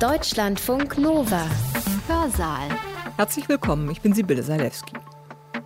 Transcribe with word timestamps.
Deutschlandfunk 0.00 0.98
Nova. 0.98 1.46
Hörsaal. 2.08 2.68
Herzlich 3.16 3.48
willkommen, 3.48 3.88
ich 3.90 4.00
bin 4.00 4.12
Sibylle 4.12 4.42
Salewski. 4.42 4.94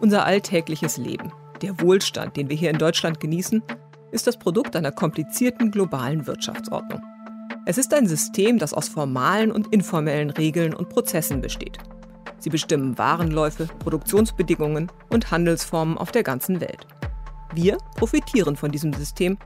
Unser 0.00 0.26
alltägliches 0.26 0.99
Leben, 0.99 1.33
der 1.62 1.81
Wohlstand, 1.81 2.36
den 2.36 2.50
wir 2.50 2.56
hier 2.56 2.68
in 2.68 2.76
Deutschland 2.76 3.20
genießen, 3.20 3.62
ist 4.12 4.26
das 4.26 4.38
Produkt 4.38 4.76
einer 4.76 4.92
komplizierten 4.92 5.70
globalen 5.70 6.26
Wirtschaftsordnung. 6.26 7.00
Es 7.64 7.78
ist 7.78 7.94
ein 7.94 8.06
System, 8.06 8.59
das 8.59 8.75
aus 8.75 8.89
formalen 8.89 9.51
und 9.51 9.73
informellen 9.73 10.31
Regeln 10.31 10.75
und 10.75 10.91
Prozessen 10.91 11.41
besteht. 11.41 11.79
Sie 12.39 12.51
bestimmen 12.51 12.99
Warenläufe, 12.99 13.67
Produktionsbedingungen 13.79 14.93
und 15.09 15.31
Handelsformen 15.31 15.97
auf 15.97 16.13
der 16.13 16.23
ganzen 16.23 16.61
Welt. 16.61 16.87
Wir 17.55 17.79
profitieren 17.97 18.57
von 18.57 18.71
diesem 18.71 18.93
System, 18.93 19.39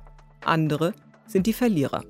andere 0.45 0.93
sind 1.27 1.47
die 1.47 1.53
Verlierer. 1.53 2.03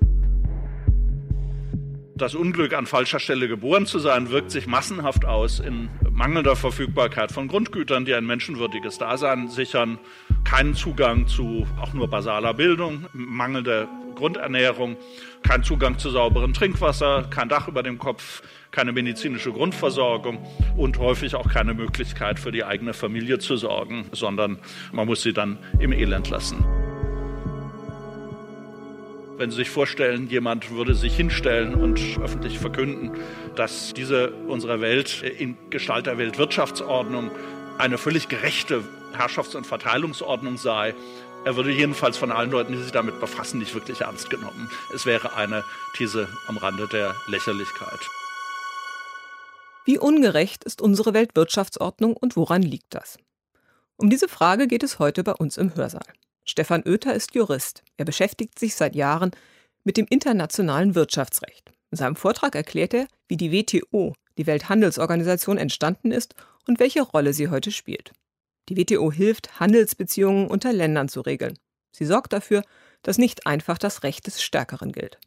Das 2.15 2.35
Unglück, 2.35 2.73
an 2.73 2.85
falscher 2.85 3.19
Stelle 3.19 3.47
geboren 3.47 3.87
zu 3.87 3.97
sein, 3.97 4.29
wirkt 4.29 4.51
sich 4.51 4.67
massenhaft 4.67 5.25
aus 5.25 5.59
in 5.59 5.89
mangelnder 6.11 6.55
Verfügbarkeit 6.55 7.31
von 7.31 7.47
Grundgütern, 7.47 8.05
die 8.05 8.13
ein 8.13 8.25
menschenwürdiges 8.25 8.99
Dasein 8.99 9.47
sichern, 9.47 9.97
keinen 10.43 10.75
Zugang 10.75 11.25
zu 11.25 11.65
auch 11.81 11.93
nur 11.93 12.07
basaler 12.07 12.53
Bildung, 12.53 13.07
mangelnde 13.13 13.87
Grundernährung, 14.13 14.95
kein 15.41 15.63
Zugang 15.63 15.97
zu 15.97 16.11
sauberem 16.11 16.53
Trinkwasser, 16.53 17.23
kein 17.31 17.49
Dach 17.49 17.67
über 17.67 17.81
dem 17.81 17.97
Kopf, 17.97 18.43
keine 18.69 18.91
medizinische 18.91 19.51
Grundversorgung 19.51 20.37
und 20.77 20.99
häufig 20.99 21.33
auch 21.33 21.49
keine 21.49 21.73
Möglichkeit 21.73 22.39
für 22.39 22.51
die 22.51 22.63
eigene 22.63 22.93
Familie 22.93 23.39
zu 23.39 23.57
sorgen, 23.57 24.05
sondern 24.11 24.59
man 24.91 25.07
muss 25.07 25.23
sie 25.23 25.33
dann 25.33 25.57
im 25.79 25.91
Elend 25.91 26.29
lassen. 26.29 26.63
Wenn 29.37 29.49
Sie 29.49 29.57
sich 29.57 29.69
vorstellen, 29.71 30.29
jemand 30.29 30.69
würde 30.69 30.93
sich 30.93 31.15
hinstellen 31.15 31.73
und 31.73 31.99
öffentlich 32.21 32.59
verkünden, 32.59 33.11
dass 33.55 33.93
diese 33.93 34.31
unsere 34.47 34.79
Welt 34.79 35.23
in 35.23 35.57
Gestalt 35.71 36.05
der 36.05 36.19
Weltwirtschaftsordnung 36.19 37.31
eine 37.79 37.97
völlig 37.97 38.27
gerechte 38.27 38.83
Herrschafts- 39.13 39.55
und 39.55 39.65
Verteilungsordnung 39.65 40.57
sei, 40.57 40.93
er 41.45 41.55
würde 41.55 41.71
jedenfalls 41.71 42.15
von 42.15 42.31
allen 42.31 42.51
Leuten, 42.51 42.73
die 42.73 42.81
sich 42.81 42.91
damit 42.91 43.19
befassen, 43.19 43.59
nicht 43.59 43.73
wirklich 43.73 44.01
ernst 44.01 44.29
genommen. 44.29 44.69
Es 44.93 45.05
wäre 45.05 45.35
eine 45.35 45.63
These 45.95 46.27
am 46.47 46.57
Rande 46.57 46.87
der 46.87 47.15
Lächerlichkeit. 47.27 47.99
Wie 49.83 49.97
ungerecht 49.97 50.63
ist 50.63 50.81
unsere 50.81 51.13
Weltwirtschaftsordnung 51.13 52.15
und 52.15 52.37
woran 52.37 52.61
liegt 52.61 52.93
das? 52.93 53.17
Um 53.97 54.09
diese 54.09 54.29
Frage 54.29 54.67
geht 54.67 54.83
es 54.83 54.99
heute 54.99 55.23
bei 55.23 55.33
uns 55.33 55.57
im 55.57 55.75
Hörsaal. 55.75 56.05
Stefan 56.45 56.83
Oether 56.85 57.13
ist 57.13 57.35
Jurist. 57.35 57.83
Er 57.97 58.05
beschäftigt 58.05 58.59
sich 58.59 58.75
seit 58.75 58.95
Jahren 58.95 59.31
mit 59.83 59.97
dem 59.97 60.05
internationalen 60.09 60.95
Wirtschaftsrecht. 60.95 61.71
In 61.91 61.97
seinem 61.97 62.15
Vortrag 62.15 62.55
erklärt 62.55 62.93
er, 62.93 63.07
wie 63.27 63.37
die 63.37 63.51
WTO, 63.51 64.13
die 64.37 64.47
Welthandelsorganisation, 64.47 65.57
entstanden 65.57 66.11
ist 66.11 66.35
und 66.67 66.79
welche 66.79 67.01
Rolle 67.01 67.33
sie 67.33 67.49
heute 67.49 67.71
spielt. 67.71 68.11
Die 68.69 68.77
WTO 68.77 69.11
hilft, 69.11 69.59
Handelsbeziehungen 69.59 70.47
unter 70.47 70.73
Ländern 70.73 71.09
zu 71.09 71.21
regeln. 71.21 71.57
Sie 71.91 72.05
sorgt 72.05 72.33
dafür, 72.33 72.63
dass 73.03 73.17
nicht 73.17 73.45
einfach 73.45 73.77
das 73.77 74.03
Recht 74.03 74.27
des 74.27 74.41
Stärkeren 74.41 74.91
gilt. 74.91 75.19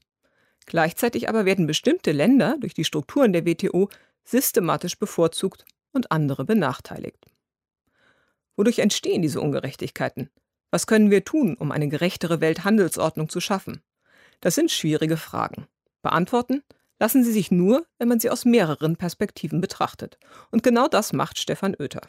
Gleichzeitig 0.64 1.28
aber 1.28 1.45
werden 1.45 1.67
bestimmte 1.67 2.12
Länder 2.12 2.56
durch 2.58 2.75
die 2.75 2.84
Strukturen 2.84 3.33
der 3.33 3.47
WTO 3.47 3.89
systematisch 4.25 4.98
bevorzugt 4.98 5.64
und 5.92 6.11
andere 6.11 6.45
benachteiligt. 6.45 7.25
Wodurch 8.56 8.80
entstehen 8.80 9.23
diese 9.23 9.41
Ungerechtigkeiten? 9.41 10.30
Was 10.70 10.86
können 10.86 11.11
wir 11.11 11.25
tun, 11.25 11.56
um 11.56 11.72
eine 11.72 11.89
gerechtere 11.89 12.41
Welthandelsordnung 12.41 13.28
zu 13.28 13.41
schaffen? 13.41 13.83
Das 14.41 14.55
sind 14.55 14.70
schwierige 14.70 15.17
Fragen. 15.17 15.67
Beantworten 16.03 16.62
lassen 16.98 17.25
sie 17.25 17.33
sich 17.33 17.50
nur, 17.50 17.86
wenn 17.98 18.08
man 18.08 18.20
sie 18.20 18.31
aus 18.31 18.45
mehreren 18.45 18.97
Perspektiven 18.97 19.61
betrachtet. 19.61 20.19
Und 20.50 20.62
genau 20.62 20.89
das 20.89 21.12
macht 21.12 21.39
Stefan 21.39 21.77
Oether. 21.78 22.03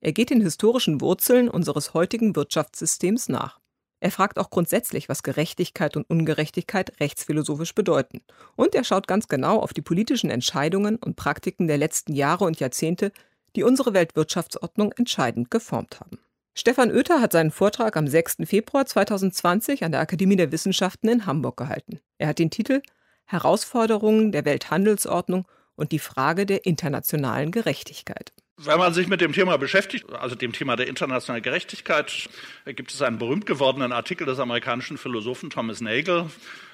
Er 0.00 0.12
geht 0.12 0.30
den 0.30 0.40
historischen 0.40 1.00
Wurzeln 1.00 1.48
unseres 1.48 1.92
heutigen 1.92 2.36
Wirtschaftssystems 2.36 3.28
nach. 3.28 3.58
Er 4.00 4.12
fragt 4.12 4.38
auch 4.38 4.50
grundsätzlich, 4.50 5.08
was 5.08 5.24
Gerechtigkeit 5.24 5.96
und 5.96 6.08
Ungerechtigkeit 6.08 7.00
rechtsphilosophisch 7.00 7.74
bedeuten. 7.74 8.22
Und 8.54 8.76
er 8.76 8.84
schaut 8.84 9.08
ganz 9.08 9.26
genau 9.26 9.58
auf 9.58 9.72
die 9.72 9.82
politischen 9.82 10.30
Entscheidungen 10.30 10.96
und 10.96 11.16
Praktiken 11.16 11.66
der 11.66 11.78
letzten 11.78 12.12
Jahre 12.12 12.44
und 12.44 12.60
Jahrzehnte, 12.60 13.10
die 13.56 13.64
unsere 13.64 13.94
Weltwirtschaftsordnung 13.94 14.92
entscheidend 14.92 15.50
geformt 15.50 15.98
haben. 15.98 16.18
Stefan 16.60 16.90
Oether 16.90 17.20
hat 17.20 17.30
seinen 17.30 17.52
Vortrag 17.52 17.96
am 17.96 18.08
6. 18.08 18.38
Februar 18.42 18.84
2020 18.84 19.84
an 19.84 19.92
der 19.92 20.00
Akademie 20.00 20.34
der 20.34 20.50
Wissenschaften 20.50 21.06
in 21.08 21.24
Hamburg 21.24 21.56
gehalten. 21.56 22.00
Er 22.18 22.26
hat 22.26 22.40
den 22.40 22.50
Titel 22.50 22.82
Herausforderungen 23.26 24.32
der 24.32 24.44
Welthandelsordnung 24.44 25.46
und 25.76 25.92
die 25.92 26.00
Frage 26.00 26.46
der 26.46 26.66
internationalen 26.66 27.52
Gerechtigkeit. 27.52 28.32
Wenn 28.56 28.78
man 28.78 28.92
sich 28.92 29.06
mit 29.06 29.20
dem 29.20 29.32
Thema 29.32 29.56
beschäftigt, 29.56 30.12
also 30.12 30.34
dem 30.34 30.52
Thema 30.52 30.74
der 30.74 30.88
internationalen 30.88 31.44
Gerechtigkeit, 31.44 32.28
gibt 32.66 32.90
es 32.90 33.00
einen 33.02 33.18
berühmt 33.18 33.46
gewordenen 33.46 33.92
Artikel 33.92 34.26
des 34.26 34.40
amerikanischen 34.40 34.98
Philosophen 34.98 35.50
Thomas 35.50 35.80
Nagel, 35.80 36.26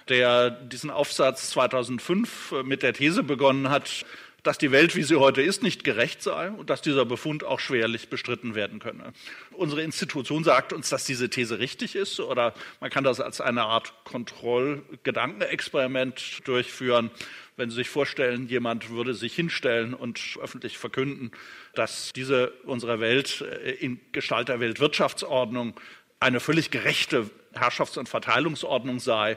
der 0.08 0.48
diesen 0.50 0.88
Aufsatz 0.88 1.50
2005 1.50 2.54
mit 2.64 2.82
der 2.82 2.94
These 2.94 3.22
begonnen 3.22 3.68
hat, 3.68 4.06
dass 4.44 4.58
die 4.58 4.70
Welt, 4.70 4.94
wie 4.94 5.02
sie 5.02 5.16
heute 5.16 5.42
ist, 5.42 5.64
nicht 5.64 5.82
gerecht 5.84 6.22
sei 6.22 6.50
und 6.50 6.70
dass 6.70 6.82
dieser 6.82 7.04
Befund 7.04 7.42
auch 7.44 7.58
schwerlich 7.58 8.10
bestritten 8.10 8.54
werden 8.54 8.78
könne. 8.78 9.12
Unsere 9.52 9.82
Institution 9.82 10.44
sagt 10.44 10.72
uns, 10.72 10.88
dass 10.90 11.04
diese 11.04 11.28
These 11.30 11.58
richtig 11.58 11.96
ist 11.96 12.20
oder 12.20 12.54
man 12.78 12.90
kann 12.90 13.02
das 13.02 13.18
als 13.20 13.40
eine 13.40 13.62
Art 13.62 13.92
Kontrollgedankenexperiment 14.04 16.46
durchführen. 16.46 17.10
Wenn 17.56 17.70
Sie 17.70 17.76
sich 17.76 17.88
vorstellen, 17.88 18.48
jemand 18.48 18.90
würde 18.90 19.14
sich 19.14 19.34
hinstellen 19.34 19.94
und 19.94 20.20
öffentlich 20.40 20.76
verkünden, 20.76 21.30
dass 21.74 22.12
diese 22.12 22.48
unsere 22.64 23.00
Welt 23.00 23.40
äh, 23.40 23.70
in 23.70 23.98
Gestalt 24.12 24.48
der 24.48 24.60
Weltwirtschaftsordnung 24.60 25.72
eine 26.20 26.40
völlig 26.40 26.70
gerechte 26.70 27.30
Herrschafts- 27.52 27.98
und 27.98 28.08
Verteilungsordnung 28.08 28.98
sei, 28.98 29.36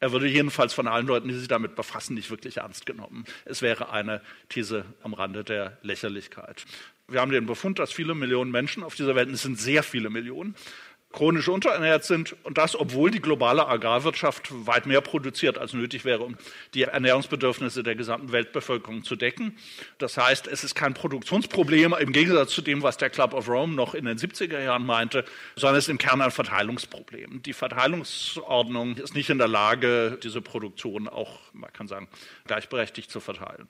er 0.00 0.12
würde 0.12 0.28
jedenfalls 0.28 0.74
von 0.74 0.86
allen 0.86 1.06
Leuten, 1.06 1.28
die 1.28 1.34
sich 1.34 1.48
damit 1.48 1.74
befassen, 1.74 2.14
nicht 2.14 2.30
wirklich 2.30 2.58
ernst 2.58 2.86
genommen. 2.86 3.24
Es 3.44 3.62
wäre 3.62 3.90
eine 3.90 4.20
These 4.48 4.84
am 5.02 5.14
Rande 5.14 5.44
der 5.44 5.78
Lächerlichkeit. 5.82 6.64
Wir 7.08 7.20
haben 7.20 7.32
den 7.32 7.46
Befund, 7.46 7.78
dass 7.78 7.92
viele 7.92 8.14
Millionen 8.14 8.50
Menschen 8.50 8.82
auf 8.82 8.94
dieser 8.94 9.14
Welt, 9.14 9.30
es 9.30 9.42
sind 9.42 9.58
sehr 9.58 9.82
viele 9.82 10.10
Millionen, 10.10 10.54
chronisch 11.12 11.48
unterernährt 11.48 12.04
sind 12.04 12.36
und 12.44 12.58
das, 12.58 12.78
obwohl 12.78 13.10
die 13.10 13.20
globale 13.20 13.66
Agrarwirtschaft 13.66 14.48
weit 14.66 14.86
mehr 14.86 15.00
produziert, 15.00 15.56
als 15.56 15.72
nötig 15.72 16.04
wäre, 16.04 16.22
um 16.22 16.36
die 16.74 16.82
Ernährungsbedürfnisse 16.82 17.82
der 17.82 17.94
gesamten 17.94 18.30
Weltbevölkerung 18.30 19.04
zu 19.04 19.16
decken. 19.16 19.56
Das 19.96 20.18
heißt, 20.18 20.46
es 20.46 20.64
ist 20.64 20.74
kein 20.74 20.92
Produktionsproblem 20.92 21.94
im 21.98 22.12
Gegensatz 22.12 22.50
zu 22.50 22.60
dem, 22.60 22.82
was 22.82 22.98
der 22.98 23.08
Club 23.08 23.32
of 23.32 23.48
Rome 23.48 23.74
noch 23.74 23.94
in 23.94 24.04
den 24.04 24.18
70er 24.18 24.60
Jahren 24.60 24.84
meinte, 24.84 25.24
sondern 25.56 25.76
es 25.76 25.84
ist 25.84 25.90
im 25.90 25.98
Kern 25.98 26.20
ein 26.20 26.30
Verteilungsproblem. 26.30 27.42
Die 27.42 27.54
Verteilungsordnung 27.54 28.96
ist 28.98 29.14
nicht 29.14 29.30
in 29.30 29.38
der 29.38 29.48
Lage, 29.48 30.18
diese 30.22 30.42
Produktion 30.42 31.08
auch, 31.08 31.40
man 31.54 31.72
kann 31.72 31.88
sagen, 31.88 32.08
gleichberechtigt 32.46 33.10
zu 33.10 33.20
verteilen. 33.20 33.66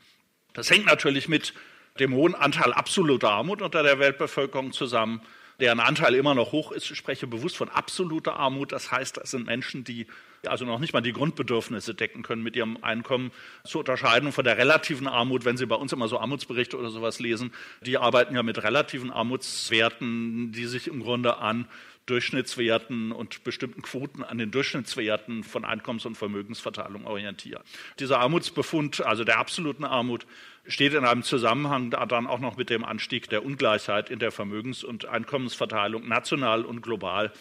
Das 0.54 0.70
hängt 0.70 0.86
natürlich 0.86 1.28
mit 1.28 1.54
dem 2.00 2.14
hohen 2.14 2.34
Anteil 2.34 2.72
absoluter 2.72 3.30
Armut 3.30 3.62
unter 3.62 3.82
der 3.84 4.00
Weltbevölkerung 4.00 4.72
zusammen 4.72 5.20
deren 5.60 5.80
Anteil 5.80 6.14
immer 6.14 6.34
noch 6.34 6.52
hoch 6.52 6.72
ist. 6.72 6.90
Ich 6.90 6.96
spreche 6.96 7.26
bewusst 7.26 7.56
von 7.56 7.68
absoluter 7.68 8.36
Armut. 8.36 8.72
Das 8.72 8.92
heißt, 8.92 9.16
das 9.16 9.30
sind 9.30 9.46
Menschen, 9.46 9.84
die 9.84 10.06
also 10.46 10.64
noch 10.64 10.78
nicht 10.78 10.92
mal 10.92 11.00
die 11.00 11.12
Grundbedürfnisse 11.12 11.94
decken 11.94 12.22
können 12.22 12.42
mit 12.44 12.54
ihrem 12.54 12.78
Einkommen, 12.82 13.32
zu 13.64 13.80
unterscheiden 13.80 14.30
von 14.30 14.44
der 14.44 14.56
relativen 14.56 15.08
Armut, 15.08 15.44
wenn 15.44 15.56
Sie 15.56 15.66
bei 15.66 15.74
uns 15.74 15.92
immer 15.92 16.06
so 16.06 16.18
Armutsberichte 16.20 16.78
oder 16.78 16.90
sowas 16.90 17.18
lesen. 17.18 17.52
Die 17.84 17.98
arbeiten 17.98 18.36
ja 18.36 18.44
mit 18.44 18.62
relativen 18.62 19.10
Armutswerten, 19.10 20.52
die 20.52 20.66
sich 20.66 20.86
im 20.86 21.02
Grunde 21.02 21.38
an 21.38 21.66
Durchschnittswerten 22.08 23.12
und 23.12 23.44
bestimmten 23.44 23.82
Quoten 23.82 24.24
an 24.24 24.38
den 24.38 24.50
Durchschnittswerten 24.50 25.44
von 25.44 25.64
Einkommens- 25.64 26.06
und 26.06 26.16
Vermögensverteilung 26.16 27.06
orientieren. 27.06 27.62
Dieser 27.98 28.20
Armutsbefund, 28.20 29.04
also 29.04 29.24
der 29.24 29.38
absoluten 29.38 29.84
Armut, 29.84 30.26
steht 30.66 30.94
in 30.94 31.04
einem 31.04 31.22
Zusammenhang 31.22 31.90
dann 31.90 32.26
auch 32.26 32.40
noch 32.40 32.56
mit 32.56 32.70
dem 32.70 32.84
Anstieg 32.84 33.28
der 33.28 33.44
Ungleichheit 33.44 34.10
in 34.10 34.18
der 34.18 34.32
Vermögens- 34.32 34.84
und 34.84 35.06
Einkommensverteilung 35.06 36.06
national 36.08 36.64
und 36.64 36.82
global. 36.82 37.32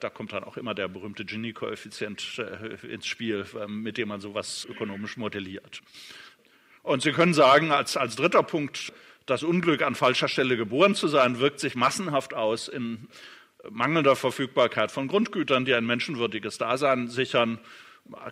Da 0.00 0.10
kommt 0.10 0.32
dann 0.32 0.44
auch 0.44 0.56
immer 0.56 0.74
der 0.74 0.88
berühmte 0.88 1.24
Gini-Koeffizient 1.24 2.38
äh, 2.38 2.86
ins 2.86 3.06
Spiel, 3.06 3.46
ähm, 3.60 3.82
mit 3.82 3.96
dem 3.96 4.08
man 4.08 4.20
sowas 4.20 4.66
ökonomisch 4.68 5.16
modelliert. 5.16 5.80
Und 6.82 7.02
Sie 7.02 7.12
können 7.12 7.34
sagen, 7.34 7.72
als, 7.72 7.96
als 7.96 8.14
dritter 8.14 8.42
Punkt, 8.42 8.92
das 9.24 9.42
Unglück, 9.42 9.82
an 9.82 9.94
falscher 9.94 10.28
Stelle 10.28 10.56
geboren 10.56 10.94
zu 10.94 11.08
sein, 11.08 11.40
wirkt 11.40 11.58
sich 11.58 11.74
massenhaft 11.74 12.34
aus 12.34 12.68
in 12.68 13.08
mangelnder 13.70 14.16
Verfügbarkeit 14.16 14.90
von 14.90 15.08
Grundgütern, 15.08 15.64
die 15.64 15.74
ein 15.74 15.86
menschenwürdiges 15.86 16.58
Dasein 16.58 17.08
sichern, 17.08 17.58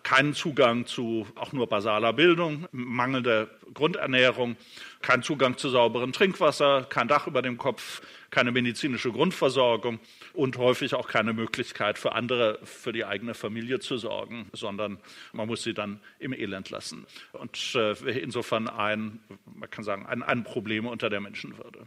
keinen 0.03 0.33
Zugang 0.33 0.85
zu 0.85 1.27
auch 1.35 1.51
nur 1.51 1.67
basaler 1.67 2.13
Bildung, 2.13 2.67
mangelnde 2.71 3.49
Grundernährung, 3.73 4.55
kein 5.01 5.23
Zugang 5.23 5.57
zu 5.57 5.69
sauberem 5.69 6.13
Trinkwasser, 6.13 6.85
kein 6.89 7.07
Dach 7.07 7.27
über 7.27 7.41
dem 7.41 7.57
Kopf, 7.57 8.01
keine 8.29 8.51
medizinische 8.51 9.11
Grundversorgung 9.11 9.99
und 10.33 10.57
häufig 10.57 10.93
auch 10.95 11.07
keine 11.07 11.33
Möglichkeit 11.33 11.97
für 11.97 12.13
andere, 12.13 12.59
für 12.63 12.91
die 12.91 13.05
eigene 13.05 13.33
Familie 13.33 13.79
zu 13.79 13.97
sorgen, 13.97 14.47
sondern 14.53 14.97
man 15.33 15.47
muss 15.47 15.63
sie 15.63 15.73
dann 15.73 15.99
im 16.19 16.33
Elend 16.33 16.69
lassen. 16.69 17.05
Und 17.33 17.75
äh, 17.75 17.93
insofern 18.19 18.67
ein, 18.67 19.19
man 19.45 19.69
kann 19.69 19.83
sagen, 19.83 20.05
ein, 20.05 20.23
ein 20.23 20.43
Problem 20.43 20.85
unter 20.85 21.09
der 21.09 21.21
Menschenwürde. 21.21 21.85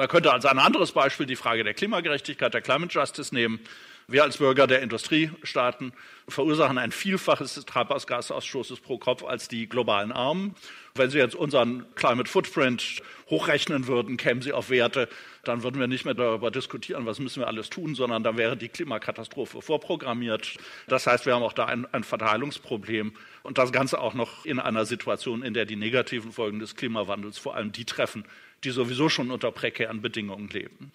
Man 0.00 0.08
könnte 0.08 0.32
als 0.32 0.46
ein 0.46 0.58
anderes 0.58 0.92
Beispiel 0.92 1.26
die 1.26 1.36
Frage 1.36 1.62
der 1.62 1.74
Klimagerechtigkeit, 1.74 2.54
der 2.54 2.62
Climate 2.62 2.90
Justice 2.90 3.34
nehmen. 3.34 3.60
Wir 4.08 4.22
als 4.22 4.38
Bürger 4.38 4.66
der 4.66 4.80
Industriestaaten 4.80 5.92
verursachen 6.26 6.78
ein 6.78 6.90
Vielfaches 6.90 7.52
des 7.52 7.66
Treibhausgasausstoßes 7.66 8.80
pro 8.80 8.96
Kopf 8.96 9.22
als 9.22 9.46
die 9.46 9.68
globalen 9.68 10.10
Armen. 10.10 10.54
Wenn 10.94 11.10
Sie 11.10 11.18
jetzt 11.18 11.34
unseren 11.34 11.84
Climate 11.96 12.30
Footprint 12.30 13.02
hochrechnen 13.28 13.86
würden, 13.88 14.16
kämen 14.16 14.40
Sie 14.40 14.54
auf 14.54 14.70
Werte, 14.70 15.06
dann 15.44 15.62
würden 15.62 15.78
wir 15.78 15.86
nicht 15.86 16.06
mehr 16.06 16.14
darüber 16.14 16.50
diskutieren, 16.50 17.04
was 17.04 17.18
müssen 17.18 17.40
wir 17.40 17.46
alles 17.46 17.68
tun, 17.68 17.94
sondern 17.94 18.22
dann 18.22 18.38
wäre 18.38 18.56
die 18.56 18.70
Klimakatastrophe 18.70 19.60
vorprogrammiert. 19.60 20.56
Das 20.88 21.06
heißt, 21.06 21.26
wir 21.26 21.34
haben 21.34 21.42
auch 21.42 21.52
da 21.52 21.66
ein, 21.66 21.86
ein 21.92 22.04
Verteilungsproblem 22.04 23.12
und 23.42 23.58
das 23.58 23.70
Ganze 23.70 24.00
auch 24.00 24.14
noch 24.14 24.46
in 24.46 24.58
einer 24.58 24.86
Situation, 24.86 25.42
in 25.42 25.52
der 25.52 25.66
die 25.66 25.76
negativen 25.76 26.32
Folgen 26.32 26.58
des 26.58 26.74
Klimawandels 26.74 27.36
vor 27.36 27.54
allem 27.54 27.70
die 27.70 27.84
treffen, 27.84 28.24
die 28.64 28.70
sowieso 28.70 29.08
schon 29.08 29.30
unter 29.30 29.52
prekären 29.52 30.02
Bedingungen 30.02 30.48
leben. 30.48 30.92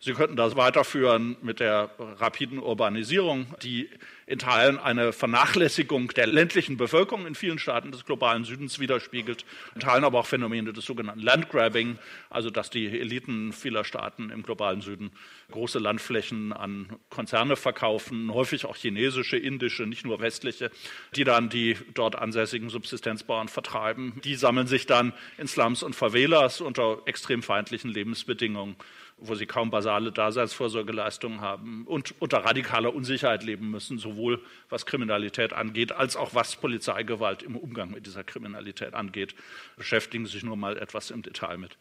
Sie 0.00 0.12
könnten 0.12 0.36
das 0.36 0.54
weiterführen 0.54 1.36
mit 1.40 1.60
der 1.60 1.90
rapiden 1.98 2.58
Urbanisierung, 2.58 3.46
die 3.62 3.88
in 4.26 4.38
Teilen 4.38 4.78
eine 4.78 5.12
Vernachlässigung 5.12 6.08
der 6.08 6.26
ländlichen 6.26 6.76
Bevölkerung 6.76 7.26
in 7.26 7.34
vielen 7.34 7.58
Staaten 7.58 7.92
des 7.92 8.04
globalen 8.04 8.44
Südens 8.44 8.78
widerspiegelt, 8.78 9.44
in 9.74 9.80
Teilen 9.80 10.04
aber 10.04 10.20
auch 10.20 10.26
Phänomene 10.26 10.72
des 10.72 10.84
sogenannten 10.84 11.20
Landgrabbing, 11.20 11.98
also 12.30 12.50
dass 12.50 12.70
die 12.70 12.86
Eliten 12.86 13.52
vieler 13.52 13.84
Staaten 13.84 14.30
im 14.30 14.42
globalen 14.42 14.80
Süden 14.80 15.10
große 15.50 15.78
Landflächen 15.78 16.52
an 16.52 16.86
Konzerne 17.10 17.56
verkaufen, 17.56 18.32
häufig 18.32 18.64
auch 18.64 18.76
chinesische, 18.76 19.36
indische, 19.36 19.86
nicht 19.86 20.04
nur 20.04 20.20
westliche, 20.20 20.70
die 21.16 21.24
dann 21.24 21.48
die 21.48 21.76
dort 21.92 22.16
ansässigen 22.16 22.70
Subsistenzbauern 22.70 23.48
vertreiben. 23.48 24.20
Die 24.24 24.34
sammeln 24.34 24.66
sich 24.66 24.86
dann 24.86 25.12
in 25.38 25.46
Slums 25.46 25.82
und 25.82 25.94
Favelas 25.94 26.60
unter 26.60 27.02
extrem 27.04 27.42
feindlichen 27.42 27.90
Lebensbedingungen 27.90 28.76
wo 29.16 29.34
sie 29.34 29.46
kaum 29.46 29.70
basale 29.70 30.12
Daseinsvorsorgeleistungen 30.12 31.40
haben 31.40 31.86
und 31.86 32.14
unter 32.20 32.38
radikaler 32.38 32.94
Unsicherheit 32.94 33.44
leben 33.44 33.70
müssen, 33.70 33.98
sowohl 33.98 34.42
was 34.68 34.86
Kriminalität 34.86 35.52
angeht, 35.52 35.92
als 35.92 36.16
auch 36.16 36.34
was 36.34 36.56
Polizeigewalt 36.56 37.42
im 37.42 37.56
Umgang 37.56 37.90
mit 37.90 38.06
dieser 38.06 38.24
Kriminalität 38.24 38.94
angeht. 38.94 39.34
Beschäftigen 39.76 40.26
sich 40.26 40.42
nur 40.42 40.56
mal 40.56 40.76
etwas 40.76 41.10
im 41.10 41.22
Detail 41.22 41.58
mit, 41.58 41.78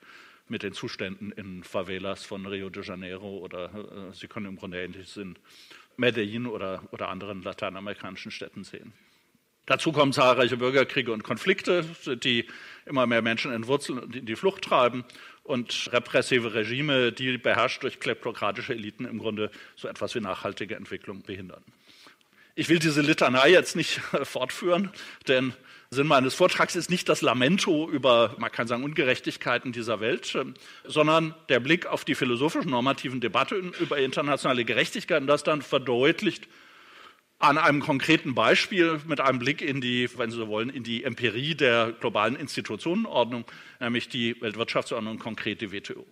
mit 0.48 0.64
den 0.64 0.74
Zuständen 0.74 1.32
in 1.32 1.64
Favelas 1.64 2.24
von 2.24 2.46
Rio 2.46 2.70
de 2.70 2.84
Janeiro 2.84 3.38
oder 3.40 3.66
äh, 3.74 4.14
Sie 4.14 4.28
können 4.28 4.46
im 4.46 4.56
Grunde 4.56 4.82
ähnliches 4.84 5.18
in 5.18 5.38
Medellin 5.98 6.48
oder, 6.48 6.84
oder 6.92 7.10
anderen 7.10 7.42
lateinamerikanischen 7.42 8.32
Städten 8.32 8.64
sehen. 8.64 8.94
Dazu 9.66 9.94
kommen 9.94 10.12
zahlreiche 10.12 10.58
Bürgerkriege 10.58 11.14
und 11.14 11.24
Konflikte, 11.24 11.86
die 12.22 12.46
immer 12.86 13.08
mehr 13.08 13.22
Menschen 13.22 13.54
entwurzeln 13.54 13.98
und 13.98 14.14
in 14.14 14.26
die 14.26 14.36
Flucht 14.36 14.64
treiben 14.64 15.06
und 15.44 15.90
repressive 15.92 16.54
Regime, 16.54 17.12
die 17.12 17.38
beherrscht 17.38 17.84
durch 17.84 18.00
kleptokratische 18.00 18.74
Eliten 18.74 19.06
im 19.06 19.20
Grunde 19.20 19.52
so 19.76 19.88
etwas 19.88 20.16
wie 20.16 20.22
nachhaltige 20.22 20.76
Entwicklung 20.76 21.22
behindern. 21.24 21.64
Ich 22.56 22.70
will 22.70 22.80
diese 22.80 23.02
Litanei 23.02 23.50
jetzt 23.50 23.76
nicht 23.76 24.00
fortführen, 24.24 24.92
denn 25.28 25.54
Sinn 25.90 26.08
meines 26.08 26.34
Vortrags 26.34 26.76
ist 26.76 26.90
nicht 26.90 27.08
das 27.08 27.22
Lamento 27.22 27.90
über, 27.90 28.36
man 28.38 28.52
kann 28.52 28.68
sagen, 28.68 28.84
Ungerechtigkeiten 28.84 29.72
dieser 29.72 30.00
Welt, 30.00 30.36
sondern 30.84 31.36
der 31.50 31.60
Blick 31.60 31.86
auf 31.86 32.04
die 32.04 32.16
philosophisch 32.16 32.66
normativen 32.66 33.22
Debatten 33.22 33.74
über 33.80 33.98
internationale 33.98 34.66
Gerechtigkeit 34.66 35.22
und 35.22 35.28
das 35.28 35.44
dann 35.44 35.62
verdeutlicht 35.62 36.48
an 37.40 37.58
einem 37.58 37.82
konkreten 37.82 38.36
Beispiel 38.36 39.02
mit 39.06 39.20
einem 39.20 39.40
Blick 39.40 39.62
in 39.62 39.82
die, 39.82 40.10
wenn 40.18 40.32
Sie 40.32 40.38
so 40.38 40.48
wollen, 40.48 40.70
in 40.70 40.84
die 40.84 41.04
Empirie 41.04 41.56
der 41.56 41.92
globalen 41.92 42.36
Institutionenordnung, 42.36 43.46
nämlich 43.80 44.08
die 44.08 44.40
Weltwirtschaftsordnung, 44.42 45.20
konkret 45.20 45.60
die 45.60 45.72
WTO. 45.72 46.06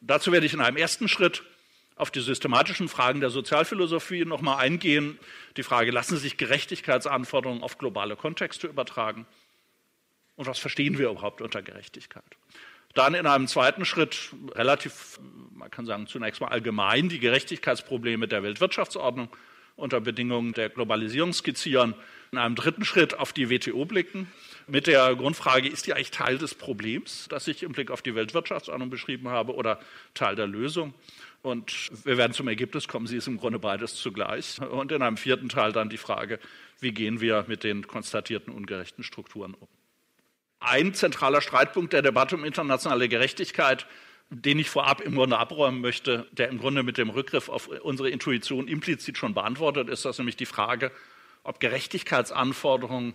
Dazu 0.00 0.32
werde 0.32 0.46
ich 0.46 0.52
in 0.52 0.60
einem 0.60 0.76
ersten 0.76 1.06
Schritt 1.06 1.44
auf 1.94 2.10
die 2.10 2.20
systematischen 2.20 2.88
Fragen 2.88 3.20
der 3.20 3.30
Sozialphilosophie 3.30 4.24
nochmal 4.24 4.58
eingehen. 4.58 5.18
Die 5.56 5.62
Frage, 5.62 5.92
lassen 5.92 6.16
sich 6.16 6.36
Gerechtigkeitsanforderungen 6.36 7.62
auf 7.62 7.78
globale 7.78 8.16
Kontexte 8.16 8.66
übertragen? 8.66 9.26
Und 10.34 10.46
was 10.46 10.58
verstehen 10.58 10.98
wir 10.98 11.10
überhaupt 11.10 11.40
unter 11.40 11.62
Gerechtigkeit? 11.62 12.24
Dann 12.94 13.14
in 13.14 13.26
einem 13.26 13.46
zweiten 13.46 13.84
Schritt 13.84 14.30
relativ, 14.54 15.20
man 15.54 15.70
kann 15.70 15.86
sagen, 15.86 16.06
zunächst 16.08 16.40
mal 16.40 16.48
allgemein 16.48 17.08
die 17.08 17.20
Gerechtigkeitsprobleme 17.20 18.26
der 18.26 18.42
Weltwirtschaftsordnung 18.42 19.28
unter 19.82 20.00
Bedingungen 20.00 20.52
der 20.52 20.68
Globalisierung 20.68 21.32
skizzieren. 21.32 21.94
In 22.30 22.38
einem 22.38 22.54
dritten 22.54 22.84
Schritt 22.84 23.18
auf 23.18 23.32
die 23.32 23.50
WTO 23.50 23.84
blicken 23.84 24.28
mit 24.68 24.86
der 24.86 25.14
Grundfrage, 25.16 25.68
ist 25.68 25.86
die 25.86 25.92
eigentlich 25.92 26.12
Teil 26.12 26.38
des 26.38 26.54
Problems, 26.54 27.26
das 27.28 27.48
ich 27.48 27.64
im 27.64 27.72
Blick 27.72 27.90
auf 27.90 28.00
die 28.00 28.14
Weltwirtschaftsordnung 28.14 28.90
beschrieben 28.90 29.28
habe, 29.28 29.54
oder 29.54 29.80
Teil 30.14 30.36
der 30.36 30.46
Lösung? 30.46 30.94
Und 31.42 31.90
wir 32.04 32.16
werden 32.16 32.32
zum 32.32 32.46
Ergebnis 32.46 32.86
kommen, 32.86 33.08
sie 33.08 33.16
ist 33.16 33.26
im 33.26 33.38
Grunde 33.38 33.58
beides 33.58 33.96
zugleich. 33.96 34.60
Und 34.60 34.92
in 34.92 35.02
einem 35.02 35.16
vierten 35.16 35.48
Teil 35.48 35.72
dann 35.72 35.90
die 35.90 35.98
Frage, 35.98 36.38
wie 36.78 36.92
gehen 36.92 37.20
wir 37.20 37.44
mit 37.48 37.64
den 37.64 37.86
konstatierten 37.86 38.54
ungerechten 38.54 39.02
Strukturen 39.02 39.54
um? 39.54 39.68
Ein 40.60 40.94
zentraler 40.94 41.40
Streitpunkt 41.40 41.92
der 41.92 42.02
Debatte 42.02 42.36
um 42.36 42.44
internationale 42.44 43.08
Gerechtigkeit 43.08 43.88
den 44.34 44.58
ich 44.58 44.70
vorab 44.70 45.02
im 45.02 45.14
Grunde 45.14 45.38
abräumen 45.38 45.80
möchte, 45.80 46.26
der 46.32 46.48
im 46.48 46.58
Grunde 46.58 46.82
mit 46.82 46.96
dem 46.96 47.10
Rückgriff 47.10 47.50
auf 47.50 47.68
unsere 47.68 48.08
Intuition 48.08 48.66
implizit 48.66 49.18
schon 49.18 49.34
beantwortet 49.34 49.88
ist, 49.88 50.04
das 50.04 50.14
ist 50.14 50.18
nämlich 50.18 50.36
die 50.36 50.46
Frage, 50.46 50.90
ob 51.44 51.60
Gerechtigkeitsanforderungen 51.60 53.14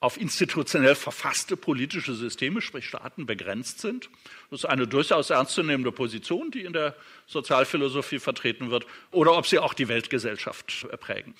auf 0.00 0.18
institutionell 0.18 0.94
verfasste 0.94 1.56
politische 1.56 2.14
Systeme, 2.14 2.60
sprich 2.60 2.86
Staaten, 2.86 3.26
begrenzt 3.26 3.80
sind. 3.80 4.08
Das 4.50 4.60
ist 4.60 4.64
eine 4.66 4.86
durchaus 4.86 5.30
ernstzunehmende 5.30 5.92
Position, 5.92 6.50
die 6.50 6.62
in 6.62 6.72
der 6.72 6.94
Sozialphilosophie 7.26 8.18
vertreten 8.18 8.70
wird, 8.70 8.86
oder 9.10 9.36
ob 9.36 9.46
sie 9.46 9.58
auch 9.58 9.74
die 9.74 9.88
Weltgesellschaft 9.88 10.86
prägen. 11.00 11.34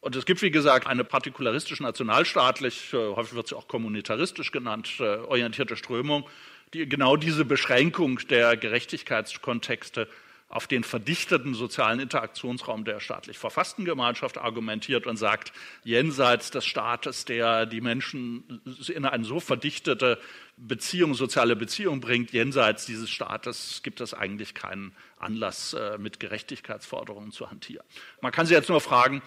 Und 0.00 0.14
es 0.14 0.24
gibt, 0.24 0.42
wie 0.42 0.50
gesagt, 0.50 0.86
eine 0.86 1.04
partikularistisch 1.04 1.80
nationalstaatlich, 1.80 2.92
äh, 2.92 2.96
häufig 2.96 3.34
wird 3.34 3.48
sie 3.48 3.56
auch 3.56 3.66
kommunitaristisch 3.66 4.52
genannt, 4.52 4.94
äh, 5.00 5.02
orientierte 5.02 5.76
Strömung, 5.76 6.28
die 6.74 6.88
genau 6.88 7.16
diese 7.16 7.44
Beschränkung 7.44 8.18
der 8.28 8.56
Gerechtigkeitskontexte 8.56 10.08
auf 10.48 10.68
den 10.68 10.84
verdichteten 10.84 11.54
sozialen 11.54 11.98
Interaktionsraum 11.98 12.84
der 12.84 13.00
staatlich 13.00 13.36
verfassten 13.36 13.84
Gemeinschaft 13.84 14.38
argumentiert 14.38 15.06
und 15.06 15.16
sagt, 15.16 15.52
jenseits 15.82 16.52
des 16.52 16.64
Staates, 16.64 17.24
der 17.24 17.66
die 17.66 17.80
Menschen 17.80 18.62
in 18.86 19.04
eine 19.04 19.24
so 19.24 19.40
verdichtete 19.40 20.20
Beziehung, 20.56 21.14
soziale 21.14 21.56
Beziehung 21.56 22.00
bringt, 22.00 22.32
jenseits 22.32 22.86
dieses 22.86 23.10
Staates 23.10 23.80
gibt 23.82 24.00
es 24.00 24.14
eigentlich 24.14 24.54
keinen 24.54 24.94
Anlass, 25.18 25.72
äh, 25.72 25.98
mit 25.98 26.20
Gerechtigkeitsforderungen 26.20 27.32
zu 27.32 27.50
hantieren. 27.50 27.84
Man 28.20 28.30
kann 28.30 28.46
sich 28.46 28.56
jetzt 28.56 28.68
nur 28.68 28.80
fragen, 28.80 29.22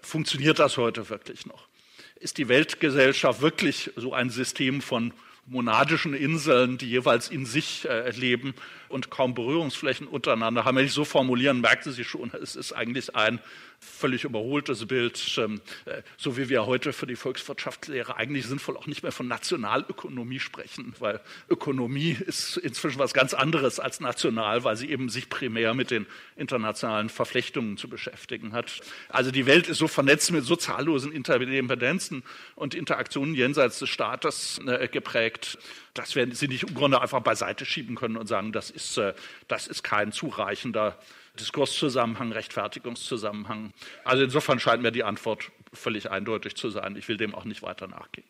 funktioniert 0.00 0.60
das 0.60 0.76
heute 0.76 1.08
wirklich 1.08 1.46
noch? 1.46 1.66
Ist 2.14 2.38
die 2.38 2.48
Weltgesellschaft 2.48 3.40
wirklich 3.40 3.90
so 3.96 4.14
ein 4.14 4.30
System 4.30 4.82
von 4.82 5.12
monadischen 5.46 6.14
Inseln, 6.14 6.78
die 6.78 6.88
jeweils 6.88 7.28
in 7.28 7.46
sich 7.46 7.88
äh, 7.88 8.10
leben 8.10 8.54
und 8.88 9.10
kaum 9.10 9.34
Berührungsflächen 9.34 10.06
untereinander 10.06 10.64
haben. 10.64 10.76
Wenn 10.76 10.86
ich 10.86 10.92
so 10.92 11.04
formulieren, 11.04 11.60
merkte 11.60 11.92
Sie 11.92 12.04
schon, 12.04 12.32
es 12.40 12.56
ist 12.56 12.72
eigentlich 12.72 13.14
ein 13.16 13.40
völlig 13.80 14.24
überholtes 14.24 14.86
Bild, 14.86 15.38
ähm, 15.38 15.60
äh, 15.86 16.02
so 16.18 16.36
wie 16.36 16.48
wir 16.50 16.66
heute 16.66 16.92
für 16.92 17.06
die 17.06 17.16
Volkswirtschaftslehre 17.16 18.16
eigentlich 18.16 18.46
sinnvoll 18.46 18.76
auch 18.76 18.86
nicht 18.86 19.02
mehr 19.02 19.12
von 19.12 19.26
Nationalökonomie 19.26 20.38
sprechen, 20.38 20.94
weil 20.98 21.20
Ökonomie 21.48 22.16
ist 22.26 22.58
inzwischen 22.58 22.98
was 22.98 23.14
ganz 23.14 23.32
anderes 23.32 23.80
als 23.80 24.00
national, 24.00 24.64
weil 24.64 24.76
sie 24.76 24.90
eben 24.90 25.08
sich 25.08 25.30
primär 25.30 25.72
mit 25.72 25.90
den 25.90 26.06
internationalen 26.36 27.08
Verflechtungen 27.08 27.78
zu 27.78 27.88
beschäftigen 27.88 28.52
hat. 28.52 28.80
Also 29.08 29.30
die 29.30 29.46
Welt 29.46 29.68
ist 29.68 29.78
so 29.78 29.88
vernetzt 29.88 30.30
mit 30.30 30.44
so 30.44 30.56
zahllosen 30.56 31.12
Interdependenzen 31.12 32.22
und 32.56 32.74
Interaktionen 32.74 33.34
jenseits 33.34 33.78
des 33.78 33.88
Staates 33.88 34.60
äh, 34.66 34.88
geprägt, 34.88 35.58
dass 35.94 36.14
wir 36.14 36.34
sie 36.34 36.48
nicht 36.48 36.64
im 36.64 36.74
Grunde 36.74 37.00
einfach 37.00 37.20
beiseite 37.20 37.64
schieben 37.64 37.96
können 37.96 38.18
und 38.18 38.26
sagen, 38.26 38.52
das 38.52 38.70
ist, 38.70 38.98
äh, 38.98 39.14
das 39.48 39.66
ist 39.66 39.82
kein 39.82 40.12
zureichender 40.12 40.98
Diskurszusammenhang, 41.40 42.32
Rechtfertigungszusammenhang. 42.32 43.72
Also 44.04 44.24
insofern 44.24 44.60
scheint 44.60 44.82
mir 44.82 44.92
die 44.92 45.04
Antwort 45.04 45.50
völlig 45.72 46.10
eindeutig 46.10 46.54
zu 46.54 46.70
sein. 46.70 46.96
Ich 46.96 47.08
will 47.08 47.16
dem 47.16 47.34
auch 47.34 47.44
nicht 47.44 47.62
weiter 47.62 47.88
nachgehen. 47.88 48.26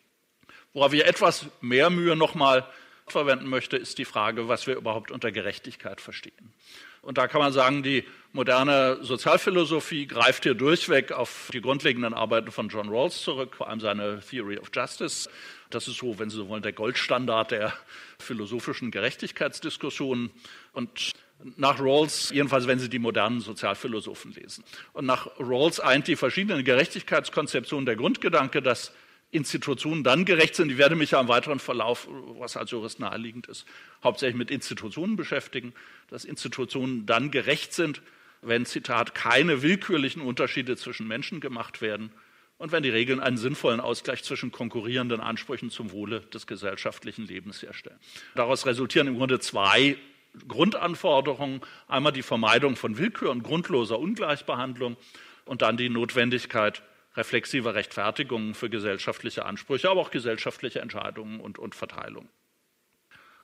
Worauf 0.73 0.93
ich 0.93 1.05
etwas 1.05 1.45
mehr 1.59 1.89
Mühe 1.89 2.15
nochmal 2.15 2.65
verwenden 3.07 3.47
möchte, 3.47 3.77
ist 3.77 3.97
die 3.97 4.05
Frage, 4.05 4.47
was 4.47 4.67
wir 4.67 4.75
überhaupt 4.75 5.11
unter 5.11 5.31
Gerechtigkeit 5.31 5.99
verstehen. 6.01 6.53
Und 7.01 7.17
da 7.17 7.27
kann 7.27 7.41
man 7.41 7.51
sagen, 7.51 7.81
die 7.81 8.05
moderne 8.31 8.99
Sozialphilosophie 9.01 10.05
greift 10.05 10.43
hier 10.43 10.53
durchweg 10.53 11.11
auf 11.11 11.49
die 11.51 11.59
grundlegenden 11.59 12.13
Arbeiten 12.13 12.51
von 12.51 12.69
John 12.69 12.89
Rawls 12.89 13.21
zurück, 13.21 13.55
vor 13.55 13.69
allem 13.69 13.79
seine 13.79 14.21
Theory 14.21 14.59
of 14.59 14.69
Justice. 14.73 15.29
Das 15.71 15.87
ist 15.87 15.97
so, 15.97 16.19
wenn 16.19 16.29
Sie 16.29 16.37
so 16.37 16.47
wollen, 16.47 16.61
der 16.61 16.73
Goldstandard 16.73 17.51
der 17.51 17.73
philosophischen 18.19 18.91
Gerechtigkeitsdiskussionen. 18.91 20.29
Und 20.73 21.11
nach 21.57 21.79
Rawls, 21.79 22.31
jedenfalls 22.31 22.67
wenn 22.67 22.79
Sie 22.79 22.89
die 22.89 22.99
modernen 22.99 23.39
Sozialphilosophen 23.39 24.33
lesen. 24.33 24.63
Und 24.93 25.05
nach 25.05 25.27
Rawls 25.39 25.79
eint 25.79 26.07
die 26.07 26.15
verschiedenen 26.15 26.63
Gerechtigkeitskonzeptionen 26.63 27.85
der 27.85 27.95
Grundgedanke, 27.95 28.61
dass 28.61 28.91
Institutionen 29.31 30.03
dann 30.03 30.25
gerecht 30.25 30.55
sind. 30.55 30.71
Ich 30.71 30.77
werde 30.77 30.95
mich 30.95 31.11
ja 31.11 31.21
im 31.21 31.29
weiteren 31.29 31.59
Verlauf, 31.59 32.07
was 32.37 32.57
als 32.57 32.71
Jurist 32.71 32.99
naheliegend 32.99 33.47
ist, 33.47 33.65
hauptsächlich 34.03 34.35
mit 34.35 34.51
Institutionen 34.51 35.15
beschäftigen, 35.15 35.73
dass 36.09 36.25
Institutionen 36.25 37.05
dann 37.05 37.31
gerecht 37.31 37.73
sind, 37.73 38.01
wenn, 38.41 38.65
Zitat, 38.65 39.15
keine 39.15 39.61
willkürlichen 39.61 40.21
Unterschiede 40.21 40.75
zwischen 40.75 41.07
Menschen 41.07 41.39
gemacht 41.39 41.81
werden 41.81 42.11
und 42.57 42.71
wenn 42.71 42.83
die 42.83 42.89
Regeln 42.89 43.19
einen 43.19 43.37
sinnvollen 43.37 43.79
Ausgleich 43.79 44.23
zwischen 44.23 44.51
konkurrierenden 44.51 45.21
Ansprüchen 45.21 45.69
zum 45.69 45.91
Wohle 45.91 46.21
des 46.33 46.45
gesellschaftlichen 46.45 47.25
Lebens 47.25 47.61
herstellen. 47.61 47.97
Daraus 48.35 48.65
resultieren 48.65 49.07
im 49.07 49.17
Grunde 49.17 49.39
zwei 49.39 49.97
Grundanforderungen. 50.47 51.61
Einmal 51.87 52.11
die 52.11 52.23
Vermeidung 52.23 52.75
von 52.75 52.97
Willkür 52.97 53.31
und 53.31 53.43
grundloser 53.43 53.99
Ungleichbehandlung 53.99 54.97
und 55.45 55.61
dann 55.61 55.77
die 55.77 55.89
Notwendigkeit 55.89 56.83
reflexiver 57.15 57.75
Rechtfertigungen 57.75 58.53
für 58.53 58.69
gesellschaftliche 58.69 59.45
Ansprüche, 59.45 59.89
aber 59.89 60.01
auch 60.01 60.11
gesellschaftliche 60.11 60.79
Entscheidungen 60.79 61.39
und, 61.39 61.59
und 61.59 61.75
Verteilung. 61.75 62.29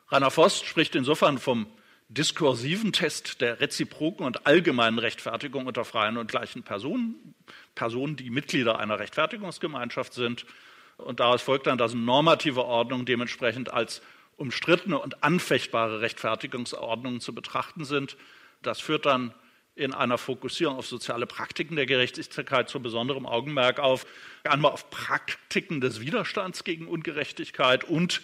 Rainer 0.10 0.32
Vost 0.32 0.66
spricht 0.66 0.96
insofern 0.96 1.38
vom 1.38 1.68
diskursiven 2.10 2.94
Test 2.94 3.42
der 3.42 3.60
reziproken 3.60 4.26
und 4.26 4.48
allgemeinen 4.48 5.00
Rechtfertigung 5.00 5.68
unter 5.68 5.84
freien 5.84 6.18
und 6.18 6.32
gleichen 6.32 6.64
Personen, 6.64 7.36
Personen, 7.76 8.16
die 8.16 8.30
Mitglieder 8.30 8.80
einer 8.80 9.00
Rechtfertigungsgemeinschaft 9.00 10.14
sind. 10.14 10.46
Und 10.96 11.20
daraus 11.20 11.42
folgt 11.42 11.68
dann, 11.68 11.78
dass 11.78 11.94
normative 11.94 12.64
Ordnung 12.64 13.06
dementsprechend 13.06 13.74
als 13.74 14.02
umstrittene 14.38 14.98
und 15.00 15.24
anfechtbare 15.24 16.02
Rechtfertigungsordnungen 16.02 17.20
zu 17.20 17.34
betrachten 17.36 17.86
sind. 17.86 18.16
Das 18.62 18.80
führt 18.80 19.06
dann 19.06 19.34
in 19.76 19.94
einer 19.94 20.18
Fokussierung 20.18 20.78
auf 20.78 20.88
soziale 20.88 21.28
Praktiken 21.28 21.76
der 21.76 21.86
Gerechtigkeit 21.86 22.70
zu 22.70 22.80
besonderem 22.80 23.26
Augenmerk 23.26 23.80
auf, 23.80 24.06
einmal 24.44 24.72
auf 24.72 24.90
Praktiken 24.90 25.82
des 25.82 26.02
Widerstands 26.02 26.64
gegen 26.64 26.88
Ungerechtigkeit 26.88 27.84
und 27.84 28.22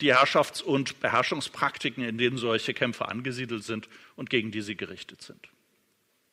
die 0.00 0.14
Herrschafts- 0.14 0.62
und 0.62 1.00
Beherrschungspraktiken, 1.00 2.04
in 2.04 2.18
denen 2.18 2.38
solche 2.38 2.74
Kämpfe 2.74 3.08
angesiedelt 3.08 3.64
sind 3.64 3.88
und 4.16 4.30
gegen 4.30 4.50
die 4.50 4.62
sie 4.62 4.76
gerichtet 4.76 5.22
sind. 5.22 5.48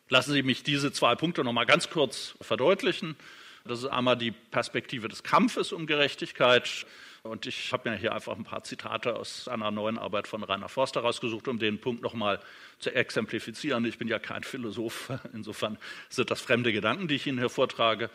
Lassen 0.09 0.33
Sie 0.33 0.43
mich 0.43 0.63
diese 0.63 0.91
zwei 0.93 1.15
Punkte 1.15 1.43
noch 1.43 1.51
mal 1.51 1.65
ganz 1.65 1.89
kurz 1.89 2.35
verdeutlichen. 2.39 3.17
Das 3.65 3.79
ist 3.79 3.85
einmal 3.85 4.17
die 4.17 4.31
Perspektive 4.31 5.09
des 5.09 5.23
Kampfes 5.23 5.73
um 5.73 5.85
Gerechtigkeit. 5.85 6.85
Und 7.27 7.45
ich 7.45 7.71
habe 7.73 7.89
mir 7.89 7.95
hier 7.95 8.13
einfach 8.13 8.35
ein 8.35 8.43
paar 8.43 8.63
Zitate 8.63 9.15
aus 9.15 9.47
einer 9.47 9.71
neuen 9.71 9.97
Arbeit 9.97 10.27
von 10.27 10.43
Rainer 10.43 10.69
Forster 10.69 11.01
rausgesucht, 11.01 11.47
um 11.47 11.59
den 11.59 11.79
Punkt 11.79 12.01
noch 12.01 12.13
mal 12.13 12.39
zu 12.79 12.93
exemplifizieren. 12.93 13.85
Ich 13.85 13.97
bin 13.97 14.07
ja 14.07 14.19
kein 14.19 14.43
Philosoph, 14.43 15.11
insofern 15.33 15.77
sind 16.09 16.31
das 16.31 16.41
fremde 16.41 16.73
Gedanken, 16.73 17.07
die 17.07 17.15
ich 17.15 17.27
Ihnen 17.27 17.39
hier 17.39 17.49
vortrage. 17.49 18.09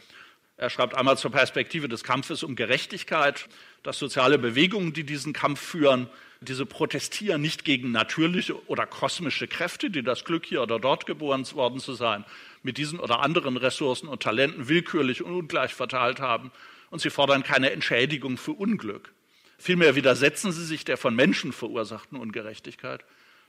Er 0.56 0.70
schreibt 0.70 0.94
einmal 0.94 1.18
zur 1.18 1.30
Perspektive 1.30 1.88
des 1.88 2.04
Kampfes 2.04 2.42
um 2.42 2.56
Gerechtigkeit, 2.56 3.48
dass 3.82 3.98
soziale 3.98 4.38
Bewegungen, 4.38 4.92
die 4.92 5.04
diesen 5.04 5.32
Kampf 5.32 5.60
führen, 5.60 6.08
diese 6.40 6.66
protestieren 6.66 7.40
nicht 7.40 7.64
gegen 7.64 7.92
natürliche 7.92 8.66
oder 8.68 8.86
kosmische 8.86 9.46
Kräfte, 9.46 9.90
die 9.90 10.02
das 10.02 10.24
Glück 10.24 10.44
hier 10.44 10.62
oder 10.62 10.78
dort 10.78 11.06
geboren 11.06 11.46
worden 11.54 11.80
zu 11.80 11.94
sein, 11.94 12.24
mit 12.62 12.78
diesen 12.78 13.00
oder 13.00 13.20
anderen 13.20 13.56
Ressourcen 13.56 14.08
und 14.08 14.22
Talenten 14.22 14.68
willkürlich 14.68 15.22
und 15.22 15.32
ungleich 15.32 15.74
verteilt 15.74 16.20
haben. 16.20 16.50
Und 16.92 16.98
sie 16.98 17.08
fordern 17.08 17.42
keine 17.42 17.70
Entschädigung 17.70 18.36
für 18.36 18.52
Unglück. 18.52 19.14
Vielmehr 19.56 19.96
widersetzen 19.96 20.52
sie 20.52 20.66
sich 20.66 20.84
der 20.84 20.98
von 20.98 21.16
Menschen 21.16 21.54
verursachten 21.54 22.18
Ungerechtigkeit. 22.18 23.02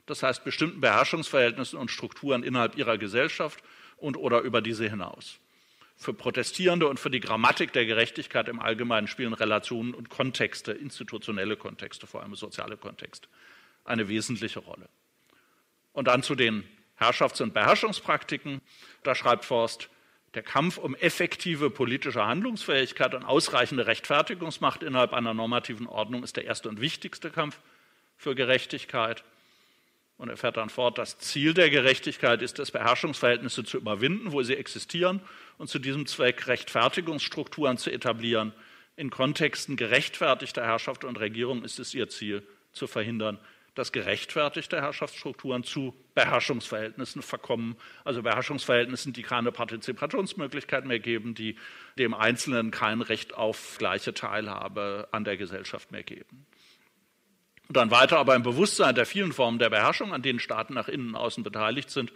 Das 0.06 0.22
heißt 0.22 0.44
bestimmten 0.44 0.80
Beherrschungsverhältnissen 0.80 1.78
und 1.78 1.90
Strukturen 1.90 2.42
innerhalb 2.42 2.78
ihrer 2.78 2.96
Gesellschaft 2.96 3.62
und 3.98 4.16
oder 4.16 4.40
über 4.40 4.62
diese 4.62 4.88
hinaus. 4.88 5.40
Für 5.94 6.14
Protestierende 6.14 6.88
und 6.88 6.98
für 6.98 7.10
die 7.10 7.20
Grammatik 7.20 7.74
der 7.74 7.84
Gerechtigkeit 7.84 8.48
im 8.48 8.60
Allgemeinen 8.60 9.08
spielen 9.08 9.34
Relationen 9.34 9.92
und 9.92 10.08
Kontexte, 10.08 10.72
institutionelle 10.72 11.58
Kontexte, 11.58 12.06
vor 12.06 12.22
allem 12.22 12.36
soziale 12.36 12.78
Kontexte, 12.78 13.28
eine 13.84 14.08
wesentliche 14.08 14.60
Rolle. 14.60 14.88
Und 15.92 16.08
dann 16.08 16.22
zu 16.22 16.34
den 16.34 16.64
Herrschafts- 16.98 17.42
und 17.42 17.52
Beherrschungspraktiken. 17.52 18.62
Da 19.02 19.14
schreibt 19.14 19.44
Forst, 19.44 19.90
der 20.34 20.42
Kampf 20.42 20.78
um 20.78 20.94
effektive 20.96 21.70
politische 21.70 22.24
Handlungsfähigkeit 22.24 23.14
und 23.14 23.24
ausreichende 23.24 23.86
Rechtfertigungsmacht 23.86 24.82
innerhalb 24.82 25.12
einer 25.12 25.34
normativen 25.34 25.86
Ordnung 25.86 26.24
ist 26.24 26.36
der 26.36 26.44
erste 26.44 26.68
und 26.68 26.80
wichtigste 26.80 27.30
Kampf 27.30 27.58
für 28.16 28.34
Gerechtigkeit. 28.34 29.24
Und 30.16 30.28
er 30.28 30.36
fährt 30.36 30.56
dann 30.56 30.70
fort, 30.70 30.98
das 30.98 31.18
Ziel 31.18 31.54
der 31.54 31.70
Gerechtigkeit 31.70 32.40
ist 32.42 32.58
es, 32.58 32.70
Beherrschungsverhältnisse 32.70 33.64
zu 33.64 33.78
überwinden, 33.78 34.32
wo 34.32 34.42
sie 34.42 34.56
existieren, 34.56 35.20
und 35.58 35.68
zu 35.68 35.78
diesem 35.78 36.06
Zweck 36.06 36.46
Rechtfertigungsstrukturen 36.46 37.78
zu 37.78 37.90
etablieren. 37.90 38.52
In 38.96 39.10
Kontexten 39.10 39.76
gerechtfertigter 39.76 40.64
Herrschaft 40.64 41.04
und 41.04 41.18
Regierung 41.18 41.64
ist 41.64 41.78
es 41.78 41.94
ihr 41.94 42.08
Ziel, 42.08 42.46
zu 42.72 42.86
verhindern, 42.86 43.38
dass 43.74 43.92
gerechtfertigte 43.92 44.80
Herrschaftsstrukturen 44.80 45.64
zu 45.64 45.94
Beherrschungsverhältnissen 46.14 47.22
verkommen, 47.22 47.76
also 48.04 48.22
Beherrschungsverhältnissen, 48.22 49.12
die 49.12 49.22
keine 49.22 49.50
Partizipationsmöglichkeit 49.50 50.84
mehr 50.84 51.00
geben, 51.00 51.34
die 51.34 51.56
dem 51.98 52.14
Einzelnen 52.14 52.70
kein 52.70 53.00
Recht 53.00 53.34
auf 53.34 53.76
gleiche 53.78 54.14
Teilhabe 54.14 55.08
an 55.10 55.24
der 55.24 55.36
Gesellschaft 55.36 55.90
mehr 55.90 56.04
geben. 56.04 56.46
Und 57.68 57.76
dann 57.76 57.90
weiter, 57.90 58.18
aber 58.18 58.36
im 58.36 58.42
Bewusstsein 58.42 58.94
der 58.94 59.06
vielen 59.06 59.32
Formen 59.32 59.58
der 59.58 59.70
Beherrschung, 59.70 60.12
an 60.12 60.22
denen 60.22 60.38
Staaten 60.38 60.74
nach 60.74 60.88
innen 60.88 61.08
und 61.08 61.16
außen 61.16 61.42
beteiligt 61.42 61.90
sind, 61.90 62.12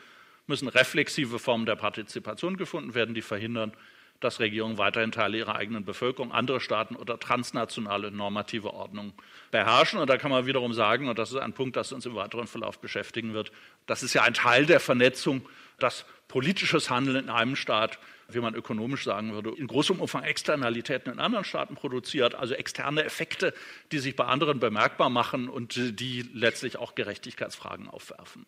müssen 0.47 0.69
reflexive 0.69 1.39
Formen 1.39 1.67
der 1.67 1.77
Partizipation 1.77 2.57
gefunden 2.57 2.95
werden, 2.95 3.15
die 3.15 3.23
verhindern, 3.23 3.73
dass 4.21 4.41
Regierungen 4.41 4.79
weiterhin 4.79 5.13
Teile 5.13 5.39
ihrer 5.39 5.55
eigenen 5.55 5.85
Bevölkerung, 5.85 6.33
andere 6.33 6.61
Staaten 6.61 6.97
oder 6.97 7.21
transnationale 7.21 8.11
normative 8.11 8.75
Ordnungen 8.75 9.13
beherrschen. 9.51 10.01
Und 10.01 10.11
da 10.11 10.17
kann 10.17 10.31
man 10.31 10.47
wiederum 10.47 10.73
sagen, 10.73 11.09
und 11.09 11.19
das 11.19 11.31
ist 11.31 11.37
ein 11.37 11.53
Punkt, 11.53 11.77
das 11.77 11.93
uns 11.93 12.05
im 12.05 12.15
weiteren 12.15 12.49
Verlauf 12.49 12.81
beschäftigen 12.81 13.33
wird, 13.33 13.53
das 13.87 14.03
ist 14.03 14.15
ja 14.15 14.23
ein 14.23 14.35
Teil 14.35 14.67
der 14.67 14.81
Vernetzung, 14.81 15.49
dass 15.79 16.05
politisches 16.27 16.91
Handeln 16.91 17.17
in 17.17 17.31
einem 17.31 17.55
Staat, 17.55 17.99
wie 18.29 18.41
man 18.41 18.55
ökonomisch 18.55 19.05
sagen 19.05 19.33
würde, 19.33 19.51
in 19.57 19.67
großem 19.67 20.01
Umfang 20.01 20.25
Externalitäten 20.25 21.13
in 21.13 21.21
anderen 21.21 21.45
Staaten 21.45 21.77
produziert, 21.77 22.35
also 22.35 22.55
externe 22.55 23.05
Effekte, 23.05 23.55
die 23.93 23.99
sich 23.99 24.17
bei 24.17 24.25
anderen 24.25 24.59
bemerkbar 24.59 25.11
machen 25.11 25.49
und 25.49 25.77
die 25.77 26.29
letztlich 26.35 26.77
auch 26.77 26.95
Gerechtigkeitsfragen 26.95 27.89
aufwerfen. 27.89 28.47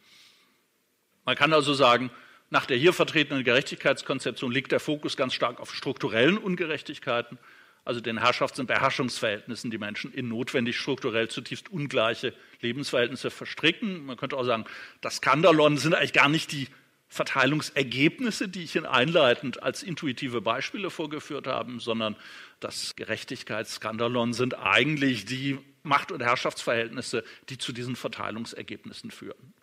Man 1.25 1.37
kann 1.37 1.53
also 1.53 1.75
sagen, 1.75 2.11
nach 2.51 2.67
der 2.67 2.77
hier 2.77 2.93
vertretenen 2.93 3.45
Gerechtigkeitskonzeption 3.45 4.51
liegt 4.51 4.73
der 4.73 4.81
Fokus 4.81 5.17
ganz 5.17 5.35
stark 5.35 5.61
auf 5.61 5.73
strukturellen 5.73 6.37
Ungerechtigkeiten, 6.37 7.39
also 7.85 8.01
den 8.01 8.19
Herrschafts- 8.19 8.61
und 8.61 8.67
Beherrschungsverhältnissen, 8.67 9.71
die 9.71 9.79
Menschen 9.79 10.13
in 10.13 10.29
notwendig 10.29 10.79
strukturell 10.79 11.29
zutiefst 11.29 11.71
ungleiche 11.71 12.35
Lebensverhältnisse 12.61 13.31
verstricken. 13.31 14.05
Man 14.05 14.17
könnte 14.17 14.37
auch 14.37 14.45
sagen, 14.45 14.65
das 15.01 15.17
Skandalon 15.17 15.79
sind 15.79 15.95
eigentlich 15.95 16.13
gar 16.13 16.29
nicht 16.29 16.53
die 16.53 16.69
Verteilungsergebnisse, 17.09 18.49
die 18.49 18.63
ich 18.63 18.77
Ihnen 18.77 18.87
einleitend 18.87 19.63
als 19.63 19.83
intuitive 19.83 20.41
Beispiele 20.41 20.91
vorgeführt 20.91 21.47
habe, 21.47 21.81
sondern 21.81 22.17
das 22.61 22.95
Gerechtigkeitsskandalon 22.95 24.33
sind 24.33 24.59
eigentlich 24.59 25.25
die 25.25 25.59
Macht- 25.83 26.13
und 26.13 26.23
Herrschaftsverhältnisse, 26.23 27.25
die 27.49 27.59
zu 27.59 27.73
diesen 27.73 27.97
Verteilungsergebnissen 27.97 29.11
führen. 29.11 29.55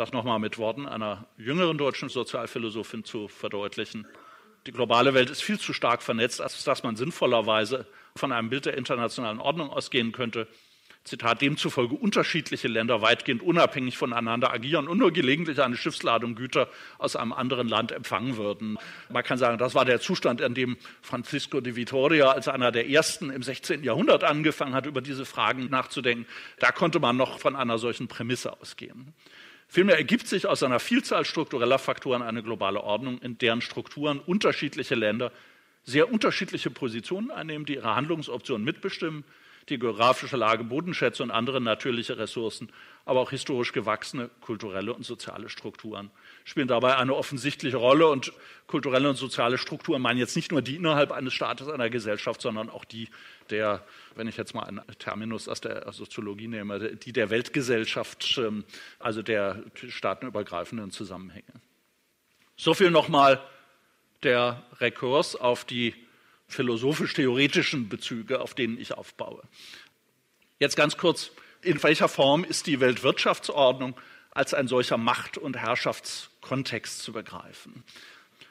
Das 0.00 0.12
nochmal 0.12 0.38
mit 0.38 0.56
Worten 0.56 0.86
einer 0.86 1.26
jüngeren 1.36 1.76
deutschen 1.76 2.08
Sozialphilosophin 2.08 3.04
zu 3.04 3.28
verdeutlichen. 3.28 4.06
Die 4.64 4.72
globale 4.72 5.12
Welt 5.12 5.28
ist 5.28 5.42
viel 5.42 5.58
zu 5.58 5.74
stark 5.74 6.02
vernetzt, 6.02 6.40
als 6.40 6.64
dass 6.64 6.82
man 6.82 6.96
sinnvollerweise 6.96 7.84
von 8.16 8.32
einem 8.32 8.48
Bild 8.48 8.64
der 8.64 8.78
internationalen 8.78 9.40
Ordnung 9.40 9.68
ausgehen 9.68 10.12
könnte. 10.12 10.48
Zitat, 11.04 11.42
demzufolge 11.42 11.94
unterschiedliche 11.96 12.66
Länder 12.66 13.02
weitgehend 13.02 13.42
unabhängig 13.42 13.98
voneinander 13.98 14.50
agieren 14.50 14.88
und 14.88 14.96
nur 14.96 15.12
gelegentlich 15.12 15.60
eine 15.60 15.76
Schiffsladung 15.76 16.34
Güter 16.34 16.70
aus 16.96 17.14
einem 17.14 17.34
anderen 17.34 17.68
Land 17.68 17.92
empfangen 17.92 18.38
würden. 18.38 18.78
Man 19.10 19.22
kann 19.22 19.36
sagen, 19.36 19.58
das 19.58 19.74
war 19.74 19.84
der 19.84 20.00
Zustand, 20.00 20.40
in 20.40 20.54
dem 20.54 20.78
Francisco 21.02 21.60
de 21.60 21.76
Vitoria 21.76 22.30
als 22.30 22.48
einer 22.48 22.72
der 22.72 22.88
ersten 22.88 23.28
im 23.28 23.42
16. 23.42 23.84
Jahrhundert 23.84 24.24
angefangen 24.24 24.72
hat, 24.72 24.86
über 24.86 25.02
diese 25.02 25.26
Fragen 25.26 25.68
nachzudenken. 25.68 26.26
Da 26.58 26.72
konnte 26.72 27.00
man 27.00 27.18
noch 27.18 27.38
von 27.38 27.54
einer 27.54 27.76
solchen 27.76 28.08
Prämisse 28.08 28.58
ausgehen. 28.58 29.12
Vielmehr 29.72 29.98
ergibt 29.98 30.26
sich 30.26 30.48
aus 30.48 30.64
einer 30.64 30.80
Vielzahl 30.80 31.24
struktureller 31.24 31.78
Faktoren 31.78 32.22
eine 32.22 32.42
globale 32.42 32.80
Ordnung, 32.82 33.18
in 33.20 33.38
deren 33.38 33.60
Strukturen 33.60 34.18
unterschiedliche 34.18 34.96
Länder 34.96 35.30
sehr 35.84 36.12
unterschiedliche 36.12 36.70
Positionen 36.70 37.30
einnehmen, 37.30 37.66
die 37.66 37.76
ihre 37.76 37.94
Handlungsoptionen 37.94 38.64
mitbestimmen, 38.64 39.22
die 39.68 39.78
geografische 39.78 40.36
Lage, 40.36 40.64
Bodenschätze 40.64 41.22
und 41.22 41.30
andere 41.30 41.60
natürliche 41.60 42.18
Ressourcen, 42.18 42.68
aber 43.04 43.20
auch 43.20 43.30
historisch 43.30 43.70
gewachsene 43.70 44.28
kulturelle 44.40 44.92
und 44.92 45.04
soziale 45.04 45.48
Strukturen 45.48 46.10
spielen 46.44 46.68
dabei 46.68 46.96
eine 46.96 47.14
offensichtliche 47.14 47.76
Rolle. 47.76 48.08
Und 48.08 48.32
kulturelle 48.66 49.08
und 49.08 49.16
soziale 49.16 49.58
Strukturen 49.58 50.00
meinen 50.00 50.18
jetzt 50.18 50.36
nicht 50.36 50.52
nur 50.52 50.62
die 50.62 50.76
innerhalb 50.76 51.10
eines 51.10 51.34
Staates, 51.34 51.68
einer 51.68 51.90
Gesellschaft, 51.90 52.40
sondern 52.40 52.70
auch 52.70 52.84
die 52.84 53.08
der, 53.50 53.84
wenn 54.14 54.28
ich 54.28 54.36
jetzt 54.36 54.54
mal 54.54 54.62
einen 54.62 54.80
Terminus 54.98 55.48
aus 55.48 55.60
der 55.60 55.90
Soziologie 55.92 56.46
nehme, 56.46 56.96
die 56.96 57.12
der 57.12 57.30
Weltgesellschaft, 57.30 58.38
ähm, 58.38 58.64
also 59.00 59.22
der 59.22 59.64
staatenübergreifenden 59.74 60.92
Zusammenhänge. 60.92 61.52
So 62.56 62.74
viel 62.74 62.92
nochmal 62.92 63.40
der 64.22 64.62
Rekurs 64.80 65.34
auf 65.34 65.64
die 65.64 65.94
philosophisch-theoretischen 66.46 67.88
Bezüge, 67.88 68.40
auf 68.40 68.54
denen 68.54 68.78
ich 68.78 68.94
aufbaue. 68.94 69.42
Jetzt 70.58 70.76
ganz 70.76 70.96
kurz, 70.96 71.32
in 71.62 71.82
welcher 71.82 72.08
Form 72.08 72.44
ist 72.44 72.66
die 72.66 72.80
Weltwirtschaftsordnung 72.80 73.98
als 74.30 74.54
ein 74.54 74.68
solcher 74.68 74.96
Macht- 74.96 75.38
und 75.38 75.56
Herrschaftskontext 76.40 77.02
zu 77.02 77.12
begreifen? 77.12 77.84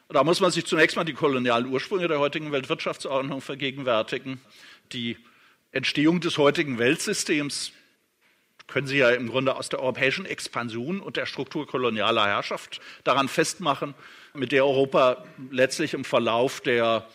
Da 0.10 0.24
muss 0.24 0.40
man 0.40 0.52
sich 0.52 0.66
zunächst 0.66 0.96
mal 0.96 1.04
die 1.04 1.14
kolonialen 1.14 1.68
Ursprünge 1.68 2.08
der 2.08 2.20
heutigen 2.20 2.52
Weltwirtschaftsordnung 2.52 3.42
vergegenwärtigen. 3.42 4.42
Die 4.92 5.18
Entstehung 5.72 6.20
des 6.20 6.38
heutigen 6.38 6.80
Weltsystems 6.80 7.72
können 8.66 8.88
Sie 8.88 8.98
ja 8.98 9.10
im 9.10 9.30
Grunde 9.30 9.56
aus 9.56 9.70
der 9.70 9.80
europäischen 9.80 10.26
Expansion 10.26 11.00
und 11.00 11.18
der 11.18 11.26
Struktur 11.26 11.68
kolonialer 11.68 12.26
Herrschaft 12.26 12.82
daran 13.04 13.28
festmachen, 13.28 13.94
mit 14.34 14.52
der 14.52 14.66
Europa 14.66 15.24
letztlich 15.52 15.94
im 15.94 16.06
Verlauf 16.06 16.62
der 16.62 17.08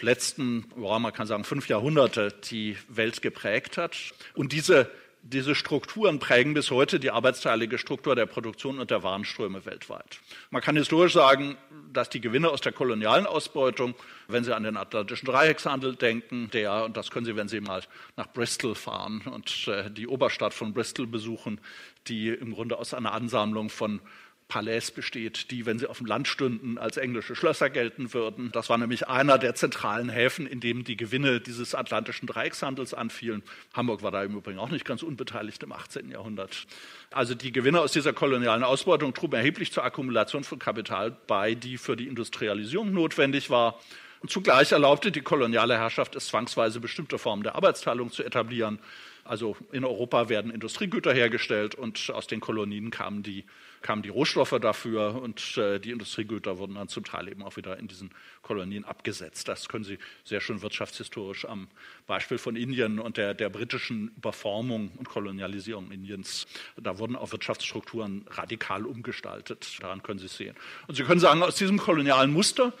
letzten, 0.00 0.64
man 0.76 1.12
kann 1.12 1.26
sagen, 1.26 1.44
fünf 1.44 1.68
Jahrhunderte 1.68 2.32
die 2.50 2.76
Welt 2.88 3.22
geprägt 3.22 3.76
hat. 3.76 3.96
Und 4.34 4.52
diese 4.52 4.90
diese 5.26 5.54
Strukturen 5.54 6.18
prägen 6.18 6.52
bis 6.52 6.70
heute 6.70 7.00
die 7.00 7.10
arbeitsteilige 7.10 7.78
Struktur 7.78 8.14
der 8.14 8.26
Produktion 8.26 8.78
und 8.78 8.90
der 8.90 9.02
Warenströme 9.02 9.64
weltweit. 9.64 10.20
Man 10.50 10.60
kann 10.60 10.76
historisch 10.76 11.14
sagen, 11.14 11.56
dass 11.94 12.10
die 12.10 12.20
Gewinne 12.20 12.50
aus 12.50 12.60
der 12.60 12.72
kolonialen 12.72 13.26
Ausbeutung, 13.26 13.94
wenn 14.28 14.44
Sie 14.44 14.54
an 14.54 14.64
den 14.64 14.76
Atlantischen 14.76 15.26
Dreieckshandel 15.26 15.96
denken, 15.96 16.50
der, 16.52 16.84
und 16.84 16.98
das 16.98 17.10
können 17.10 17.24
Sie, 17.24 17.36
wenn 17.36 17.48
Sie 17.48 17.60
mal 17.60 17.82
nach 18.16 18.30
Bristol 18.34 18.74
fahren 18.74 19.22
und 19.24 19.66
äh, 19.66 19.90
die 19.90 20.06
Oberstadt 20.06 20.52
von 20.52 20.74
Bristol 20.74 21.06
besuchen, 21.06 21.58
die 22.06 22.28
im 22.28 22.52
Grunde 22.52 22.76
aus 22.76 22.92
einer 22.92 23.12
Ansammlung 23.12 23.70
von 23.70 24.00
Palais 24.48 24.90
besteht, 24.94 25.50
die, 25.50 25.66
wenn 25.66 25.78
sie 25.78 25.88
auf 25.88 25.98
dem 25.98 26.06
Land 26.06 26.28
stünden, 26.28 26.78
als 26.78 26.96
englische 26.96 27.34
Schlösser 27.34 27.70
gelten 27.70 28.12
würden. 28.12 28.50
Das 28.52 28.68
war 28.68 28.78
nämlich 28.78 29.08
einer 29.08 29.38
der 29.38 29.54
zentralen 29.54 30.08
Häfen, 30.08 30.46
in 30.46 30.60
dem 30.60 30.84
die 30.84 30.96
Gewinne 30.96 31.40
dieses 31.40 31.74
atlantischen 31.74 32.26
Dreieckshandels 32.26 32.94
anfielen. 32.94 33.42
Hamburg 33.72 34.02
war 34.02 34.10
da 34.10 34.22
im 34.22 34.36
Übrigen 34.36 34.58
auch 34.58 34.70
nicht 34.70 34.84
ganz 34.84 35.02
unbeteiligt 35.02 35.62
im 35.62 35.72
18. 35.72 36.10
Jahrhundert. 36.10 36.66
Also 37.10 37.34
die 37.34 37.52
Gewinne 37.52 37.80
aus 37.80 37.92
dieser 37.92 38.12
kolonialen 38.12 38.64
Ausbeutung 38.64 39.14
trugen 39.14 39.34
erheblich 39.34 39.72
zur 39.72 39.84
Akkumulation 39.84 40.44
von 40.44 40.58
Kapital 40.58 41.16
bei, 41.26 41.54
die 41.54 41.78
für 41.78 41.96
die 41.96 42.06
Industrialisierung 42.06 42.92
notwendig 42.92 43.50
war. 43.50 43.80
Und 44.20 44.30
zugleich 44.30 44.72
erlaubte 44.72 45.10
die 45.10 45.20
koloniale 45.20 45.76
Herrschaft 45.76 46.16
es 46.16 46.28
zwangsweise 46.28 46.80
bestimmte 46.80 47.18
Formen 47.18 47.42
der 47.42 47.56
Arbeitsteilung 47.56 48.10
zu 48.10 48.22
etablieren. 48.22 48.78
Also 49.24 49.56
in 49.72 49.84
Europa 49.84 50.28
werden 50.28 50.50
Industriegüter 50.50 51.12
hergestellt 51.12 51.74
und 51.74 52.10
aus 52.10 52.26
den 52.26 52.40
Kolonien 52.40 52.90
kamen 52.90 53.22
die 53.22 53.44
kamen 53.84 54.02
die 54.02 54.08
Rohstoffe 54.08 54.58
dafür 54.60 55.20
und 55.22 55.58
äh, 55.58 55.78
die 55.78 55.90
Industriegüter 55.90 56.58
wurden 56.58 56.74
dann 56.74 56.88
zum 56.88 57.04
Teil 57.04 57.28
eben 57.28 57.42
auch 57.42 57.56
wieder 57.56 57.78
in 57.78 57.86
diesen 57.86 58.10
Kolonien 58.40 58.84
abgesetzt. 58.84 59.46
Das 59.46 59.68
können 59.68 59.84
Sie 59.84 59.98
sehr 60.24 60.40
schön 60.40 60.62
wirtschaftshistorisch 60.62 61.44
am 61.44 61.68
Beispiel 62.06 62.38
von 62.38 62.56
Indien 62.56 62.98
und 62.98 63.18
der, 63.18 63.34
der 63.34 63.50
britischen 63.50 64.08
Überformung 64.16 64.90
und 64.96 65.08
Kolonialisierung 65.08 65.90
Indiens. 65.92 66.46
Da 66.76 66.98
wurden 66.98 67.14
auch 67.14 67.30
Wirtschaftsstrukturen 67.30 68.24
radikal 68.30 68.86
umgestaltet. 68.86 69.76
Daran 69.80 70.02
können 70.02 70.18
Sie 70.18 70.26
es 70.26 70.36
sehen. 70.36 70.56
Und 70.86 70.94
Sie 70.94 71.04
können 71.04 71.20
sagen, 71.20 71.42
aus 71.42 71.56
diesem 71.56 71.76
kolonialen 71.76 72.32
Muster 72.32 72.72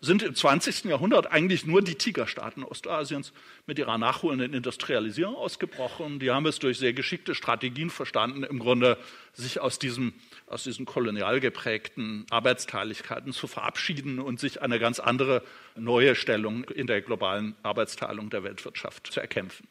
sind 0.00 0.22
im 0.22 0.34
20. 0.34 0.84
Jahrhundert 0.84 1.30
eigentlich 1.30 1.66
nur 1.66 1.82
die 1.82 1.94
Tigerstaaten 1.94 2.64
Ostasiens 2.64 3.32
mit 3.66 3.78
ihrer 3.78 3.98
nachholenden 3.98 4.54
Industrialisierung 4.54 5.36
ausgebrochen. 5.36 6.18
Die 6.18 6.30
haben 6.30 6.46
es 6.46 6.58
durch 6.58 6.78
sehr 6.78 6.94
geschickte 6.94 7.34
Strategien 7.34 7.90
verstanden, 7.90 8.42
im 8.42 8.58
Grunde 8.58 8.96
sich 9.34 9.60
aus, 9.60 9.78
diesem, 9.78 10.14
aus 10.46 10.64
diesen 10.64 10.86
kolonial 10.86 11.40
geprägten 11.40 12.24
Arbeitsteiligkeiten 12.30 13.32
zu 13.32 13.46
verabschieden 13.46 14.20
und 14.20 14.40
sich 14.40 14.62
eine 14.62 14.78
ganz 14.78 15.00
andere 15.00 15.42
neue 15.76 16.14
Stellung 16.14 16.64
in 16.64 16.86
der 16.86 17.02
globalen 17.02 17.54
Arbeitsteilung 17.62 18.30
der 18.30 18.42
Weltwirtschaft 18.42 19.12
zu 19.12 19.20
erkämpfen. 19.20 19.68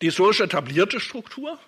Die 0.00 0.06
historisch 0.06 0.40
etablierte 0.40 0.98
Struktur, 0.98 1.58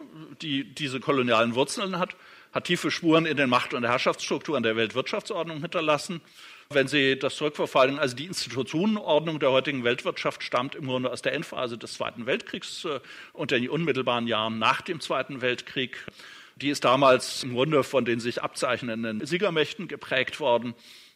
die 0.42 0.64
diese 0.74 0.98
kolonialen 0.98 1.54
Wurzeln 1.54 1.98
hat, 1.98 2.16
hat 2.50 2.64
tiefe 2.64 2.90
Spuren 2.90 3.26
in 3.26 3.36
den 3.36 3.48
Macht- 3.48 3.74
und 3.74 3.84
Herrschaftsstrukturen 3.84 4.62
der 4.62 4.74
Weltwirtschaftsordnung 4.74 5.60
hinterlassen 5.60 6.20
wenn 6.70 6.88
Sie 6.88 7.18
das 7.18 7.36
zurückverfolgen, 7.36 7.98
also 7.98 8.16
die 8.16 8.26
Institutionenordnung 8.26 9.38
der 9.38 9.50
heutigen 9.50 9.84
Weltwirtschaft 9.84 10.42
stammt 10.42 10.74
im 10.74 10.86
Grunde 10.86 11.10
aus 11.10 11.22
der 11.22 11.32
Endphase 11.32 11.78
des 11.78 11.94
Zweiten 11.94 12.26
Weltkriegs 12.26 12.84
äh, 12.84 13.00
und 13.32 13.50
den 13.50 13.68
unmittelbaren 13.68 14.26
Jahren 14.26 14.58
nach 14.58 14.80
dem 14.80 15.00
Zweiten 15.00 15.40
Weltkrieg. 15.40 16.06
Die 16.56 16.68
ist 16.68 16.84
damals 16.84 17.42
im 17.42 17.54
Grunde 17.54 17.82
von 17.82 18.04
den 18.04 18.20
sich 18.20 18.42
abzeichnenden 18.42 19.26
Siegermächten 19.26 19.88
geprägt 19.88 20.38
worden 20.38 20.74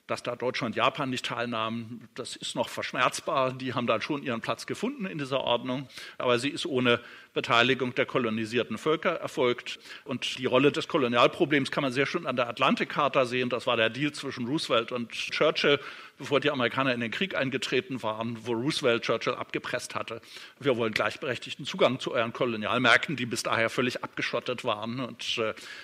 dass 0.09 0.23
da 0.23 0.35
Deutschland 0.35 0.75
und 0.75 0.77
Japan 0.77 1.11
nicht 1.11 1.27
teilnahmen, 1.27 2.09
das 2.15 2.35
ist 2.35 2.57
noch 2.57 2.71
verschmerzbar. 2.71 3.53
Die 3.53 3.75
haben 3.75 3.87
dann 3.87 4.01
schon 4.01 4.23
ihren 4.23 4.41
Platz 4.41 4.67
gefunden 4.67 5.05
in 5.05 5.19
dieser 5.19 5.43
Ordnung, 5.43 5.87
aber 6.17 6.39
sie 6.39 6.49
ist 6.49 6.67
ohne 6.67 7.01
Beteiligung 7.35 7.95
der 7.95 8.07
kolonisierten 8.07 8.79
Völker 8.79 9.11
erfolgt. 9.11 9.79
Und 10.05 10.39
die 10.39 10.47
Rolle 10.47 10.73
des 10.73 10.89
Kolonialproblems 10.89 11.71
kann 11.71 11.83
man 11.83 11.93
sehr 11.93 12.07
schön 12.07 12.27
an 12.27 12.37
der 12.37 12.49
Atlantikcharta 12.49 13.27
sehen. 13.27 13.51
Das 13.51 13.67
war 13.67 13.77
der 13.77 13.91
Deal 13.91 14.11
zwischen 14.13 14.47
Roosevelt 14.47 14.93
und 14.93 15.11
Churchill, 15.13 15.79
bevor 16.17 16.41
die 16.41 16.51
Amerikaner 16.51 16.95
in 16.95 17.01
den 17.01 17.11
Krieg 17.11 17.37
eingetreten 17.37 18.03
waren, 18.03 18.39
wo 18.47 18.53
Roosevelt 18.53 19.03
Churchill 19.03 19.35
abgepresst 19.35 19.95
hatte. 19.95 20.23
Wir 20.59 20.79
wollen 20.79 20.95
gleichberechtigten 20.95 21.67
Zugang 21.67 22.01
zu 22.01 22.13
euren 22.13 22.33
Kolonialmärkten, 22.33 23.17
die 23.17 23.27
bis 23.27 23.43
daher 23.43 23.69
völlig 23.69 24.03
abgeschottet 24.03 24.65
waren. 24.65 25.01
Und 25.01 25.39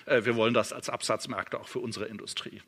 äh, 0.06 0.24
wir 0.24 0.34
wollen 0.34 0.54
das 0.54 0.72
als 0.72 0.88
Absatzmärkte 0.88 1.60
auch 1.60 1.68
für 1.68 1.80
unsere 1.80 2.06
Industrie. 2.06 2.62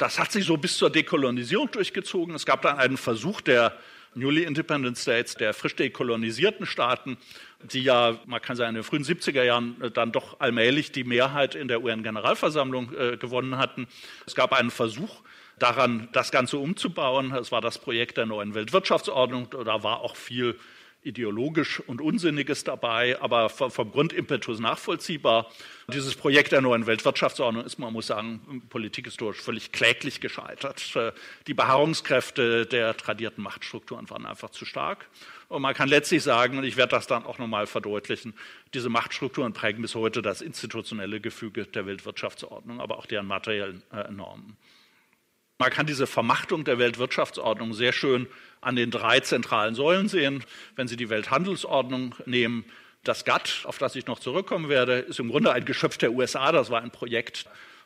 Das 0.00 0.18
hat 0.18 0.32
sich 0.32 0.46
so 0.46 0.56
bis 0.56 0.78
zur 0.78 0.88
Dekolonisierung 0.88 1.70
durchgezogen. 1.70 2.34
Es 2.34 2.46
gab 2.46 2.62
dann 2.62 2.78
einen 2.78 2.96
Versuch 2.96 3.42
der 3.42 3.76
Newly 4.14 4.44
Independent 4.44 4.96
States, 4.96 5.34
der 5.34 5.52
frisch 5.52 5.76
dekolonisierten 5.76 6.64
Staaten, 6.64 7.18
die 7.60 7.82
ja, 7.82 8.18
man 8.24 8.40
kann 8.40 8.56
sagen, 8.56 8.70
in 8.70 8.74
den 8.76 8.82
frühen 8.82 9.04
70er 9.04 9.42
Jahren 9.42 9.78
äh, 9.82 9.90
dann 9.90 10.10
doch 10.10 10.40
allmählich 10.40 10.90
die 10.90 11.04
Mehrheit 11.04 11.54
in 11.54 11.68
der 11.68 11.82
UN-Generalversammlung 11.82 12.94
äh, 12.94 13.16
gewonnen 13.18 13.58
hatten. 13.58 13.88
Es 14.24 14.34
gab 14.34 14.54
einen 14.54 14.70
Versuch 14.70 15.20
daran, 15.58 16.08
das 16.12 16.30
Ganze 16.30 16.56
umzubauen. 16.56 17.34
Es 17.34 17.52
war 17.52 17.60
das 17.60 17.76
Projekt 17.76 18.16
der 18.16 18.24
neuen 18.24 18.54
Weltwirtschaftsordnung. 18.54 19.50
Da 19.50 19.82
war 19.82 20.00
auch 20.00 20.16
viel 20.16 20.58
ideologisch 21.02 21.80
und 21.80 22.00
Unsinniges 22.00 22.64
dabei, 22.64 23.20
aber 23.20 23.48
vom 23.48 23.90
Grundimpetus 23.90 24.60
nachvollziehbar. 24.60 25.50
Dieses 25.88 26.14
Projekt 26.14 26.52
der 26.52 26.60
neuen 26.60 26.86
Weltwirtschaftsordnung 26.86 27.64
ist, 27.64 27.78
man 27.78 27.92
muss 27.92 28.06
sagen, 28.08 28.62
politikhistorisch 28.68 29.40
völlig 29.40 29.72
kläglich 29.72 30.20
gescheitert. 30.20 30.82
Die 31.46 31.54
Beharrungskräfte 31.54 32.66
der 32.66 32.96
tradierten 32.96 33.42
Machtstrukturen 33.42 34.08
waren 34.10 34.26
einfach 34.26 34.50
zu 34.50 34.64
stark. 34.64 35.08
Und 35.48 35.62
man 35.62 35.74
kann 35.74 35.88
letztlich 35.88 36.22
sagen, 36.22 36.58
und 36.58 36.64
ich 36.64 36.76
werde 36.76 36.90
das 36.90 37.06
dann 37.06 37.24
auch 37.24 37.38
nochmal 37.38 37.66
verdeutlichen, 37.66 38.34
diese 38.72 38.88
Machtstrukturen 38.88 39.52
prägen 39.52 39.82
bis 39.82 39.94
heute 39.94 40.22
das 40.22 40.42
institutionelle 40.42 41.20
Gefüge 41.20 41.64
der 41.64 41.86
Weltwirtschaftsordnung, 41.86 42.80
aber 42.80 42.98
auch 42.98 43.06
deren 43.06 43.26
materiellen 43.26 43.82
äh, 43.92 44.10
Normen. 44.12 44.56
Man 45.60 45.68
kann 45.70 45.84
diese 45.84 46.06
Vermachtung 46.06 46.64
der 46.64 46.78
Weltwirtschaftsordnung 46.78 47.74
sehr 47.74 47.92
schön 47.92 48.26
an 48.62 48.76
den 48.76 48.90
drei 48.90 49.20
zentralen 49.20 49.74
Säulen 49.74 50.08
sehen. 50.08 50.42
Wenn 50.74 50.88
Sie 50.88 50.96
die 50.96 51.10
Welthandelsordnung 51.10 52.14
nehmen, 52.24 52.64
das 53.04 53.26
GATT, 53.26 53.64
auf 53.64 53.76
das 53.76 53.94
ich 53.94 54.06
noch 54.06 54.20
zurückkommen 54.20 54.70
werde, 54.70 55.00
ist 55.00 55.20
im 55.20 55.28
Grunde 55.28 55.52
ein 55.52 55.66
Geschöpf 55.66 55.98
der 55.98 56.12
USA. 56.12 56.50
Das 56.50 56.70
war 56.70 56.80
ein 56.80 56.90
Projekt 56.90 57.44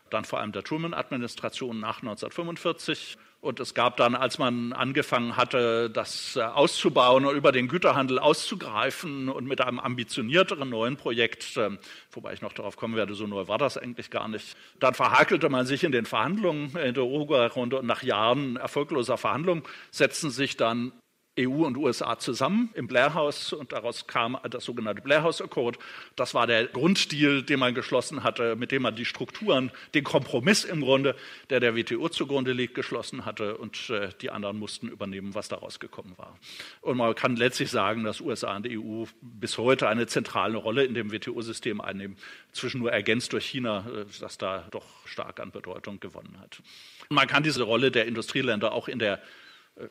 dann 0.09 0.25
vor 0.25 0.39
allem 0.39 0.53
der 0.53 0.63
Truman-Administration 0.63 1.81
nach 1.81 1.97
1945. 1.97 3.19
Und 3.45 3.61
es 3.61 3.75
gab 3.75 3.99
dann, 3.99 4.15
als 4.15 4.39
man 4.39 4.73
angefangen 4.73 5.37
hatte, 5.37 5.91
das 5.91 6.35
äh, 6.35 6.41
auszubauen 6.41 7.27
und 7.27 7.37
über 7.37 7.53
den 7.53 7.69
Güterhandel 7.69 8.19
auszugreifen 8.19 9.29
und 9.29 9.45
mit 9.47 9.61
einem 9.61 9.79
ambitionierteren 9.79 10.71
neuen 10.71 10.97
Projekt, 10.97 11.59
ähm, 11.59 11.79
wobei 12.11 12.33
ich 12.33 12.41
noch 12.41 12.55
darauf 12.55 12.79
kommen 12.79 12.97
werde, 12.97 13.13
so 13.13 13.27
neu 13.27 13.47
war 13.47 13.59
das 13.59 13.77
eigentlich 13.77 14.09
gar 14.09 14.29
nicht, 14.29 14.57
dann 14.81 14.95
verhakelte 14.95 15.51
man 15.51 15.67
sich 15.67 15.85
in 15.85 15.93
den 15.93 16.07
Verhandlungen 16.07 16.75
in 16.75 16.95
der 16.95 17.05
Uruguay-Runde 17.05 17.81
und 17.81 17.87
nach 17.87 18.03
Jahren 18.03 18.57
erfolgloser 18.57 19.19
Verhandlungen 19.19 19.63
setzten 19.91 20.31
sich 20.31 20.57
dann 20.57 20.93
EU 21.39 21.65
und 21.65 21.77
USA 21.77 22.19
zusammen 22.19 22.71
im 22.75 22.87
Blair 22.87 23.15
House 23.15 23.53
und 23.53 23.73
daraus 23.73 24.07
kam 24.07 24.39
das 24.49 24.65
sogenannte 24.65 25.03
Blair 25.03 25.23
House 25.23 25.41
Accord. 25.41 25.79
Das 26.15 26.35
war 26.35 26.47
der 26.47 26.67
Grunddeal, 26.67 27.43
den 27.43 27.59
man 27.59 27.75
geschlossen 27.75 28.23
hatte, 28.23 28.55
mit 28.55 28.71
dem 28.71 28.83
man 28.83 28.95
die 28.95 29.05
Strukturen, 29.05 29.73
den 29.95 30.05
Kompromiss 30.05 30.65
im 30.65 30.81
Grunde, 30.81 31.17
der 31.51 31.61
der 31.61 31.75
WTO 31.77 32.09
zugrunde 32.09 32.53
liegt, 32.53 32.75
geschlossen 32.75 33.25
hatte 33.25 33.57
und 33.57 33.91
äh, 33.91 34.11
die 34.21 34.31
anderen 34.31 34.59
mussten 34.59 34.89
übernehmen, 34.89 35.35
was 35.35 35.49
daraus 35.49 35.81
gekommen 35.81 36.15
war. 36.17 36.39
Und 36.83 36.99
man 36.99 37.15
kann 37.15 37.35
letztlich 37.35 37.71
sagen, 37.71 38.05
dass 38.05 38.21
USA 38.21 38.55
und 38.55 38.69
EU 38.69 39.05
bis 39.21 39.59
heute 39.59 39.89
eine 39.89 40.07
zentrale 40.07 40.57
Rolle 40.57 40.85
in 40.85 40.95
dem 40.95 41.11
WTO-System 41.11 41.81
einnehmen, 41.81 42.17
zwischen 42.53 42.81
nur 42.81 42.93
ergänzt 42.93 43.33
durch 43.33 43.47
China, 43.47 43.85
äh, 43.89 44.05
das 44.21 44.39
da 44.39 44.67
doch 44.71 44.85
stark 45.05 45.41
an 45.41 45.51
Bedeutung 45.51 45.99
gewonnen 45.99 46.39
hat. 46.41 46.63
Man 47.09 47.27
kann 47.27 47.43
diese 47.43 47.65
Rolle 47.65 47.91
der 47.91 48.07
Industrieländer 48.07 48.73
auch 48.73 48.87
in 48.87 49.01
der 49.01 49.21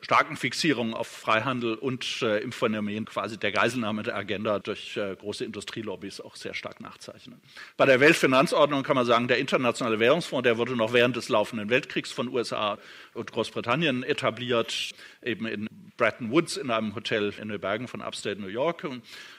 starken 0.00 0.36
Fixierung 0.36 0.94
auf 0.94 1.06
Freihandel 1.06 1.74
und 1.74 2.22
äh, 2.22 2.38
im 2.38 2.52
Phänomen 2.52 3.04
quasi 3.04 3.38
der 3.38 3.52
Geiselnahme 3.52 4.02
der 4.02 4.16
Agenda 4.16 4.58
durch 4.58 4.96
äh, 4.96 5.14
große 5.14 5.44
Industrielobbys 5.44 6.20
auch 6.20 6.36
sehr 6.36 6.54
stark 6.54 6.80
nachzeichnen. 6.80 7.40
Bei 7.76 7.84
der 7.84 8.00
Weltfinanzordnung 8.00 8.82
kann 8.82 8.96
man 8.96 9.04
sagen, 9.04 9.28
der 9.28 9.38
Internationale 9.38 10.00
Währungsfonds, 10.00 10.44
der 10.44 10.56
wurde 10.56 10.74
noch 10.74 10.94
während 10.94 11.16
des 11.16 11.28
laufenden 11.28 11.68
Weltkriegs 11.68 12.12
von 12.12 12.28
USA 12.28 12.78
und 13.12 13.30
Großbritannien 13.30 14.02
etabliert, 14.02 14.92
eben 15.22 15.46
in 15.46 15.68
Bretton 15.96 16.30
Woods 16.30 16.56
in 16.56 16.70
einem 16.70 16.94
Hotel 16.94 17.32
in 17.40 17.48
den 17.48 17.60
Bergen 17.60 17.86
von 17.86 18.02
Upstate 18.02 18.40
New 18.40 18.48
York. 18.48 18.86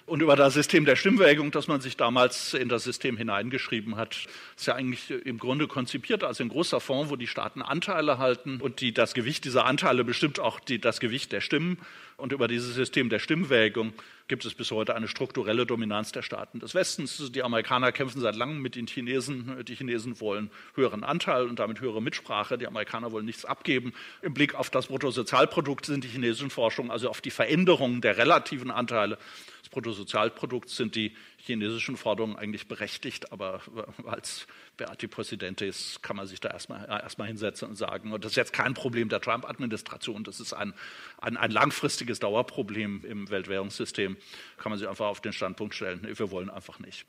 Und 0.05 0.21
über 0.21 0.35
das 0.35 0.53
System 0.53 0.85
der 0.85 0.95
Stimmwägung, 0.95 1.51
das 1.51 1.67
man 1.67 1.81
sich 1.81 1.97
damals 1.97 2.53
in 2.53 2.69
das 2.69 2.83
System 2.83 3.17
hineingeschrieben 3.17 3.97
hat, 3.97 4.27
ist 4.55 4.67
ja 4.67 4.75
eigentlich 4.75 5.11
im 5.11 5.37
Grunde 5.37 5.67
konzipiert 5.67 6.23
als 6.23 6.39
ein 6.39 6.49
großer 6.49 6.79
Fonds, 6.79 7.09
wo 7.09 7.15
die 7.15 7.27
Staaten 7.27 7.61
Anteile 7.61 8.17
halten 8.17 8.61
und 8.61 8.79
die 8.79 8.93
das 8.93 9.13
Gewicht 9.13 9.45
dieser 9.45 9.65
Anteile 9.65 10.03
bestimmt 10.03 10.39
auch 10.39 10.59
die, 10.59 10.79
das 10.79 10.99
Gewicht 10.99 11.31
der 11.31 11.41
Stimmen. 11.41 11.77
Und 12.17 12.31
über 12.31 12.47
dieses 12.47 12.73
System 12.73 13.09
der 13.09 13.19
Stimmwägung 13.19 13.93
gibt 14.27 14.43
es 14.45 14.55
bis 14.55 14.71
heute 14.71 14.95
eine 14.95 15.07
strukturelle 15.07 15.65
Dominanz 15.65 16.11
der 16.11 16.23
Staaten 16.23 16.59
des 16.59 16.73
Westens. 16.73 17.31
Die 17.31 17.43
Amerikaner 17.43 17.91
kämpfen 17.91 18.21
seit 18.21 18.35
langem 18.35 18.61
mit 18.61 18.75
den 18.75 18.87
Chinesen. 18.87 19.63
Die 19.65 19.75
Chinesen 19.75 20.19
wollen 20.19 20.49
höheren 20.73 21.03
Anteil 21.03 21.47
und 21.47 21.59
damit 21.59 21.79
höhere 21.79 22.01
Mitsprache. 22.01 22.57
Die 22.57 22.67
Amerikaner 22.67 23.11
wollen 23.11 23.25
nichts 23.25 23.45
abgeben. 23.45 23.93
Im 24.21 24.33
Blick 24.33 24.55
auf 24.55 24.69
das 24.69 24.87
Bruttosozialprodukt 24.87 25.85
sind 25.85 26.03
die 26.03 26.07
chinesischen 26.07 26.49
Forschungen, 26.49 26.89
also 26.89 27.09
auf 27.09 27.21
die 27.21 27.29
Veränderung 27.29 28.01
der 28.01 28.17
relativen 28.17 28.71
Anteile 28.71 29.19
des 29.61 29.69
Bruttosozialprodukts, 29.69 30.75
sind 30.75 30.95
die 30.95 31.15
chinesischen 31.45 31.97
Forderungen 31.97 32.35
eigentlich 32.35 32.67
berechtigt. 32.67 33.31
Aber 33.31 33.61
als 34.05 34.47
Beati 34.77 35.07
Presidente 35.07 35.65
ist, 35.65 36.01
kann 36.03 36.15
man 36.15 36.27
sich 36.27 36.39
da 36.39 36.49
erstmal, 36.49 36.85
erstmal 36.87 37.27
hinsetzen 37.27 37.69
und 37.69 37.75
sagen, 37.75 38.11
und 38.11 38.25
das 38.25 38.33
ist 38.33 38.37
jetzt 38.37 38.53
kein 38.53 38.73
Problem 38.73 39.09
der 39.09 39.21
Trump-Administration, 39.21 40.23
das 40.23 40.39
ist 40.39 40.53
ein, 40.53 40.73
ein, 41.19 41.37
ein 41.37 41.51
langfristiges 41.51 42.19
Dauerproblem 42.19 43.03
im 43.05 43.29
Weltwährungssystem, 43.29 44.17
kann 44.57 44.71
man 44.71 44.79
sich 44.79 44.87
einfach 44.87 45.07
auf 45.07 45.21
den 45.21 45.33
Standpunkt 45.33 45.75
stellen, 45.75 46.01
wir 46.03 46.31
wollen 46.31 46.49
einfach 46.49 46.79
nicht. 46.79 47.05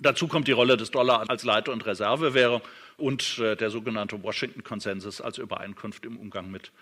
Dazu 0.00 0.26
kommt 0.26 0.48
die 0.48 0.52
Rolle 0.52 0.76
des 0.76 0.90
Dollar 0.90 1.28
als 1.28 1.44
Leiter- 1.44 1.72
und 1.72 1.84
Reservewährung 1.84 2.62
und 2.96 3.38
äh, 3.38 3.56
der 3.56 3.70
sogenannte 3.70 4.22
Washington-Konsensus 4.22 5.20
als 5.20 5.36
Übereinkunft 5.38 6.06
im 6.06 6.16
Umgang 6.16 6.50
mit 6.50 6.72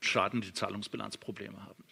Staaten, 0.00 0.40
die 0.40 0.52
Zahlungsbilanzprobleme 0.52 1.64
haben. 1.64 1.84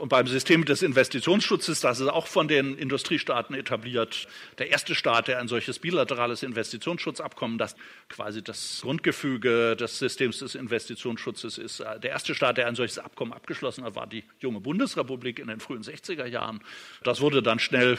Und 0.00 0.08
beim 0.08 0.26
System 0.26 0.64
des 0.64 0.80
Investitionsschutzes, 0.80 1.80
das 1.80 2.00
ist 2.00 2.08
auch 2.08 2.26
von 2.26 2.48
den 2.48 2.74
Industriestaaten 2.78 3.54
etabliert, 3.54 4.28
der 4.56 4.70
erste 4.70 4.94
Staat, 4.94 5.28
der 5.28 5.38
ein 5.40 5.46
solches 5.46 5.78
bilaterales 5.78 6.42
Investitionsschutzabkommen, 6.42 7.58
das 7.58 7.76
quasi 8.08 8.42
das 8.42 8.78
Grundgefüge 8.80 9.76
des 9.76 9.98
Systems 9.98 10.38
des 10.38 10.54
Investitionsschutzes 10.54 11.58
ist, 11.58 11.80
äh, 11.80 12.00
der 12.00 12.12
erste 12.12 12.34
Staat, 12.34 12.56
der 12.56 12.66
ein 12.66 12.76
solches 12.76 12.98
Abkommen 12.98 13.34
abgeschlossen 13.34 13.84
hat, 13.84 13.94
war 13.94 14.06
die 14.06 14.24
junge 14.38 14.60
Bundesrepublik 14.60 15.38
in 15.38 15.48
den 15.48 15.60
frühen 15.60 15.82
60er 15.82 16.24
Jahren. 16.24 16.60
Das 17.04 17.20
wurde 17.20 17.42
dann 17.42 17.58
schnell 17.58 17.98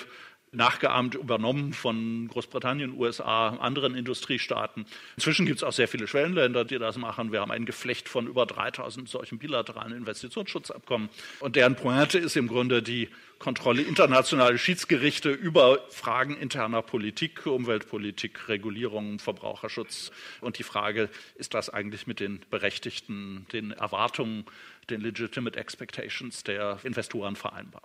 nachgeahmt, 0.53 1.15
übernommen 1.15 1.71
von 1.71 2.27
Großbritannien, 2.27 2.97
USA, 2.97 3.49
anderen 3.49 3.95
Industriestaaten. 3.95 4.85
Inzwischen 5.15 5.45
gibt 5.45 5.59
es 5.59 5.63
auch 5.63 5.71
sehr 5.71 5.87
viele 5.87 6.07
Schwellenländer, 6.07 6.65
die 6.65 6.77
das 6.77 6.97
machen. 6.97 7.31
Wir 7.31 7.39
haben 7.39 7.51
ein 7.51 7.65
Geflecht 7.65 8.09
von 8.09 8.27
über 8.27 8.45
3000 8.45 9.07
solchen 9.07 9.39
bilateralen 9.39 9.95
Investitionsschutzabkommen. 9.95 11.09
Und 11.39 11.55
deren 11.55 11.75
Pointe 11.75 12.17
ist 12.19 12.35
im 12.35 12.49
Grunde 12.49 12.83
die 12.83 13.07
Kontrolle 13.39 13.81
internationaler 13.81 14.57
Schiedsgerichte 14.57 15.31
über 15.31 15.79
Fragen 15.89 16.35
interner 16.35 16.81
Politik, 16.81 17.45
Umweltpolitik, 17.45 18.49
Regulierung, 18.49 19.19
Verbraucherschutz 19.19 20.11
und 20.41 20.59
die 20.59 20.63
Frage, 20.63 21.09
ist 21.35 21.53
das 21.53 21.69
eigentlich 21.69 22.07
mit 22.07 22.19
den 22.19 22.41
berechtigten, 22.49 23.47
den 23.53 23.71
Erwartungen, 23.71 24.45
den 24.89 24.99
legitimate 24.99 25.57
expectations 25.57 26.43
der 26.43 26.79
Investoren 26.83 27.37
vereinbar? 27.37 27.83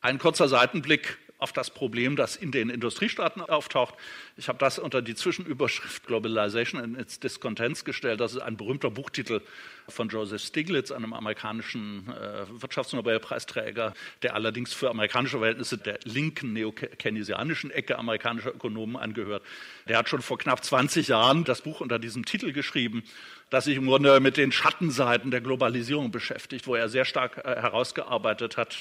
Ein 0.00 0.18
kurzer 0.18 0.48
Seitenblick 0.48 1.18
auf 1.38 1.52
das 1.52 1.70
Problem, 1.70 2.16
das 2.16 2.36
in 2.36 2.50
den 2.50 2.70
Industriestaaten 2.70 3.42
auftaucht. 3.42 3.94
Ich 4.36 4.48
habe 4.48 4.58
das 4.58 4.78
unter 4.78 5.02
die 5.02 5.14
Zwischenüberschrift 5.14 6.06
Globalization 6.06 6.80
and 6.80 6.98
its 6.98 7.20
Discontents 7.20 7.84
gestellt. 7.84 8.20
Das 8.20 8.32
ist 8.32 8.40
ein 8.40 8.56
berühmter 8.56 8.90
Buchtitel 8.90 9.42
von 9.88 10.08
Joseph 10.08 10.42
Stiglitz, 10.42 10.90
einem 10.90 11.12
amerikanischen 11.12 12.08
äh, 12.08 12.46
Wirtschaftsnobelpreisträger, 12.60 13.94
der 14.22 14.34
allerdings 14.34 14.72
für 14.72 14.90
amerikanische 14.90 15.38
Verhältnisse 15.38 15.78
der 15.78 15.98
linken 16.04 16.52
neo-keynesianischen 16.52 17.70
Ecke 17.70 17.98
amerikanischer 17.98 18.54
Ökonomen 18.54 18.96
angehört. 18.96 19.42
Der 19.88 19.98
hat 19.98 20.08
schon 20.08 20.22
vor 20.22 20.38
knapp 20.38 20.64
20 20.64 21.08
Jahren 21.08 21.44
das 21.44 21.62
Buch 21.62 21.80
unter 21.80 21.98
diesem 21.98 22.24
Titel 22.24 22.52
geschrieben, 22.52 23.04
das 23.50 23.64
sich 23.64 23.76
im 23.76 23.86
Grunde 23.86 24.18
mit 24.20 24.36
den 24.36 24.52
Schattenseiten 24.52 25.30
der 25.30 25.40
Globalisierung 25.40 26.10
beschäftigt, 26.10 26.66
wo 26.66 26.74
er 26.74 26.88
sehr 26.88 27.04
stark 27.04 27.38
äh, 27.38 27.56
herausgearbeitet 27.56 28.56
hat. 28.56 28.76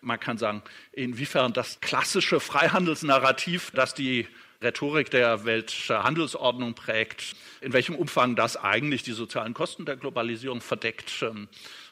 Man 0.00 0.20
kann 0.20 0.38
sagen, 0.38 0.62
inwiefern 0.92 1.52
das 1.52 1.80
klassische 1.80 2.40
Freihandelsnarrativ, 2.40 3.70
das 3.72 3.94
die 3.94 4.26
Rhetorik 4.66 5.12
der 5.12 5.44
Welthandelsordnung 5.44 6.74
prägt, 6.74 7.36
in 7.60 7.72
welchem 7.72 7.94
Umfang 7.94 8.34
das 8.34 8.56
eigentlich 8.56 9.04
die 9.04 9.12
sozialen 9.12 9.54
Kosten 9.54 9.86
der 9.86 9.96
Globalisierung 9.96 10.60
verdeckt. 10.60 11.24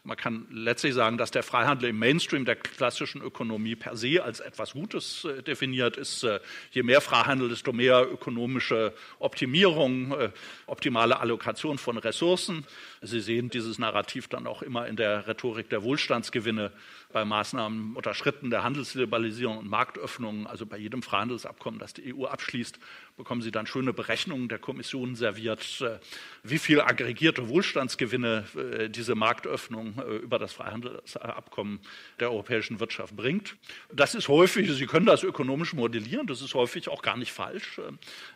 Man 0.07 0.19
kann 0.19 0.47
letztlich 0.51 0.93
sagen, 0.93 1.17
dass 1.17 1.31
der 1.31 1.43
Freihandel 1.43 1.89
im 1.89 1.99
Mainstream 1.99 2.45
der 2.45 2.57
klassischen 2.57 3.23
Ökonomie 3.23 3.75
per 3.75 3.97
se 3.97 4.23
als 4.23 4.41
etwas 4.41 4.75
Gutes 4.75 5.25
äh, 5.25 5.43
definiert 5.43 5.97
ist. 5.97 6.25
Äh, 6.25 6.41
je 6.73 6.83
mehr 6.83 7.01
Freihandel, 7.01 7.49
desto 7.49 7.73
mehr 7.73 8.07
ökonomische 8.13 8.93
Optimierung, 9.19 10.13
äh, 10.13 10.31
optimale 10.67 11.21
Allokation 11.21 11.79
von 11.79 11.97
Ressourcen. 11.97 12.67
Sie 13.01 13.21
sehen 13.21 13.49
dieses 13.49 13.79
Narrativ 13.79 14.29
dann 14.29 14.47
auch 14.47 14.61
immer 14.61 14.87
in 14.87 14.97
der 14.97 15.27
Rhetorik 15.27 15.71
der 15.71 15.83
Wohlstandsgewinne 15.83 16.71
bei 17.11 17.25
Maßnahmen 17.25 17.97
unter 17.97 18.13
Schritten 18.13 18.51
der 18.51 18.63
Handelsliberalisierung 18.63 19.57
und 19.57 19.71
Marktöffnung, 19.71 20.47
also 20.47 20.67
bei 20.67 20.77
jedem 20.77 21.03
Freihandelsabkommen, 21.03 21.81
das 21.81 21.95
die 21.95 22.15
EU 22.15 22.27
abschließt, 22.27 22.79
bekommen 23.17 23.43
Sie 23.43 23.53
dann 23.53 23.67
schöne 23.67 23.93
Berechnungen 23.93 24.49
der 24.49 24.59
Kommission 24.59 25.15
serviert, 25.15 25.81
äh, 25.81 25.99
wie 26.43 26.59
viel 26.59 26.81
aggregierte 26.81 27.49
Wohlstandsgewinne 27.49 28.45
äh, 28.57 28.89
diese 28.89 29.15
Marktöffnung 29.15 29.99
äh, 29.99 30.17
über 30.17 30.39
das 30.39 30.53
Freihandelsabkommen 30.53 31.79
der 32.19 32.33
europäischen 32.33 32.81
Wirtschaft 32.81 33.15
bringt. 33.15 33.57
Das 33.93 34.15
ist 34.15 34.29
häufig, 34.29 34.71
Sie 34.73 34.87
können 34.87 35.07
das 35.07 35.23
ökonomisch 35.23 35.75
modellieren, 35.75 36.27
das 36.27 36.43
ist 36.43 36.55
häufig 36.55 36.89
auch 36.89 37.03
gar 37.03 37.17
nicht 37.17 37.33
falsch. 37.33 37.81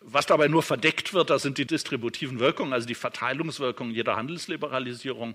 Was 0.00 0.26
dabei 0.26 0.46
nur 0.46 0.62
verdeckt 0.62 1.12
wird, 1.12 1.30
das 1.30 1.42
sind 1.42 1.58
die 1.58 1.66
distributiven 1.66 2.38
Wirkungen, 2.38 2.72
also 2.72 2.86
die 2.86 2.94
Verteilungswirkungen 2.94 3.92
jeder 3.92 4.16
Handelsliberalisierung. 4.16 5.34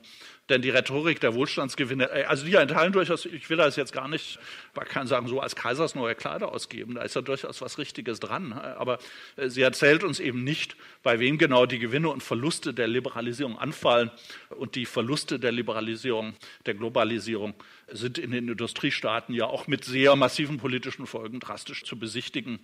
Denn 0.50 0.62
die 0.62 0.72
Rhetorik 0.72 1.22
der 1.22 1.36
Wohlstandsgewinne, 1.36 2.28
also 2.28 2.46
die 2.46 2.56
enthalten 2.56 2.92
durchaus, 2.92 3.26
ich 3.26 3.50
will 3.50 3.56
das 3.56 3.78
jetzt 3.78 3.94
gar 3.94 4.10
nicht, 4.10 4.40
man 4.76 4.86
kann 4.86 5.08
sagen, 5.08 5.28
so 5.28 5.40
als 5.40 5.56
Kaisers 5.56 5.96
neue 5.96 6.16
Kleider 6.16 6.52
ausgeben, 6.52 6.96
da 6.96 7.02
ist 7.04 7.16
ja 7.16 7.22
durchaus 7.22 7.62
was 7.62 7.78
Richtiges 7.78 8.20
dran. 8.20 8.52
Aber 8.52 9.00
äh, 9.38 9.48
sie 9.48 9.62
erzählt 9.62 10.04
uns 10.04 10.20
eben 10.20 10.44
nicht, 10.44 10.76
bei 11.02 11.20
wem 11.20 11.38
genau 11.38 11.66
die 11.66 11.80
Gewinne 11.80 12.10
und 12.10 12.24
Verluste 12.24 12.74
der 12.74 12.88
Liberalisierung 12.88 13.58
anfallen. 13.58 14.12
Und 14.50 14.76
die 14.76 14.86
Verluste 14.86 15.40
der 15.40 15.54
Liberalisierung, 15.54 16.34
der 16.66 16.74
Globalisierung 16.74 17.54
sind 17.88 18.18
in 18.18 18.32
den 18.32 18.50
Industriestaaten 18.50 19.34
ja 19.34 19.46
auch 19.46 19.68
mit 19.68 19.86
sehr 19.86 20.16
massiven 20.18 20.58
politischen 20.58 21.06
Folgen 21.06 21.40
drastisch 21.40 21.84
zu 21.84 21.98
besichtigen. 21.98 22.60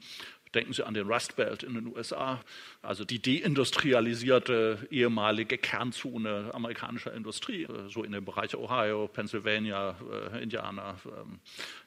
Denken 0.56 0.74
Sie 0.74 0.84
an 0.84 0.96
den 0.96 1.08
Rust 1.08 1.36
Belt 1.36 1.62
in 1.62 1.76
den 1.76 1.86
USA, 1.96 2.44
also 2.82 3.06
die 3.06 3.22
deindustrialisierte 3.22 4.88
ehemalige 4.90 5.60
Kernzone 5.60 6.50
amerikanischer 6.54 7.14
Industrie, 7.14 7.68
so 7.90 8.04
in 8.04 8.14
dem 8.14 8.26
Bereich 8.26 8.56
Ohio, 8.56 9.08
Pennsylvania, 9.08 9.96
äh, 10.34 10.42
Indiana 10.42 10.96
ähm, 11.06 11.40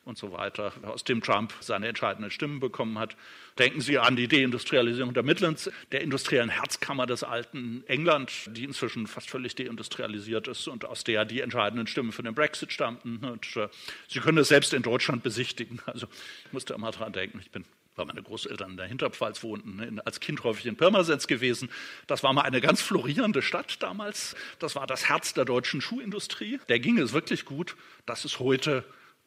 und 0.05 0.17
so 0.17 0.31
weiter, 0.31 0.73
aus 0.83 1.03
dem 1.03 1.23
Trump 1.23 1.53
seine 1.59 1.89
entscheidenden 1.89 2.31
Stimmen 2.31 2.61
bekommen 2.61 3.01
hat. 3.01 3.17
Denken 3.59 3.81
Sie 3.81 3.99
an 3.99 4.15
die 4.15 4.29
Deindustrialisierung 4.29 5.13
der 5.13 5.25
Midlands, 5.25 5.69
der 5.91 6.03
industriellen 6.03 6.49
Herzkammer 6.49 7.07
des 7.07 7.25
alten 7.25 7.83
England, 7.89 8.49
die 8.57 8.63
inzwischen 8.63 9.09
fast 9.09 9.29
völlig 9.29 9.57
deindustrialisiert 9.57 10.47
ist 10.47 10.69
und 10.69 10.85
aus 10.85 11.03
der 11.03 11.25
die 11.25 11.41
entscheidenden 11.41 11.89
Stimmen 11.89 12.13
für 12.13 12.23
den 12.23 12.35
Brexit 12.35 12.73
stammten. 12.73 13.25
Und, 13.25 13.57
äh, 13.57 13.69
Sie 14.07 14.21
können 14.21 14.39
es 14.39 14.49
selbst 14.49 14.73
in 14.73 14.83
Deutschland 14.83 15.25
besichtigen. 15.25 15.81
Also 15.87 16.07
ich 16.47 16.53
musste 16.53 16.75
immer 16.75 16.93
daran 16.93 17.13
denken, 17.13 17.41
ich 17.41 17.51
bin 17.51 17.65
weil 17.97 18.07
meine 18.07 18.23
Großeltern 18.23 18.73
in 18.73 18.77
der 18.77 18.87
Hinterpfalz 18.87 19.43
wohnten, 19.43 19.77
ne, 19.77 20.03
als 20.05 20.21
Kind 20.21 20.43
häufig 20.45 20.67
in 20.67 20.77
Pirmasens 20.77 21.27
gewesen. 21.27 21.71
Das 22.07 22.23
war 22.23 22.33
mal 22.33 22.43
eine 22.43 22.61
ganz 22.61 22.81
florierende 22.81 23.43
Stadt 23.43 23.83
damals. 23.83 24.35
Das 24.59 24.77
war 24.77 24.87
das 24.87 25.09
Herz 25.09 25.35
der 25.35 25.45
deutschen 25.45 25.81
Schuhindustrie. 25.81 26.61
Der 26.69 26.81
ging 26.81 26.99
es 26.99 27.13
wirklich 27.13 27.45
gut. 27.45 27.77
Das 28.07 28.25
ist 28.25 28.39
heute 28.39 28.85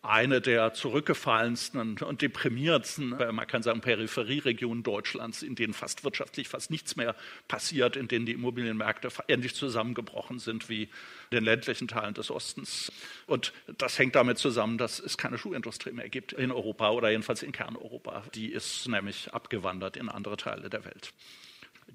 eine 0.10 0.42
der 0.42 0.74
zurückgefallensten 0.74 1.98
und 2.00 2.22
deprimiertsten, 2.22 3.20
äh, 3.20 3.32
man 3.32 3.48
kann 3.48 3.64
sagen, 3.64 3.82
Peripherieregionen 3.82 4.84
Deutschlands, 4.84 5.44
in 5.44 5.56
denen 5.56 5.74
fast 5.74 6.04
wirtschaftlich 6.04 6.48
fast 6.48 6.72
nichts 6.72 6.96
mehr 6.96 7.16
passiert, 7.48 7.96
in 7.96 8.08
denen 8.08 8.26
die 8.26 8.34
Immobilienmärkte 8.34 9.10
ähnlich 9.28 9.56
zusammengebrochen 9.56 10.40
sind 10.40 10.70
wie 10.70 10.84
in 10.84 10.90
den 11.32 11.44
ländlichen 11.44 11.88
Teilen 11.88 12.14
des 12.14 12.32
Ostens. 12.32 12.92
Und 13.28 13.54
das 13.78 13.98
hängt 14.00 14.16
damit 14.16 14.38
zusammen, 14.38 14.78
dass 14.78 15.00
es 15.00 15.18
keine 15.18 15.38
Schuhindustrie 15.38 15.92
mehr 15.92 16.10
gibt 16.10 16.34
in 16.34 16.52
Europa 16.52 16.92
oder 16.92 17.10
jedenfalls 17.10 17.44
in 17.44 17.52
Kerneuropa. 17.52 18.24
Die 18.34 18.52
ist 18.52 18.88
nämlich 18.88 19.34
abgewandert 19.34 19.98
in 19.98 20.10
andere 20.10 20.38
Teile 20.38 20.70
der 20.70 20.86
Welt. 20.86 21.14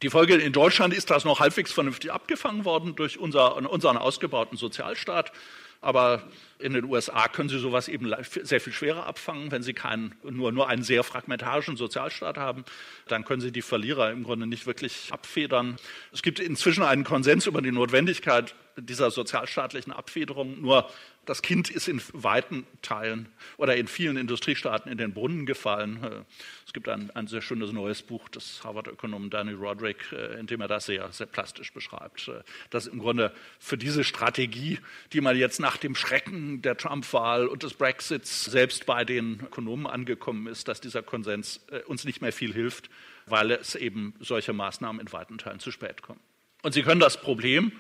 Die 0.03 0.09
Folge 0.09 0.37
in 0.37 0.53
Deutschland 0.53 0.95
ist 0.95 1.11
das 1.11 1.25
noch 1.25 1.41
halbwegs 1.41 1.73
vernünftig 1.73 2.13
abgefangen 2.13 2.65
worden 2.65 2.95
durch 2.95 3.19
unser, 3.19 3.57
unseren 3.57 3.97
ausgebauten 3.97 4.57
Sozialstaat. 4.57 5.33
Aber 5.81 6.23
in 6.59 6.75
den 6.75 6.85
USA 6.85 7.27
können 7.29 7.49
Sie 7.49 7.59
sowas 7.59 7.89
eben 7.89 8.13
sehr 8.43 8.61
viel 8.61 8.73
schwerer 8.73 9.07
abfangen, 9.07 9.51
wenn 9.51 9.63
Sie 9.63 9.73
keinen, 9.73 10.15
nur, 10.23 10.53
nur 10.53 10.69
einen 10.69 10.83
sehr 10.83 11.03
fragmentarischen 11.05 11.77
Sozialstaat 11.77 12.37
haben. 12.37 12.65
Dann 13.09 13.25
können 13.25 13.41
Sie 13.41 13.51
die 13.51 13.63
Verlierer 13.63 14.11
im 14.11 14.25
Grunde 14.25 14.47
nicht 14.47 14.67
wirklich 14.67 15.11
abfedern. 15.11 15.77
Es 16.13 16.23
gibt 16.23 16.39
inzwischen 16.39 16.83
einen 16.83 17.05
Konsens 17.05 17.47
über 17.47 17.63
die 17.63 17.73
Notwendigkeit 17.73 18.55
dieser 18.77 19.11
sozialstaatlichen 19.11 19.93
Abfederung. 19.93 20.61
Nur 20.61 20.91
das 21.31 21.43
Kind 21.43 21.71
ist 21.71 21.87
in 21.87 22.03
weiten 22.13 22.67
Teilen 22.83 23.29
oder 23.57 23.77
in 23.77 23.87
vielen 23.87 24.17
Industriestaaten 24.17 24.91
in 24.91 24.99
den 24.99 25.15
Brunnen 25.15 25.47
gefallen. 25.47 26.03
Äh, 26.03 26.25
es 26.67 26.73
gibt 26.73 26.89
ein, 26.89 27.13
ein 27.13 27.29
sehr 27.29 27.41
schönes 27.41 27.71
neues 27.71 28.03
Buch 28.03 28.29
des 28.29 28.65
Harvard-Ökonomen 28.65 29.31
Danny 29.31 29.53
Roderick, 29.53 30.11
äh, 30.11 30.41
in 30.41 30.49
dem 30.49 30.61
er 30.61 30.67
das 30.67 30.87
sehr, 30.87 31.13
sehr 31.13 31.29
plastisch 31.29 31.73
beschreibt. 31.73 32.27
Äh, 32.27 32.43
dass 32.71 32.89
im 32.89 32.99
Grunde 32.99 33.33
für 33.61 33.79
diese 33.79 34.03
Strategie, 34.03 34.81
die 35.13 35.21
man 35.21 35.37
jetzt 35.37 35.61
nach 35.61 35.77
dem 35.77 35.95
Schrecken 35.95 36.63
der 36.63 36.77
Trump-Wahl 36.77 37.47
und 37.47 37.63
des 37.63 37.75
Brexits 37.75 38.47
selbst 38.47 38.85
bei 38.85 39.05
den 39.05 39.39
Ökonomen 39.41 39.87
angekommen 39.87 40.49
ist, 40.49 40.67
dass 40.67 40.81
dieser 40.81 41.05
Konsens 41.05 41.65
uns 41.87 42.05
nicht 42.05 42.23
mehr 42.23 42.33
viel 42.33 42.53
hilft, 42.53 42.91
weil 43.27 43.53
es 43.53 43.77
eben 43.77 44.15
solche 44.19 44.53
Maßnahmen 44.53 45.01
in 45.01 45.13
weiten 45.13 45.39
Teilen 45.39 45.61
zu 45.61 45.71
spät 45.71 46.03
kommen. 46.03 46.19
Und 46.63 46.73
Sie 46.73 46.83
können 46.83 47.01
das 47.01 47.21
Problem 47.21 47.71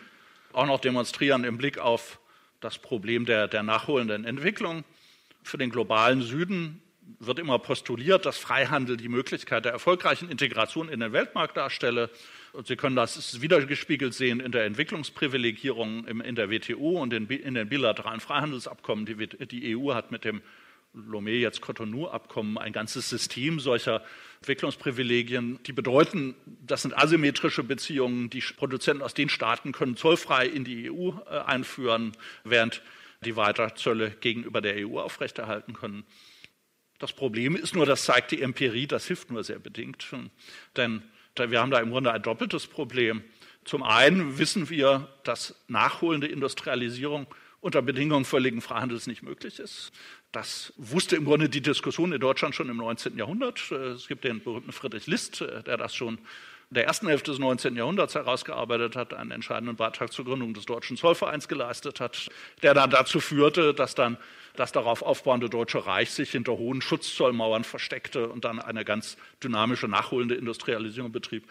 auch 0.53 0.67
noch 0.67 0.79
demonstrieren 0.79 1.43
im 1.43 1.59
Blick 1.59 1.79
auf 1.79 2.21
das 2.61 2.79
Problem 2.79 3.25
der, 3.25 3.49
der 3.49 3.63
nachholenden 3.63 4.25
Entwicklung. 4.25 4.85
Für 5.43 5.59
den 5.59 5.71
globalen 5.71 6.23
Süden 6.23 6.83
wird 7.19 7.39
immer 7.39 7.59
postuliert, 7.59 8.27
dass 8.27 8.39
Freihandel 8.39 8.97
die 8.97 9.09
Möglichkeit 9.09 9.65
der 9.65 9.73
erfolgreichen 9.73 10.31
Integration 10.31 10.89
in 10.89 11.01
den 11.01 11.13
Weltmarkt 11.13 11.57
darstelle. 11.57 12.11
Und 12.53 12.67
Sie 12.67 12.77
können 12.77 12.97
das 12.97 13.41
wiedergespiegelt 13.41 14.15
sehen 14.15 14.41
in 14.41 14.53
der 14.53 14.65
Entwicklungsprivilegierung 14.65 16.07
in 16.07 16.35
der 16.35 16.51
WTO 16.51 17.01
und 17.01 17.13
in, 17.13 17.27
den 17.27 17.69
bilateralen 17.69 18.21
Freihandelsabkommen. 18.21 19.07
Die, 19.07 19.27
die 19.47 19.77
EU 19.77 19.95
hat 19.95 20.11
mit 20.11 20.25
dem 20.25 20.43
Lomé 20.95 21.39
jetzt 21.39 21.61
Cotonou-Abkommen 21.61 22.59
ein 22.59 22.73
ganzes 22.73 23.09
System 23.09 23.61
solcher 23.61 24.03
Entwicklungsprivilegien, 24.41 25.63
die 25.65 25.73
bedeuten, 25.73 26.35
das 26.47 26.83
sind 26.83 26.97
asymmetrische 26.97 27.63
Beziehungen. 27.63 28.31
Die 28.31 28.41
Produzenten 28.41 29.03
aus 29.03 29.15
den 29.15 29.29
Staaten 29.29 29.73
können 29.73 29.97
zollfrei 29.97 30.47
in 30.47 30.65
die 30.65 30.91
EU 30.91 31.11
äh, 31.11 31.39
einführen, 31.41 32.13
während 32.43 32.83
die 33.25 33.37
weiter 33.37 33.75
Zölle 33.77 34.11
gegenüber 34.11 34.61
der 34.61 34.87
EU 34.87 34.99
aufrechterhalten 34.99 35.75
können. 35.75 36.05
Das 36.99 37.13
Problem 37.13 37.55
ist 37.55 37.75
nur, 37.75 37.87
das 37.87 38.05
zeigt 38.05 38.31
die 38.31 38.43
Empirie, 38.43 38.87
das 38.87 39.07
hilft 39.07 39.31
nur 39.31 39.45
sehr 39.45 39.59
bedingt. 39.59 40.07
Denn 40.77 41.03
wir 41.37 41.61
haben 41.61 41.71
da 41.71 41.81
im 41.81 41.91
Grunde 41.91 42.13
ein 42.13 42.23
doppeltes 42.23 42.67
Problem. 42.67 43.23
Zum 43.65 43.83
einen 43.83 44.39
wissen 44.39 44.69
wir, 44.69 45.09
dass 45.25 45.55
nachholende 45.69 46.27
Industrialisierung 46.27 47.27
unter 47.61 47.83
Bedingungen 47.83 48.25
völligen 48.25 48.61
Freihandels 48.61 49.07
nicht 49.07 49.23
möglich 49.23 49.59
ist. 49.59 49.93
Das 50.33 50.73
wusste 50.77 51.17
im 51.17 51.25
Grunde 51.25 51.49
die 51.49 51.61
Diskussion 51.61 52.13
in 52.13 52.21
Deutschland 52.21 52.55
schon 52.55 52.69
im 52.69 52.77
19. 52.77 53.19
Jahrhundert. 53.19 53.71
Es 53.71 54.09
gibt 54.09 54.25
den 54.25 54.43
berühmten 54.43 54.73
Friedrich 54.73 55.07
List, 55.07 55.41
der 55.41 55.77
das 55.77 55.95
schon 55.95 56.19
in 56.71 56.75
der 56.75 56.87
ersten 56.87 57.09
Hälfte 57.09 57.33
des 57.33 57.41
19. 57.41 57.75
Jahrhunderts 57.75 58.15
herausgearbeitet 58.15 58.95
hat, 58.95 59.13
einen 59.13 59.33
entscheidenden 59.33 59.75
Beitrag 59.75 60.13
zur 60.13 60.25
Gründung 60.25 60.55
des 60.55 60.67
Deutschen 60.67 60.97
Zollvereins 60.97 61.49
geleistet 61.49 61.99
hat, 61.99 62.29
der 62.63 62.75
dann 62.75 62.91
dazu 62.91 63.19
führte, 63.19 63.75
dass 63.75 63.97
dann 63.97 64.17
das 64.55 64.71
darauf 64.71 65.03
aufbauende 65.03 65.51
Deutsche 65.51 65.85
Reich 65.85 66.11
sich 66.13 66.31
hinter 66.31 66.53
hohen 66.53 66.81
Schutzzollmauern 66.81 67.65
versteckte 67.65 68.29
und 68.29 68.45
dann 68.45 68.61
eine 68.61 68.85
ganz 68.85 69.17
dynamische, 69.43 69.89
nachholende 69.89 70.37
Industrialisierung 70.37 71.11
betrieb. 71.11 71.49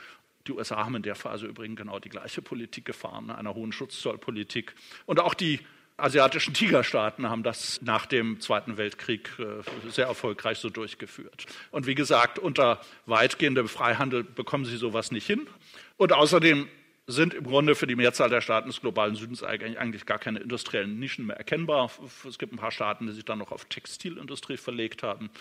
Die 0.47 0.53
USA 0.53 0.77
haben 0.85 0.95
in 0.95 1.03
der 1.03 1.15
Phase 1.15 1.47
übrigens 1.47 1.77
genau 1.77 1.99
die 1.99 2.09
gleiche 2.09 2.41
Politik 2.41 2.85
gefahren, 2.85 3.29
einer 3.29 3.53
hohen 3.53 3.73
Schutzzollpolitik. 3.73 4.73
Und 5.05 5.19
auch 5.19 5.33
die 5.33 5.59
asiatischen 6.01 6.53
Tigerstaaten 6.53 7.29
haben 7.29 7.43
das 7.43 7.81
nach 7.81 8.05
dem 8.05 8.39
Zweiten 8.39 8.77
Weltkrieg 8.77 9.29
äh, 9.39 9.89
sehr 9.89 10.07
erfolgreich 10.07 10.57
so 10.57 10.69
durchgeführt. 10.69 11.45
Und 11.71 11.87
wie 11.87 11.95
gesagt, 11.95 12.39
unter 12.39 12.79
weitgehendem 13.05 13.67
Freihandel 13.67 14.23
bekommen 14.23 14.65
sie 14.65 14.77
sowas 14.77 15.11
nicht 15.11 15.27
hin. 15.27 15.47
Und 15.97 16.13
außerdem 16.13 16.67
sind 17.07 17.33
im 17.33 17.43
Grunde 17.43 17.73
für 17.73 17.87
die 17.87 17.95
Mehrzahl 17.95 18.29
der 18.29 18.41
Staaten 18.41 18.69
des 18.69 18.81
globalen 18.81 19.15
Südens 19.15 19.43
eigentlich 19.43 20.05
gar 20.05 20.19
keine 20.19 20.39
industriellen 20.39 20.99
Nischen 20.99 21.25
mehr 21.25 21.37
erkennbar. 21.37 21.89
Es 22.27 22.37
gibt 22.37 22.53
ein 22.53 22.57
paar 22.57 22.71
Staaten, 22.71 23.07
die 23.07 23.13
sich 23.13 23.25
dann 23.25 23.39
noch 23.39 23.51
auf 23.51 23.65
Textilindustrie 23.65 24.57
verlegt 24.57 25.01
haben. 25.01 25.31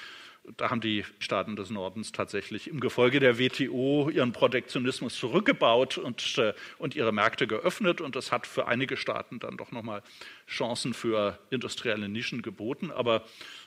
Da 0.57 0.71
haben 0.71 0.81
die 0.81 1.05
Staaten 1.19 1.57
des 1.57 1.71
Nordens 1.71 2.13
tatsächlich 2.13 2.69
im 2.69 2.81
Gefolge 2.81 3.21
der 3.21 3.39
WTO 3.39 4.11
ihren 4.11 4.33
Protektionismus 4.33 5.15
zurückgebaut 5.17 5.99
und, 5.99 6.39
äh, 6.39 6.55
und 6.79 6.97
ihre 6.97 7.13
Märkte 7.13 7.47
geöffnet. 7.47 8.01
Und 8.01 8.17
das 8.17 8.33
hat 8.33 8.47
für 8.47 8.67
einige 8.67 8.97
Staaten 8.97 9.39
dann 9.39 9.57
doch 9.57 9.73
nochmal 9.73 10.03
Chancen 10.49 10.95
für 10.95 11.39
industrielle 11.51 12.09
Nischen 12.09 12.43
geboten. 12.43 12.91
Aber 12.91 13.25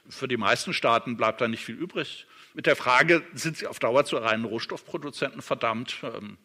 für 0.10 0.28
die 0.28 0.38
meisten 0.38 0.74
Staaten 0.74 1.17
bleibt 1.17 1.41
da 1.41 1.48
nicht 1.48 1.63
viel 1.63 1.76
übrig. 1.76 2.26
Mit 2.54 2.65
der 2.65 2.76
Frage, 2.76 3.24
sind 3.34 3.58
sie 3.58 3.67
auf 3.67 3.80
Dauer 3.80 4.06
zu 4.06 4.17
reinen 4.17 4.46
Rohstoffproduzenten 4.46 5.41
verdammt? 5.41 5.98
Ähm, 6.04 6.38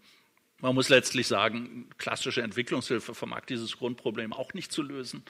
man 0.60 0.74
muss 0.74 0.88
letztlich 0.88 1.26
sagen, 1.26 1.88
klassische 1.98 2.42
Entwicklungshilfe 2.42 3.14
vermag 3.14 3.46
dieses 3.46 3.76
Grundproblem 3.76 4.32
auch 4.32 4.54
nicht 4.54 4.72
zu 4.72 4.82
lösen. 4.82 5.22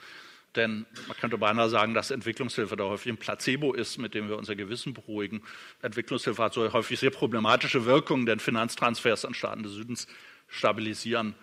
Denn 0.55 0.85
man 1.07 1.17
könnte 1.17 1.37
beinahe 1.37 1.69
sagen, 1.69 1.93
dass 1.93 2.09
Entwicklungshilfe 2.09 2.75
da 2.75 2.85
häufig 2.85 3.11
ein 3.11 3.17
Placebo 3.17 3.73
ist, 3.73 3.97
mit 3.97 4.13
dem 4.13 4.29
wir 4.29 4.37
unser 4.37 4.55
Gewissen 4.55 4.93
beruhigen. 4.93 5.43
Entwicklungshilfe 5.81 6.43
hat 6.43 6.53
so 6.53 6.71
häufig 6.73 6.99
sehr 6.99 7.11
problematische 7.11 7.85
Wirkungen, 7.85 8.25
denn 8.25 8.39
Finanztransfers 8.39 9.25
an 9.25 9.33
Staaten 9.33 9.63
des 9.63 9.73
Südens 9.73 10.07
stabilisieren 10.47 11.35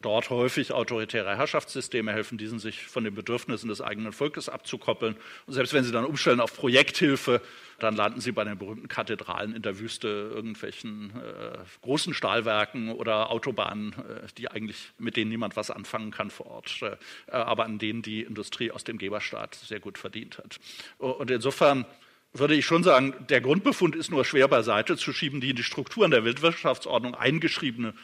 dort 0.00 0.30
häufig 0.30 0.72
autoritäre 0.72 1.36
Herrschaftssysteme 1.36 2.12
helfen, 2.12 2.38
diesen 2.38 2.58
sich 2.58 2.86
von 2.86 3.04
den 3.04 3.14
Bedürfnissen 3.14 3.68
des 3.68 3.80
eigenen 3.80 4.12
Volkes 4.12 4.48
abzukoppeln. 4.48 5.16
Und 5.46 5.52
selbst 5.52 5.74
wenn 5.74 5.84
sie 5.84 5.92
dann 5.92 6.04
umstellen 6.04 6.40
auf 6.40 6.56
Projekthilfe, 6.56 7.42
dann 7.78 7.96
landen 7.96 8.20
sie 8.20 8.32
bei 8.32 8.44
den 8.44 8.58
berühmten 8.58 8.88
Kathedralen 8.88 9.54
in 9.54 9.62
der 9.62 9.78
Wüste, 9.78 10.08
irgendwelchen 10.08 11.10
äh, 11.16 11.58
großen 11.82 12.14
Stahlwerken 12.14 12.90
oder 12.90 13.30
Autobahnen, 13.30 13.92
äh, 13.92 14.26
die 14.38 14.50
eigentlich 14.50 14.92
mit 14.98 15.16
denen 15.16 15.30
niemand 15.30 15.56
was 15.56 15.70
anfangen 15.70 16.10
kann 16.10 16.30
vor 16.30 16.46
Ort, 16.46 16.80
äh, 16.82 16.96
aber 17.30 17.64
an 17.64 17.78
denen 17.78 18.02
die 18.02 18.22
Industrie 18.22 18.70
aus 18.70 18.84
dem 18.84 18.96
Geberstaat 18.96 19.54
sehr 19.54 19.80
gut 19.80 19.98
verdient 19.98 20.38
hat. 20.38 20.58
Und 20.98 21.30
insofern 21.30 21.84
würde 22.32 22.54
ich 22.54 22.64
schon 22.64 22.84
sagen, 22.84 23.14
der 23.28 23.40
Grundbefund 23.40 23.96
ist 23.96 24.10
nur 24.10 24.24
schwer 24.24 24.48
beiseite 24.48 24.96
zu 24.96 25.12
schieben, 25.12 25.40
die 25.40 25.50
in 25.50 25.56
die 25.56 25.62
Strukturen 25.62 26.10
der 26.10 26.24
Weltwirtschaftsordnung 26.24 27.14
eingeschriebene 27.14 27.94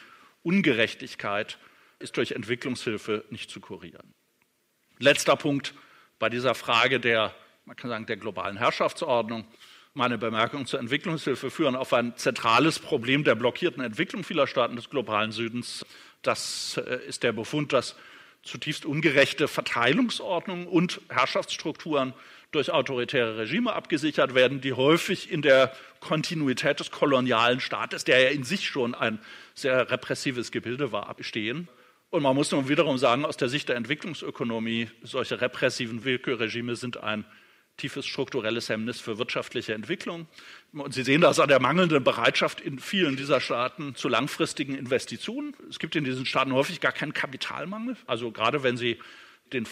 Ungerechtigkeit 0.43 1.57
ist 1.99 2.17
durch 2.17 2.31
Entwicklungshilfe 2.31 3.25
nicht 3.29 3.49
zu 3.49 3.59
kurieren. 3.59 4.13
Letzter 4.99 5.35
Punkt 5.35 5.73
bei 6.19 6.29
dieser 6.29 6.55
Frage 6.55 6.99
der, 6.99 7.33
man 7.65 7.75
kann 7.75 7.89
sagen, 7.89 8.05
der 8.05 8.17
globalen 8.17 8.57
Herrschaftsordnung. 8.57 9.45
Meine 9.93 10.17
Bemerkungen 10.17 10.67
zur 10.67 10.79
Entwicklungshilfe 10.79 11.49
führen 11.49 11.75
auf 11.75 11.93
ein 11.93 12.15
zentrales 12.17 12.79
Problem 12.79 13.23
der 13.23 13.35
blockierten 13.35 13.83
Entwicklung 13.83 14.23
vieler 14.23 14.47
Staaten 14.47 14.75
des 14.75 14.89
globalen 14.89 15.31
Südens. 15.31 15.85
Das 16.21 16.77
äh, 16.77 16.99
ist 17.07 17.23
der 17.23 17.31
Befund, 17.31 17.73
dass 17.73 17.95
zutiefst 18.43 18.85
ungerechte 18.85 19.47
Verteilungsordnungen 19.47 20.67
und 20.67 21.01
Herrschaftsstrukturen 21.09 22.13
durch 22.51 22.71
autoritäre 22.71 23.37
Regime 23.37 23.73
abgesichert 23.73 24.33
werden, 24.33 24.61
die 24.61 24.73
häufig 24.73 25.31
in 25.31 25.41
der 25.41 25.75
Kontinuität 25.99 26.79
des 26.79 26.91
kolonialen 26.91 27.59
Staates, 27.59 28.05
der 28.05 28.21
ja 28.21 28.29
in 28.29 28.43
sich 28.43 28.67
schon 28.67 28.95
ein 28.95 29.19
sehr 29.53 29.91
repressives 29.91 30.51
Gebilde 30.51 30.91
war, 30.91 31.13
bestehen. 31.13 31.67
Und 32.09 32.23
man 32.23 32.35
muss 32.35 32.51
nun 32.51 32.69
wiederum 32.69 32.97
sagen, 32.97 33.25
aus 33.25 33.37
der 33.37 33.49
Sicht 33.49 33.69
der 33.69 33.75
Entwicklungsökonomie, 33.75 34.89
solche 35.03 35.41
repressiven 35.41 36.05
Willkürregime 36.05 36.75
sind 36.75 36.97
ein 36.97 37.25
tiefes 37.75 38.07
strukturelles 38.07 38.69
Hemmnis 38.69 38.99
für 38.99 39.17
wirtschaftliche 39.17 39.73
Entwicklung. 39.73 40.27
Und 40.73 40.93
Sie 40.93 41.03
sehen 41.03 41.21
das 41.21 41.39
an 41.39 41.47
der 41.47 41.59
mangelnden 41.59 42.03
Bereitschaft 42.03 42.59
in 42.59 42.79
vielen 42.79 43.17
dieser 43.17 43.39
Staaten 43.39 43.93
zu 43.95 44.09
langfristigen 44.09 44.75
Investitionen. 44.75 45.55
Es 45.69 45.79
gibt 45.79 45.95
in 45.95 46.03
diesen 46.03 46.25
Staaten 46.25 46.53
häufig 46.53 46.81
gar 46.81 46.91
keinen 46.91 47.13
Kapitalmangel. 47.13 47.95
Also 48.07 48.31
gerade 48.31 48.63
wenn 48.63 48.77
Sie 48.77 48.97
den 49.53 49.65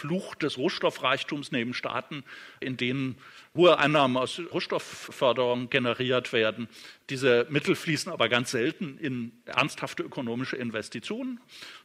Fluch 0.00 0.34
des 0.34 0.56
Rohstoffreichtums 0.56 1.52
neben 1.52 1.74
Staaten, 1.74 2.24
in 2.58 2.78
denen 2.78 3.16
hohe 3.54 3.78
Einnahmen 3.78 4.16
aus 4.16 4.40
Rohstoffförderung 4.50 5.68
generiert 5.68 6.32
werden. 6.32 6.68
Diese 7.10 7.46
Mittel 7.50 7.74
fließen 7.74 8.10
aber 8.10 8.30
ganz 8.30 8.50
selten 8.50 8.96
in 8.96 9.32
ernsthafte 9.44 10.02
ökonomische 10.02 10.56
Investitionen. 10.56 11.38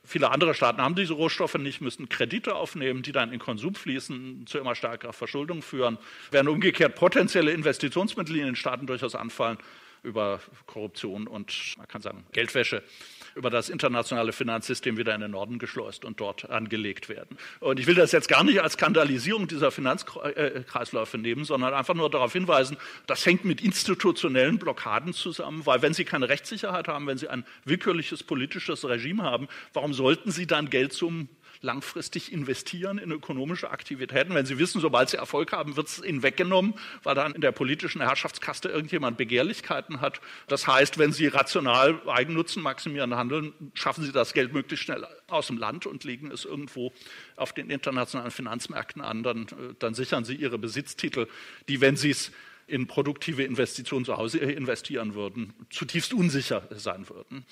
Viele 0.06 0.32
andere 0.32 0.54
Staaten 0.54 0.82
haben 0.82 0.96
diese 0.96 1.14
Rohstoffe 1.14 1.58
nicht, 1.58 1.82
müssen 1.82 2.08
Kredite 2.08 2.56
aufnehmen, 2.56 3.02
die 3.02 3.12
dann 3.12 3.34
in 3.34 3.40
Konsum 3.40 3.76
fließen, 3.76 4.48
zu 4.48 4.60
immer 4.60 4.76
stärkerer 4.76 5.12
Verschuldung 5.12 5.62
führen. 5.62 5.98
Während 6.32 6.48
umgekehrt 6.50 6.96
potenzielle 6.96 7.52
Investitionsmittel 7.52 8.38
in 8.38 8.46
den 8.46 8.56
Staaten 8.56 8.88
durchaus 8.88 9.14
anfallen 9.14 9.58
über 10.04 10.40
Korruption 10.68 11.28
und 11.28 11.74
man 11.78 11.88
kann 11.88 12.02
sagen 12.02 12.26
Geldwäsche 12.32 12.82
über 13.36 13.50
das 13.50 13.70
internationale 13.70 14.32
Finanzsystem 14.32 14.98
wieder 14.98 15.14
in 15.14 15.22
den 15.22 15.32
Norden 15.32 15.60
geschleust 15.60 16.06
und 16.06 16.20
dort 16.20 16.50
angelegt 16.50 17.10
werden. 17.10 17.38
Und 17.60 17.80
ich 17.80 17.88
will 17.88 17.96
das 17.96 18.12
jetzt 18.14 18.30
gar 18.30 18.44
nicht 18.44 18.62
als 18.62 18.74
Skandalisierung 18.74 19.48
dieser 19.48 19.72
Finanzkreisläufe 19.72 21.18
nehmen, 21.18 21.44
sondern 21.44 21.74
einfach 21.74 21.94
nur 21.94 22.10
darauf 22.10 22.34
hinweisen, 22.34 22.78
das 23.08 23.26
hängt 23.26 23.44
mit 23.44 23.62
institutionellen 23.62 24.58
Blockaden 24.58 25.14
zusammen, 25.14 25.66
weil 25.66 25.82
wenn 25.82 25.94
Sie 25.94 26.06
keine 26.06 26.30
Rechtssicherheit 26.30 26.88
haben, 26.88 27.08
wenn 27.08 27.18
Sie 27.18 27.28
ein 27.28 27.46
willkürliches 27.66 28.24
politisches 28.24 28.88
Regime 28.88 29.24
haben, 29.24 29.48
warum 29.74 29.94
sollten 29.94 30.32
Sie 30.32 30.48
dann 30.48 30.70
Geld 30.70 30.94
zum 30.94 31.28
langfristig 31.66 32.32
investieren 32.32 32.98
in 32.98 33.12
ökonomische 33.12 33.72
Aktivitäten. 33.72 34.34
Wenn 34.34 34.46
Sie 34.46 34.60
wissen, 34.60 34.80
sobald 34.80 35.10
Sie 35.10 35.18
Erfolg 35.18 35.52
haben, 35.52 35.76
wird 35.76 35.88
es 35.88 36.04
Ihnen 36.04 36.24
weggenommen, 36.24 36.76
weil 37.04 37.16
dann 37.16 37.34
in 37.34 37.42
der 37.42 37.52
politischen 37.52 38.02
Herrschaftskaste 38.02 38.70
irgendjemand 38.70 39.18
Begehrlichkeiten 39.18 40.00
hat. 40.00 40.22
Das 40.48 40.68
heißt, 40.68 40.98
wenn 40.98 41.12
Sie 41.12 41.28
rational 41.28 42.00
Eigennutzen 42.08 42.62
maximieren 42.62 43.16
handeln, 43.16 43.54
schaffen 43.74 44.06
Sie 44.06 44.12
das 44.12 44.34
Geld 44.34 44.54
möglichst 44.54 44.86
schnell 44.86 45.06
aus 45.28 45.48
dem 45.48 45.58
Land 45.58 45.86
und 45.86 46.04
legen 46.04 46.32
es 46.32 46.46
irgendwo 46.46 46.94
auf 47.36 47.52
den 47.52 47.70
internationalen 47.70 48.32
Finanzmärkten 48.32 49.02
an. 49.02 49.24
Dann, 49.24 49.48
dann 49.80 49.94
sichern 49.96 50.24
Sie 50.24 50.36
Ihre 50.36 50.58
Besitztitel, 50.58 51.28
die, 51.68 51.82
wenn 51.82 51.98
Sie 51.98 52.12
es 52.12 52.32
in 52.68 52.88
produktive 52.88 53.44
Investitionen 53.44 54.06
zu 54.06 54.18
Hause 54.18 54.40
investieren 54.40 55.14
würden, 55.16 55.54
zutiefst 55.70 56.14
unsicher 56.14 56.68
sein 56.72 57.10
würden. 57.10 57.46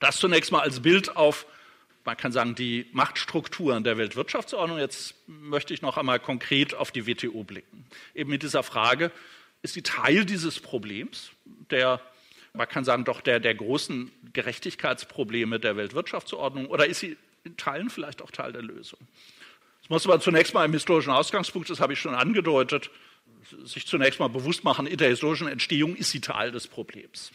Das 0.00 0.18
zunächst 0.18 0.52
mal 0.52 0.60
als 0.60 0.80
Bild 0.80 1.16
auf 1.16 1.46
man 2.08 2.16
kann 2.16 2.32
sagen, 2.32 2.54
die 2.54 2.86
Machtstrukturen 2.92 3.84
der 3.84 3.98
Weltwirtschaftsordnung. 3.98 4.78
Jetzt 4.78 5.14
möchte 5.26 5.74
ich 5.74 5.82
noch 5.82 5.98
einmal 5.98 6.18
konkret 6.18 6.72
auf 6.72 6.90
die 6.90 7.06
WTO 7.06 7.44
blicken. 7.44 7.84
Eben 8.14 8.30
mit 8.30 8.42
dieser 8.42 8.62
Frage, 8.62 9.12
ist 9.60 9.74
sie 9.74 9.82
Teil 9.82 10.24
dieses 10.24 10.58
Problems, 10.58 11.32
der, 11.70 12.00
man 12.54 12.66
kann 12.66 12.84
sagen, 12.84 13.04
doch 13.04 13.20
der, 13.20 13.40
der 13.40 13.54
großen 13.54 14.10
Gerechtigkeitsprobleme 14.32 15.60
der 15.60 15.76
Weltwirtschaftsordnung 15.76 16.64
oder 16.68 16.86
ist 16.86 17.00
sie 17.00 17.18
in 17.44 17.58
Teilen 17.58 17.90
vielleicht 17.90 18.22
auch 18.22 18.30
Teil 18.30 18.52
der 18.52 18.62
Lösung? 18.62 19.00
Das 19.82 19.90
muss 19.90 20.06
man 20.06 20.22
zunächst 20.22 20.54
mal 20.54 20.64
im 20.64 20.72
historischen 20.72 21.10
Ausgangspunkt, 21.10 21.68
das 21.68 21.78
habe 21.78 21.92
ich 21.92 22.00
schon 22.00 22.14
angedeutet, 22.14 22.90
sich 23.64 23.86
zunächst 23.86 24.18
mal 24.18 24.28
bewusst 24.28 24.64
machen, 24.64 24.86
in 24.86 24.96
der 24.96 25.10
historischen 25.10 25.46
Entstehung 25.46 25.94
ist 25.94 26.10
sie 26.10 26.22
Teil 26.22 26.52
des 26.52 26.68
Problems. 26.68 27.32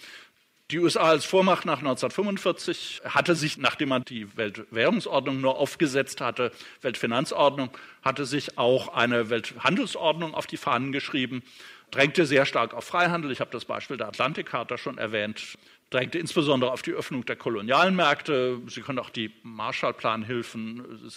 Die 0.72 0.80
USA 0.80 1.04
als 1.04 1.26
Vormacht 1.26 1.66
nach 1.66 1.80
1945 1.80 3.02
hatte 3.04 3.36
sich, 3.36 3.58
nachdem 3.58 3.90
man 3.90 4.06
die 4.06 4.36
Weltwährungsordnung 4.38 5.42
nur 5.42 5.58
aufgesetzt 5.58 6.22
hatte, 6.22 6.52
Weltfinanzordnung, 6.82 7.70
hatte 8.02 8.26
sich 8.26 8.58
auch 8.58 8.88
eine 8.88 9.30
Welthandelsordnung 9.30 10.34
auf 10.34 10.48
die 10.48 10.58
Fahnen 10.58 10.94
geschrieben, 10.94 11.44
drängte 11.92 12.26
sehr 12.26 12.46
stark 12.46 12.74
auf 12.74 12.86
Freihandel. 12.86 13.32
Ich 13.32 13.42
habe 13.42 13.52
das 13.52 13.66
Beispiel 13.66 13.98
der 13.98 14.08
Atlantikcharta 14.08 14.78
schon 14.78 14.98
erwähnt 14.98 15.58
drängte 15.94 16.18
insbesondere 16.18 16.72
auf 16.72 16.82
die 16.82 16.92
Öffnung 16.92 17.26
der 17.26 17.36
kolonialen 17.36 17.96
Märkte. 17.96 18.60
Sie 18.68 18.82
können 18.82 19.00
auch 19.00 19.12
die 19.12 19.32
Marshallplanhilfen. 19.44 21.12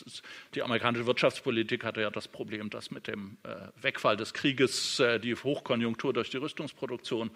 Die 0.55 0.63
amerikanische 0.63 1.07
Wirtschaftspolitik 1.07 1.83
hatte 1.85 2.03
ja 2.03 2.11
das 2.11 2.29
Problem, 2.29 2.69
dass 2.69 2.91
mit 2.91 3.07
dem 3.07 3.39
äh, 3.43 3.55
Wegfall 3.81 4.17
des 4.19 4.35
Krieges 4.35 5.01
äh, 5.01 5.19
die 5.19 5.35
Hochkonjunktur 5.35 6.13
durch 6.13 6.29
die 6.29 6.37
Rüstungsproduktion 6.37 7.31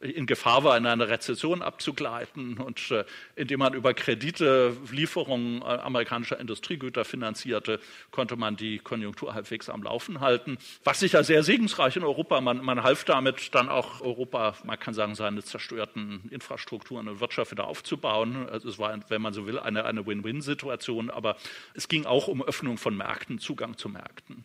in 0.00 0.26
Gefahr 0.26 0.62
war, 0.62 0.76
in 0.76 0.86
eine 0.86 1.08
Rezession 1.08 1.62
abzugleiten 1.62 2.58
und 2.58 2.90
äh, 2.90 3.04
indem 3.34 3.60
man 3.60 3.72
über 3.72 3.94
Kredite 3.94 4.76
Lieferungen 4.90 5.62
amerikanischer 5.62 6.38
Industriegüter 6.38 7.04
finanzierte, 7.04 7.80
konnte 8.10 8.36
man 8.36 8.56
die 8.56 8.78
Konjunktur 8.78 9.32
halbwegs 9.32 9.70
am 9.70 9.82
Laufen 9.82 10.20
halten. 10.20 10.58
Was 10.84 11.00
sicher 11.00 11.24
sehr 11.24 11.42
segensreich 11.42 11.96
in 11.96 12.04
Europa. 12.04 12.40
Man, 12.40 12.62
man 12.62 12.82
half 12.82 13.04
damit 13.04 13.54
dann 13.54 13.68
auch 13.68 14.02
Europa, 14.02 14.54
man 14.64 14.78
kann 14.78 14.92
sagen, 14.92 15.14
seine 15.14 15.42
zerstörten 15.42 16.28
Infrastrukturen 16.30 17.08
und 17.08 17.20
Wirtschaft 17.20 17.52
wieder 17.52 17.66
aufzubauen. 17.66 18.48
Also 18.50 18.68
es 18.68 18.78
war, 18.78 18.98
wenn 19.08 19.22
man 19.22 19.32
so 19.32 19.46
will, 19.46 19.58
eine, 19.58 19.84
eine 19.84 20.06
Win-Win-Situation. 20.06 21.10
Aber 21.10 21.36
es 21.74 21.88
ging 21.88 22.04
auch 22.04 22.28
um 22.28 22.42
Öffnung 22.42 22.76
von 22.76 22.96
Märkten, 22.96 23.38
Zugang 23.38 23.78
zu 23.78 23.88
Märkten. 23.88 24.44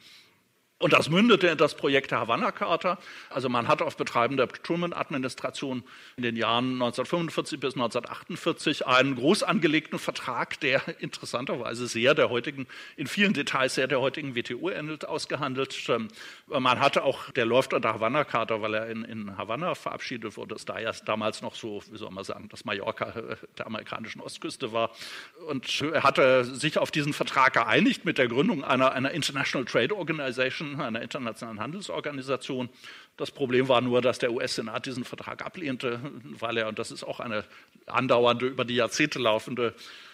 Und 0.82 0.94
das 0.94 1.10
mündete 1.10 1.48
in 1.48 1.58
das 1.60 1.76
Projekt 1.76 2.10
der 2.10 2.22
Havanna-Charta. 2.22 2.98
Also 3.30 3.50
man 3.50 3.68
hat 3.68 3.84
auf 3.84 3.98
Betreiben 3.98 4.36
der 4.36 4.48
Truman-Administration 4.48 5.84
in 6.18 6.24
den 6.24 6.36
Jahren 6.36 6.74
1945 6.74 7.60
bis 7.60 7.76
1948 7.76 8.88
einen 8.88 9.16
groß 9.16 9.44
angelegten 9.44 10.00
Vertrag, 10.00 10.60
der 10.60 10.82
interessanterweise 11.00 11.86
sehr 11.86 12.16
der 12.16 12.32
heutigen, 12.32 12.66
in 12.98 13.06
vielen 13.06 13.34
Details 13.34 13.76
sehr 13.76 13.88
der 13.88 14.02
heutigen 14.02 14.36
WTO 14.36 14.72
ähnelt, 14.72 15.06
ausgehandelt. 15.06 15.88
Ähm, 15.88 16.08
man 16.48 16.80
hatte 16.80 17.04
auch, 17.04 17.30
der 17.30 17.46
läuft 17.46 17.74
unter 17.74 17.94
Havanna-Charta, 17.94 18.62
weil 18.64 18.74
er 18.74 18.88
in, 18.88 19.04
in 19.04 19.38
Havanna 19.38 19.76
verabschiedet 19.76 20.36
wurde, 20.36 20.56
das 20.56 20.66
da 20.66 20.80
ja 20.80 20.92
damals 21.06 21.44
noch 21.44 21.54
so, 21.54 21.84
wie 21.92 21.98
soll 21.98 22.10
man 22.10 22.24
sagen, 22.24 22.50
das 22.50 22.66
Mallorca 22.66 23.10
äh, 23.10 23.36
der 23.60 23.68
amerikanischen 23.68 24.20
Ostküste 24.20 24.74
war. 24.74 24.90
Und 25.48 25.82
er 25.82 26.02
hatte 26.02 26.44
sich 26.44 26.80
auf 26.80 26.90
diesen 26.90 27.14
Vertrag 27.14 27.54
geeinigt 27.54 28.04
mit 28.04 28.18
der 28.18 28.28
Gründung 28.28 28.64
einer, 28.64 28.94
einer 28.94 29.12
International 29.12 29.66
Trade 29.66 29.96
Organization, 29.96 30.71
einer 30.80 31.02
internationalen 31.02 31.60
Handelsorganisation. 31.60 32.70
Das 33.18 33.32
Problem 33.32 33.68
war 33.68 33.82
nur, 33.82 34.02
dass 34.02 34.20
der 34.20 34.32
US-Senat 34.32 34.86
diesen 34.86 35.04
Vertrag 35.04 35.46
ablehnte, 35.46 36.00
weil 36.40 36.58
er, 36.58 36.68
und 36.68 36.80
das 36.80 36.92
ist 36.92 37.04
auch 37.04 37.20
eine 37.20 37.44
andauernde, 37.86 38.48
über 38.48 38.66
die 38.66 38.76
Jahrzehnte 38.76 39.20
laufende 39.20 39.74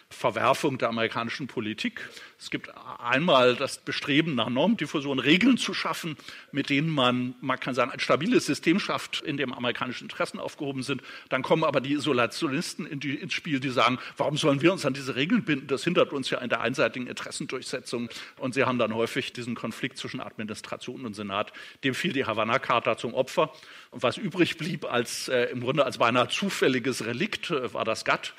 Verwerfung 0.09 0.77
der 0.77 0.87
amerikanischen 0.89 1.47
Politik. 1.47 2.09
Es 2.39 2.49
gibt 2.49 2.71
einmal 2.99 3.55
das 3.55 3.79
Bestreben 3.79 4.35
nach 4.35 4.49
Normdiffusion, 4.49 5.19
Regeln 5.19 5.57
zu 5.57 5.73
schaffen, 5.73 6.15
mit 6.51 6.69
denen 6.69 6.89
man, 6.89 7.35
man 7.41 7.59
kann 7.59 7.75
sagen, 7.75 7.91
ein 7.91 7.99
stabiles 7.99 8.45
System 8.45 8.79
schafft, 8.79 9.21
in 9.21 9.35
dem 9.35 9.53
amerikanische 9.53 10.03
Interessen 10.03 10.39
aufgehoben 10.39 10.81
sind. 10.81 11.01
Dann 11.27 11.41
kommen 11.41 11.65
aber 11.65 11.81
die 11.81 11.93
Isolationisten 11.93 12.87
in 12.87 13.01
die, 13.01 13.15
ins 13.15 13.33
Spiel, 13.33 13.59
die 13.59 13.69
sagen, 13.69 13.99
warum 14.15 14.37
sollen 14.37 14.61
wir 14.61 14.71
uns 14.71 14.85
an 14.85 14.93
diese 14.93 15.15
Regeln 15.15 15.43
binden? 15.43 15.67
Das 15.67 15.83
hindert 15.83 16.13
uns 16.13 16.29
ja 16.29 16.39
in 16.39 16.49
der 16.49 16.61
einseitigen 16.61 17.07
Interessendurchsetzung. 17.07 18.09
Und 18.37 18.53
sie 18.53 18.63
haben 18.63 18.79
dann 18.79 18.93
häufig 18.93 19.33
diesen 19.33 19.55
Konflikt 19.55 19.97
zwischen 19.97 20.21
Administration 20.21 21.05
und 21.05 21.15
Senat. 21.15 21.51
Dem 21.83 21.93
fiel 21.93 22.13
die 22.13 22.25
Havanna-Charta 22.25 22.97
zum 22.97 23.13
Opfer. 23.13 23.51
Und 23.91 24.03
was 24.03 24.17
übrig 24.17 24.57
blieb 24.57 24.85
als 24.85 25.27
äh, 25.27 25.45
im 25.45 25.59
Grunde 25.59 25.83
als 25.83 25.97
beinahe 25.97 26.29
zufälliges 26.29 27.05
Relikt, 27.05 27.51
äh, 27.51 27.73
war 27.73 27.83
das 27.83 28.05
GATT. 28.05 28.33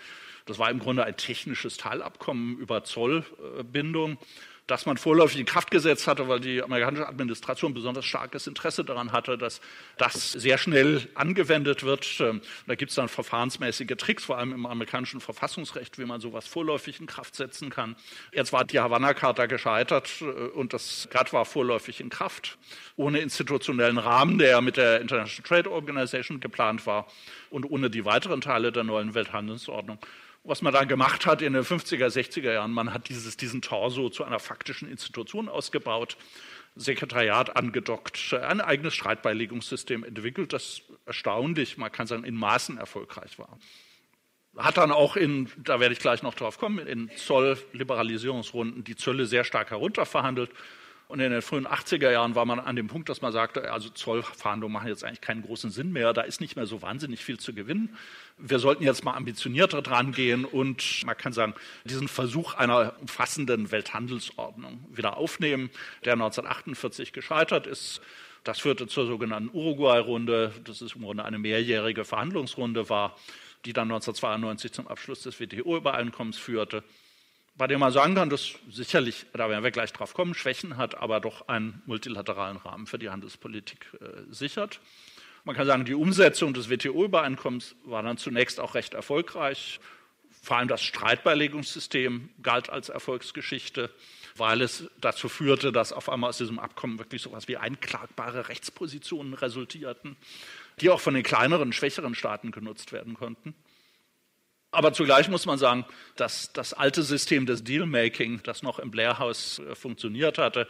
Das 0.49 0.59
war 0.59 0.71
im 0.71 0.79
Grunde 0.79 1.05
ein 1.05 1.17
technisches 1.17 1.77
Teilabkommen 1.77 2.59
über 2.59 2.83
Zollbindung, 2.83 4.17
das 4.67 4.87
man 4.87 4.99
vorläufig 4.99 5.41
in 5.41 5.47
Kraft 5.47 5.71
gesetzt 5.71 6.07
hatte, 6.07 6.29
weil 6.29 6.41
die 6.41 6.63
amerikanische 6.63 7.09
Administration 7.09 7.75
besonders 7.75 8.05
starkes 8.05 8.47
Interesse 8.47 8.85
daran 8.85 9.13
hatte, 9.13 9.37
dass 9.37 9.61
das 9.97 10.33
sehr 10.33 10.59
schnell 10.59 11.09
angewendet 11.15 11.85
wird. 11.85 12.07
Ähm, 12.21 12.43
da 12.67 12.75
gibt 12.75 12.91
es 12.91 12.95
dann 12.95 13.09
verfahrensmäßige 13.09 13.97
Tricks, 13.97 14.25
vor 14.25 14.39
allem 14.39 14.53
im 14.53 14.67
amerikanischen 14.67 15.21
Verfassungsrecht, 15.21 15.99
wie 15.99 16.05
man 16.05 16.21
sowas 16.21 16.47
vorläufig 16.47 17.01
in 17.01 17.07
Kraft 17.07 17.35
setzen 17.35 17.71
kann. 17.71 17.97
Jetzt 18.33 18.53
war 18.53 18.65
die 18.65 18.79
Havanna-Charta 18.79 19.47
gescheitert 19.47 20.21
äh, 20.21 20.25
und 20.25 20.73
das 20.75 21.09
GATT 21.11 21.33
war 21.33 21.47
vorläufig 21.47 22.01
in 22.01 22.11
Kraft, 22.11 22.59
ohne 22.97 23.21
institutionellen 23.21 23.99
Rahmen, 23.99 24.39
der 24.39 24.61
mit 24.61 24.77
der 24.77 25.01
International 25.01 25.49
Trade 25.49 25.71
Organization 25.71 26.41
geplant 26.41 26.87
war 26.87 27.07
und 27.49 27.65
ohne 27.65 27.89
die 27.89 28.05
weiteren 28.05 28.43
Teile 28.43 28.71
der 28.71 28.85
neuen 28.85 29.15
Welthandelsordnung 29.15 29.99
was 30.49 30.63
man 30.63 30.73
da 30.73 30.85
gemacht 30.85 31.27
hat 31.27 31.43
in 31.43 31.53
den 31.53 31.63
50er, 31.63 32.07
60er 32.07 32.53
Jahren. 32.53 32.73
Man 32.73 32.95
hat 32.95 33.11
dieses, 33.11 33.37
diesen 33.37 33.61
Torso 33.61 34.09
zu 34.09 34.25
einer 34.25 34.39
faktischen 34.39 34.91
Institution 34.91 35.49
ausgebaut, 35.49 36.17
Sekretariat 36.75 37.55
angedockt, 37.55 38.33
ein 38.33 38.61
eigenes 38.61 38.95
Streitbeilegungssystem 38.95 40.05
entwickelt, 40.05 40.53
das 40.53 40.83
erstaunlich, 41.05 41.77
man 41.77 41.93
kann 41.93 42.07
sagen, 42.07 42.25
in 42.25 42.35
Maßen 42.35 42.79
erfolgreich 42.79 43.39
war. 43.39 43.59
Hat 44.57 44.79
dann 44.79 44.91
auch 44.91 45.17
in, 45.17 45.51
da 45.59 45.81
werde 45.81 45.93
ich 45.93 46.01
gleich 46.01 46.23
noch 46.23 46.35
drauf 46.35 46.59
kommen, 46.59 46.87
in 46.87 47.11
Zollliberalisierungsrunden 47.17 48.85
die 48.85 48.97
Zölle 48.97 49.27
sehr 49.27 49.45
stark 49.45 49.71
herunterverhandelt 49.71 50.51
und 51.09 51.21
in 51.21 51.31
den 51.31 51.41
frühen 51.41 51.67
80er 51.67 52.11
Jahren 52.11 52.35
war 52.35 52.45
man 52.45 52.61
an 52.61 52.77
dem 52.77 52.87
Punkt, 52.87 53.09
dass 53.09 53.23
man 53.23 53.33
sagte, 53.33 53.73
also 53.73 53.89
Zollverhandlungen 53.89 54.73
machen 54.75 54.89
jetzt 54.89 55.05
eigentlich 55.05 55.23
keinen 55.23 55.41
großen 55.41 55.71
Sinn 55.71 55.91
mehr, 55.91 56.13
da 56.13 56.21
ist 56.21 56.43
nicht 56.43 56.55
mehr 56.55 56.67
so 56.67 56.83
wahnsinnig 56.83 57.25
viel 57.25 57.41
zu 57.41 57.55
gewinnen. 57.55 57.97
Wir 58.37 58.59
sollten 58.59 58.85
jetzt 58.85 59.05
mal 59.05 59.15
ambitionierter 59.15 59.81
dran 59.81 60.13
gehen 60.13 60.45
und 60.45 61.03
man 61.07 61.17
kann 61.17 61.33
sagen, 61.33 61.55
diesen 61.85 62.09
Versuch 62.09 62.55
einer 62.55 62.93
umfassenden 63.01 63.73
Welthandelsordnung 63.73 64.85
wieder 64.91 65.17
aufnehmen, 65.17 65.71
der 66.05 66.13
1948 66.13 67.15
gescheitert 67.15 67.67
ist. 67.67 68.03
Das 68.45 68.61
führte 68.61 68.87
zur 68.87 69.07
sogenannten 69.07 69.49
Uruguay-Runde. 69.57 70.53
Das 70.65 70.83
ist 70.83 70.95
im 70.95 71.03
Grunde 71.03 71.25
eine 71.25 71.39
mehrjährige 71.39 72.05
Verhandlungsrunde 72.05 72.91
war, 72.91 73.17
die 73.65 73.73
dann 73.73 73.89
1992 73.91 74.73
zum 74.73 74.87
Abschluss 74.87 75.23
des 75.23 75.41
WTO-Übereinkommens 75.41 76.37
führte. 76.37 76.85
Bei 77.59 77.67
dem 77.67 77.81
man 77.81 77.93
sagen 77.93 78.15
kann, 78.15 78.31
dass 78.31 78.55
sicherlich, 78.71 79.27
da 79.33 79.51
werden 79.51 79.65
wir 79.65 79.73
gleich 79.73 79.93
drauf 79.93 80.15
kommen, 80.15 80.35
Schwächen 80.35 80.77
hat, 80.77 80.95
aber 80.95 81.21
doch 81.21 81.49
einen 81.49 81.83
multilateralen 81.87 82.57
Rahmen 82.57 82.87
für 82.87 82.99
die 82.99 83.11
Handelspolitik 83.11 83.87
äh, 84.01 84.33
sichert. 84.33 84.81
Man 85.45 85.57
kann 85.57 85.67
sagen, 85.67 85.85
die 85.85 85.95
Umsetzung 85.95 86.55
des 86.55 86.71
WTO-Übereinkommens 86.71 87.75
war 87.85 88.03
dann 88.05 88.17
zunächst 88.17 88.61
auch 88.61 88.75
recht 88.75 88.95
erfolgreich. 88.95 89.81
Vor 90.41 90.57
allem 90.57 90.69
das 90.69 90.83
Streitbeilegungssystem 90.83 92.29
galt 92.43 92.71
als 92.71 92.91
Erfolgsgeschichte, 92.91 93.91
weil 94.37 94.63
es 94.63 94.85
dazu 95.01 95.29
führte, 95.29 95.73
dass 95.73 95.93
auf 95.93 96.09
einmal 96.09 96.31
aus 96.31 96.39
diesem 96.39 96.61
Abkommen 96.61 96.99
wirklich 96.99 97.23
so 97.23 97.31
etwas 97.31 97.49
wie 97.49 97.57
einklagbare 97.57 98.49
Rechtspositionen 98.49 99.35
resultierten, 99.35 100.17
die 100.81 100.91
auch 100.91 101.01
von 101.01 101.15
den 101.15 101.25
kleineren, 101.25 101.73
schwächeren 101.73 102.15
Staaten 102.15 102.53
genutzt 102.53 102.93
werden 102.93 103.15
konnten. 103.15 103.55
Aber 104.71 104.93
zugleich 104.93 105.29
muss 105.29 105.47
man 105.47 105.59
sagen, 105.59 105.87
dass 106.17 106.53
das 106.53 106.75
alte 106.75 107.03
System 107.03 107.47
des 107.47 107.65
Dealmaking, 107.65 108.43
das 108.43 108.63
noch 108.63 108.79
im 108.79 108.91
Blair-Haus 108.91 109.61
äh, 109.61 109.75
funktioniert 109.75 110.37
hatte, 110.39 110.69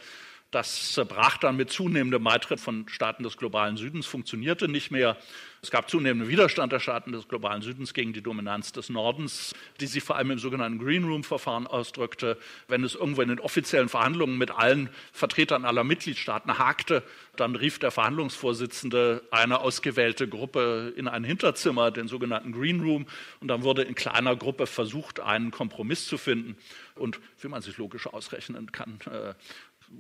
das 0.50 0.98
brach 1.08 1.36
dann 1.36 1.56
mit 1.56 1.70
zunehmendem 1.70 2.24
Beitritt 2.24 2.58
von 2.58 2.88
Staaten 2.88 3.22
des 3.22 3.36
globalen 3.36 3.76
Südens, 3.76 4.06
funktionierte 4.06 4.66
nicht 4.68 4.90
mehr. 4.90 5.16
Es 5.60 5.70
gab 5.70 5.90
zunehmenden 5.90 6.28
Widerstand 6.28 6.72
der 6.72 6.78
Staaten 6.78 7.12
des 7.12 7.26
globalen 7.26 7.62
Südens 7.62 7.92
gegen 7.92 8.12
die 8.12 8.22
Dominanz 8.22 8.72
des 8.72 8.88
Nordens, 8.90 9.54
die 9.80 9.86
sich 9.86 10.04
vor 10.04 10.16
allem 10.16 10.30
im 10.30 10.38
sogenannten 10.38 10.78
Green 10.78 11.04
Room-Verfahren 11.04 11.66
ausdrückte. 11.66 12.38
Wenn 12.68 12.84
es 12.84 12.94
irgendwo 12.94 13.22
in 13.22 13.28
den 13.28 13.40
offiziellen 13.40 13.88
Verhandlungen 13.88 14.38
mit 14.38 14.52
allen 14.52 14.88
Vertretern 15.12 15.64
aller 15.64 15.84
Mitgliedstaaten 15.84 16.58
hakte, 16.58 17.02
dann 17.36 17.56
rief 17.56 17.78
der 17.78 17.90
Verhandlungsvorsitzende 17.90 19.22
eine 19.30 19.60
ausgewählte 19.60 20.28
Gruppe 20.28 20.92
in 20.96 21.08
ein 21.08 21.24
Hinterzimmer, 21.24 21.90
den 21.90 22.08
sogenannten 22.08 22.52
Green 22.52 22.80
Room, 22.80 23.06
und 23.40 23.48
dann 23.48 23.64
wurde 23.64 23.82
in 23.82 23.94
kleiner 23.94 24.36
Gruppe 24.36 24.66
versucht, 24.66 25.20
einen 25.20 25.50
Kompromiss 25.50 26.06
zu 26.06 26.18
finden. 26.18 26.56
Und 26.94 27.20
wie 27.40 27.48
man 27.48 27.62
sich 27.62 27.76
logisch 27.78 28.06
ausrechnen 28.06 28.72
kann, 28.72 28.98
äh, 29.06 29.34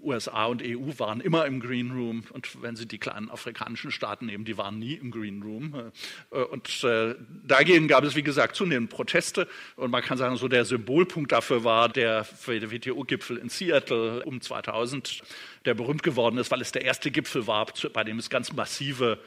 USA 0.02 0.46
und 0.46 0.62
EU 0.62 0.98
waren 0.98 1.20
immer 1.20 1.46
im 1.46 1.60
Green 1.60 1.90
Room 1.90 2.24
und 2.30 2.62
wenn 2.62 2.76
Sie 2.76 2.86
die 2.86 2.98
kleinen 2.98 3.30
afrikanischen 3.30 3.90
Staaten 3.90 4.26
nehmen, 4.26 4.44
die 4.44 4.56
waren 4.56 4.78
nie 4.78 4.94
im 4.94 5.10
Green 5.10 5.42
Room. 5.42 5.92
Äh, 6.30 6.38
und 6.38 6.84
äh, 6.84 7.14
dagegen 7.44 7.88
gab 7.88 8.04
es, 8.04 8.14
wie 8.14 8.22
gesagt, 8.22 8.56
zunehmend 8.56 8.90
Proteste 8.90 9.48
und 9.76 9.90
man 9.90 10.02
kann 10.02 10.18
sagen, 10.18 10.36
so 10.36 10.48
der 10.48 10.64
Symbolpunkt 10.64 11.32
dafür 11.32 11.64
war 11.64 11.88
der 11.88 12.24
WTO-Gipfel 12.24 13.38
in 13.38 13.48
Seattle 13.48 14.24
um 14.24 14.40
2000, 14.40 15.22
der 15.64 15.74
berühmt 15.74 16.02
geworden 16.02 16.38
ist, 16.38 16.50
weil 16.50 16.60
es 16.60 16.72
der 16.72 16.82
erste 16.82 17.10
Gipfel 17.10 17.46
war, 17.46 17.66
bei 17.92 18.04
dem 18.04 18.18
es 18.18 18.30
ganz 18.30 18.52
massive 18.52 19.18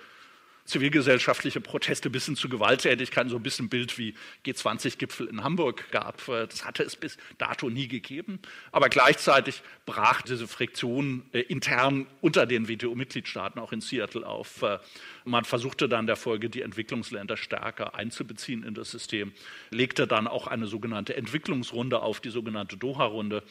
zivilgesellschaftliche 0.72 1.62
Proteste 1.62 2.10
bis 2.10 2.26
hin 2.26 2.36
zu 2.36 2.50
Gewalttätigkeiten, 2.50 3.30
so 3.30 3.36
ein 3.36 3.44
bisschen 3.44 3.70
Bild 3.70 3.98
wie 3.98 4.16
G20-Gipfel 4.46 5.28
in 5.28 5.44
Hamburg 5.44 5.92
gab. 5.92 6.26
Das 6.26 6.66
hatte 6.66 6.84
es 6.84 6.96
bis 6.96 7.18
dato 7.38 7.70
nie 7.70 7.88
gegeben. 7.88 8.40
Aber 8.72 8.90
gleichzeitig 8.90 9.62
brach 9.86 10.22
diese 10.22 10.48
Friktion 10.48 11.24
äh, 11.34 11.40
intern 11.42 12.08
unter 12.22 12.46
den 12.46 12.68
WTO-Mitgliedstaaten 12.68 13.60
auch 13.60 13.72
in 13.72 13.82
Seattle 13.82 14.26
auf. 14.26 14.62
Äh, 14.62 14.80
man 15.26 15.44
versuchte 15.44 15.90
dann 15.90 16.08
der 16.08 16.16
Folge, 16.16 16.50
die 16.50 16.62
Entwicklungsländer 16.62 17.38
stärker 17.38 17.96
einzubeziehen 17.96 18.64
in 18.64 18.74
das 18.74 18.92
System, 18.92 19.34
legte 19.70 20.08
dann 20.08 20.28
auch 20.28 20.48
eine 20.48 20.68
sogenannte 20.68 21.16
Entwicklungsrunde 21.16 22.02
auf, 22.02 22.22
die 22.22 22.30
sogenannte 22.30 22.78
Doha-Runde, 22.78 23.44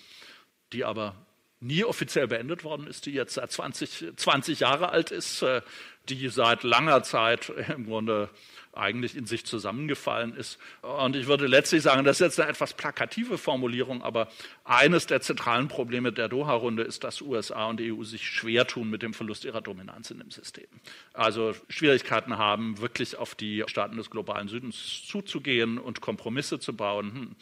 die 0.73 0.85
aber 0.85 1.15
nie 1.61 1.85
offiziell 1.85 2.27
beendet 2.27 2.65
worden 2.65 2.87
ist, 2.87 3.07
die 3.07 3.13
jetzt 3.13 3.35
seit 3.35 3.53
20, 3.53 4.13
20 4.17 4.61
Jahre 4.61 4.91
alt 4.91 5.11
ist, 5.11 5.43
äh, 5.43 5.63
die 6.09 6.29
seit 6.29 6.63
langer 6.63 7.03
Zeit 7.03 7.51
im 7.75 7.87
Grunde 7.87 8.31
eigentlich 8.73 9.17
in 9.17 9.27
sich 9.27 9.45
zusammengefallen 9.45 10.33
ist. 10.35 10.59
Und 10.83 11.17
ich 11.17 11.27
würde 11.27 11.47
letztlich 11.47 11.83
sagen, 11.83 12.05
das 12.05 12.21
ist 12.21 12.27
jetzt 12.27 12.41
eine 12.41 12.51
etwas 12.51 12.73
plakative 12.75 13.37
Formulierung, 13.37 14.03
aber 14.03 14.29
eines 14.65 15.07
der 15.07 15.21
zentralen 15.21 15.69
Probleme 15.69 16.13
der 16.13 16.29
Doha-Runde 16.29 16.85
ist, 16.85 17.03
dass 17.03 17.21
USA 17.21 17.67
und 17.67 17.81
EU 17.81 18.05
sich 18.05 18.27
schwer 18.27 18.67
tun 18.67 18.89
mit 18.89 19.03
dem 19.03 19.13
Verlust 19.13 19.45
ihrer 19.45 19.61
Dominanz 19.61 20.11
in 20.11 20.19
dem 20.19 20.31
System. 20.31 20.69
Also 21.13 21.53
Schwierigkeiten 21.69 22.39
haben, 22.39 22.81
wirklich 22.81 23.17
auf 23.17 23.35
die 23.35 23.65
Staaten 23.67 23.97
des 23.97 24.09
globalen 24.09 24.47
Südens 24.47 25.05
zuzugehen 25.05 25.79
und 25.79 26.01
Kompromisse 26.01 26.61
zu 26.61 26.75
bauen. 26.75 27.13
Hm. 27.13 27.37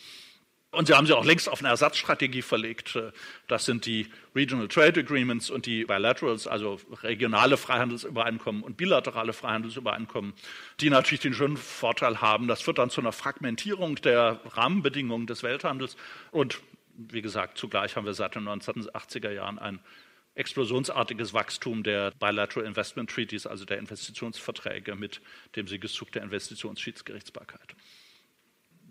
Und 0.70 0.86
sie 0.86 0.94
haben 0.94 1.06
sie 1.06 1.14
auch 1.14 1.24
längst 1.24 1.48
auf 1.48 1.60
eine 1.60 1.68
Ersatzstrategie 1.68 2.42
verlegt. 2.42 2.98
Das 3.46 3.64
sind 3.64 3.86
die 3.86 4.08
Regional 4.34 4.68
Trade 4.68 5.00
Agreements 5.00 5.48
und 5.48 5.64
die 5.64 5.86
Bilaterals, 5.86 6.46
also 6.46 6.78
regionale 7.02 7.56
Freihandelsübereinkommen 7.56 8.62
und 8.62 8.76
bilaterale 8.76 9.32
Freihandelsübereinkommen, 9.32 10.34
die 10.80 10.90
natürlich 10.90 11.20
den 11.20 11.32
schönen 11.32 11.56
Vorteil 11.56 12.20
haben, 12.20 12.48
das 12.48 12.60
führt 12.60 12.78
dann 12.78 12.90
zu 12.90 13.00
einer 13.00 13.12
Fragmentierung 13.12 13.96
der 13.96 14.40
Rahmenbedingungen 14.44 15.26
des 15.26 15.42
Welthandels. 15.42 15.96
Und 16.32 16.60
wie 16.98 17.22
gesagt, 17.22 17.56
zugleich 17.56 17.96
haben 17.96 18.04
wir 18.04 18.12
seit 18.14 18.34
den 18.34 18.46
1980er 18.46 19.30
Jahren 19.30 19.58
ein 19.58 19.80
explosionsartiges 20.34 21.32
Wachstum 21.32 21.82
der 21.82 22.10
Bilateral 22.10 22.66
Investment 22.66 23.10
Treaties, 23.10 23.46
also 23.46 23.64
der 23.64 23.78
Investitionsverträge 23.78 24.96
mit 24.96 25.22
dem 25.56 25.66
Siegeszug 25.66 26.12
der 26.12 26.22
Investitionsschiedsgerichtsbarkeit 26.24 27.74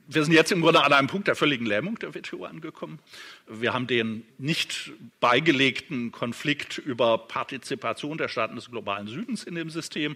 wir 0.07 0.23
sind 0.23 0.33
jetzt 0.33 0.51
im 0.51 0.61
Grunde 0.61 0.83
an 0.83 0.93
einem 0.93 1.07
Punkt 1.07 1.27
der 1.27 1.35
völligen 1.35 1.65
Lähmung 1.65 1.99
der 1.99 2.15
WTO 2.15 2.45
angekommen. 2.45 2.99
Wir 3.47 3.73
haben 3.73 3.87
den 3.87 4.25
nicht 4.37 4.91
beigelegten 5.19 6.11
Konflikt 6.11 6.77
über 6.77 7.17
Partizipation 7.17 8.17
der 8.17 8.29
Staaten 8.29 8.55
des 8.55 8.71
globalen 8.71 9.07
Südens 9.07 9.43
in 9.43 9.55
dem 9.55 9.69
System. 9.69 10.15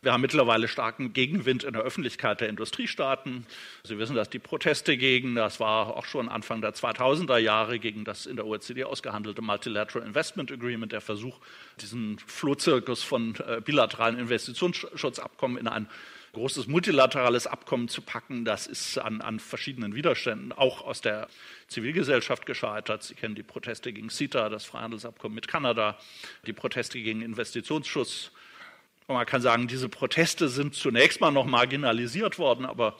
Wir 0.00 0.12
haben 0.12 0.20
mittlerweile 0.20 0.68
starken 0.68 1.12
Gegenwind 1.12 1.64
in 1.64 1.72
der 1.72 1.82
Öffentlichkeit 1.82 2.40
der 2.40 2.48
Industriestaaten. 2.48 3.46
Sie 3.82 3.98
wissen, 3.98 4.14
dass 4.14 4.30
die 4.30 4.38
Proteste 4.38 4.96
gegen, 4.96 5.34
das 5.34 5.58
war 5.58 5.96
auch 5.96 6.04
schon 6.04 6.28
Anfang 6.28 6.60
der 6.60 6.72
2000er 6.72 7.38
Jahre, 7.38 7.80
gegen 7.80 8.04
das 8.04 8.26
in 8.26 8.36
der 8.36 8.46
OECD 8.46 8.84
ausgehandelte 8.84 9.42
Multilateral 9.42 10.06
Investment 10.06 10.52
Agreement, 10.52 10.92
der 10.92 11.00
Versuch, 11.00 11.40
diesen 11.80 12.20
Flohzirkus 12.26 13.02
von 13.02 13.34
äh, 13.46 13.60
bilateralen 13.60 14.18
Investitionsschutzabkommen 14.20 15.58
in 15.58 15.66
ein 15.66 15.88
großes 16.32 16.66
multilaterales 16.66 17.46
Abkommen 17.46 17.88
zu 17.88 18.02
packen, 18.02 18.44
das 18.44 18.66
ist 18.66 18.98
an, 18.98 19.20
an 19.20 19.40
verschiedenen 19.40 19.94
Widerständen 19.94 20.52
auch 20.52 20.82
aus 20.82 21.00
der 21.00 21.28
Zivilgesellschaft 21.68 22.46
gescheitert. 22.46 23.02
Sie 23.02 23.14
kennen 23.14 23.34
die 23.34 23.42
Proteste 23.42 23.92
gegen 23.92 24.10
CETA, 24.10 24.48
das 24.48 24.64
Freihandelsabkommen 24.64 25.34
mit 25.34 25.48
Kanada, 25.48 25.98
die 26.46 26.52
Proteste 26.52 27.00
gegen 27.00 27.22
Investitionsschutz. 27.22 28.30
Und 29.06 29.14
man 29.14 29.26
kann 29.26 29.40
sagen, 29.40 29.68
diese 29.68 29.88
Proteste 29.88 30.48
sind 30.48 30.74
zunächst 30.74 31.20
mal 31.20 31.30
noch 31.30 31.46
marginalisiert 31.46 32.38
worden, 32.38 32.66
aber 32.66 32.96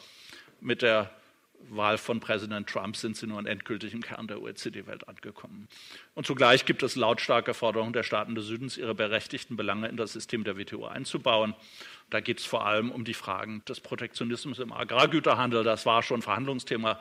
mit 0.61 0.83
der 0.83 1.11
Wahl 1.70 1.98
von 1.98 2.20
Präsident 2.20 2.68
Trump 2.68 2.96
sind 2.96 3.16
sie 3.16 3.26
nun 3.26 3.46
endgültig 3.46 3.92
im 3.92 4.02
Kern 4.02 4.26
der 4.26 4.40
OECD-Welt 4.40 5.09
angekommen. 5.09 5.68
Und 6.14 6.26
zugleich 6.26 6.64
gibt 6.64 6.82
es 6.82 6.96
lautstarke 6.96 7.54
Forderungen 7.54 7.92
der 7.92 8.02
Staaten 8.02 8.34
des 8.34 8.46
Südens, 8.46 8.76
ihre 8.76 8.94
berechtigten 8.94 9.56
Belange 9.56 9.88
in 9.88 9.96
das 9.96 10.12
System 10.12 10.44
der 10.44 10.56
WTO 10.56 10.86
einzubauen. 10.86 11.54
Da 12.11 12.20
geht 12.20 12.38
es 12.40 12.46
vor 12.46 12.66
allem 12.66 12.90
um 12.90 13.04
die 13.04 13.14
Fragen 13.14 13.62
des 13.68 13.80
Protektionismus 13.80 14.59
im 14.59 14.72
Agrargüterhandel. 14.72 15.64
Das 15.64 15.84
war 15.84 16.02
schon 16.02 16.22
Verhandlungsthema 16.22 16.98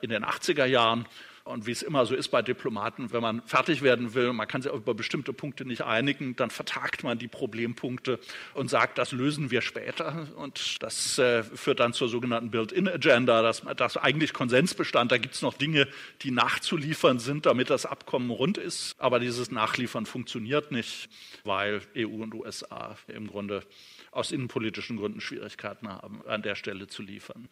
in 0.00 0.10
den 0.10 0.24
80er 0.24 0.64
Jahren. 0.64 1.06
Und 1.48 1.66
wie 1.66 1.70
es 1.70 1.80
immer 1.80 2.04
so 2.04 2.14
ist 2.14 2.28
bei 2.28 2.42
Diplomaten, 2.42 3.10
wenn 3.10 3.22
man 3.22 3.40
fertig 3.40 3.80
werden 3.80 4.12
will, 4.12 4.34
man 4.34 4.46
kann 4.46 4.60
sich 4.60 4.70
auch 4.70 4.76
über 4.76 4.92
bestimmte 4.92 5.32
Punkte 5.32 5.64
nicht 5.64 5.80
einigen, 5.80 6.36
dann 6.36 6.50
vertagt 6.50 7.04
man 7.04 7.18
die 7.18 7.26
Problempunkte 7.26 8.20
und 8.52 8.68
sagt, 8.68 8.98
das 8.98 9.12
lösen 9.12 9.50
wir 9.50 9.62
später. 9.62 10.28
Und 10.36 10.82
das 10.82 11.18
äh, 11.18 11.42
führt 11.42 11.80
dann 11.80 11.94
zur 11.94 12.10
sogenannten 12.10 12.50
Build-in-Agenda, 12.50 13.40
dass, 13.40 13.62
dass 13.76 13.96
eigentlich 13.96 14.34
Konsens 14.34 14.74
bestand. 14.74 15.10
Da 15.10 15.16
gibt 15.16 15.36
es 15.36 15.42
noch 15.42 15.54
Dinge, 15.54 15.88
die 16.20 16.32
nachzuliefern 16.32 17.18
sind, 17.18 17.46
damit 17.46 17.70
das 17.70 17.86
Abkommen 17.86 18.30
rund 18.30 18.58
ist. 18.58 18.94
Aber 18.98 19.18
dieses 19.18 19.50
Nachliefern 19.50 20.04
funktioniert 20.04 20.70
nicht, 20.70 21.08
weil 21.44 21.80
EU 21.96 22.22
und 22.22 22.34
USA 22.34 22.98
im 23.06 23.26
Grunde 23.26 23.62
aus 24.10 24.32
innenpolitischen 24.32 24.98
Gründen 24.98 25.22
Schwierigkeiten 25.22 25.88
haben, 25.88 26.20
an 26.26 26.42
der 26.42 26.56
Stelle 26.56 26.88
zu 26.88 27.02
liefern. 27.02 27.48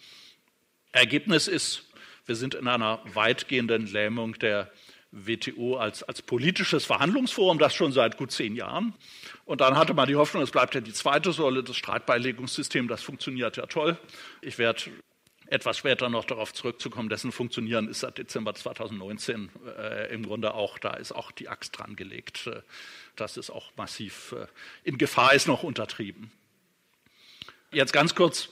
Ergebnis 0.92 1.48
ist, 1.48 1.84
wir 2.26 2.36
sind 2.36 2.54
in 2.54 2.68
einer 2.68 3.00
weitgehenden 3.14 3.86
Lähmung 3.86 4.38
der 4.38 4.70
WTO 5.12 5.76
als, 5.76 6.02
als 6.02 6.20
politisches 6.20 6.84
Verhandlungsforum, 6.84 7.58
das 7.58 7.74
schon 7.74 7.92
seit 7.92 8.16
gut 8.16 8.32
zehn 8.32 8.54
Jahren. 8.54 8.94
Und 9.44 9.60
dann 9.60 9.76
hatte 9.76 9.94
man 9.94 10.08
die 10.08 10.16
Hoffnung, 10.16 10.42
es 10.42 10.50
bleibt 10.50 10.74
ja 10.74 10.80
die 10.80 10.92
zweite 10.92 11.32
Säule, 11.32 11.62
das 11.62 11.76
Streitbeilegungssystem, 11.76 12.88
das 12.88 13.02
funktioniert 13.02 13.56
ja 13.56 13.66
toll. 13.66 13.96
Ich 14.42 14.58
werde 14.58 14.82
etwas 15.46 15.78
später 15.78 16.08
noch 16.08 16.24
darauf 16.24 16.52
zurückzukommen, 16.52 17.08
dessen 17.08 17.30
Funktionieren 17.30 17.88
ist 17.88 18.00
seit 18.00 18.18
Dezember 18.18 18.54
2019 18.54 19.48
äh, 19.78 20.12
im 20.12 20.24
Grunde 20.24 20.54
auch, 20.54 20.78
da 20.78 20.94
ist 20.94 21.12
auch 21.12 21.30
die 21.30 21.48
Axt 21.48 21.78
dran 21.78 21.94
gelegt. 21.94 22.48
Äh, 22.48 22.62
das 23.14 23.36
ist 23.36 23.50
auch 23.50 23.70
massiv 23.76 24.32
äh, 24.32 24.46
in 24.82 24.98
Gefahr, 24.98 25.34
ist 25.34 25.46
noch 25.46 25.62
untertrieben. 25.62 26.32
Jetzt 27.70 27.92
ganz 27.92 28.14
kurz 28.14 28.48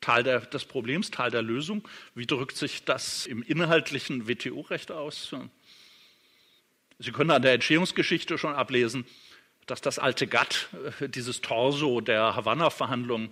Teil 0.00 0.22
der, 0.22 0.40
des 0.40 0.64
Problems, 0.64 1.10
Teil 1.10 1.30
der 1.30 1.42
Lösung. 1.42 1.86
Wie 2.14 2.26
drückt 2.26 2.56
sich 2.56 2.84
das 2.84 3.26
im 3.26 3.42
inhaltlichen 3.42 4.28
WTO-Recht 4.28 4.92
aus? 4.92 5.34
Sie 6.98 7.12
können 7.12 7.30
an 7.30 7.42
der 7.42 7.54
Entstehungsgeschichte 7.54 8.38
schon 8.38 8.54
ablesen, 8.54 9.06
dass 9.66 9.80
das 9.80 9.98
alte 9.98 10.26
GATT, 10.26 10.68
äh, 11.00 11.08
dieses 11.08 11.40
Torso 11.40 12.00
der 12.00 12.34
Havanna-Verhandlungen, 12.34 13.30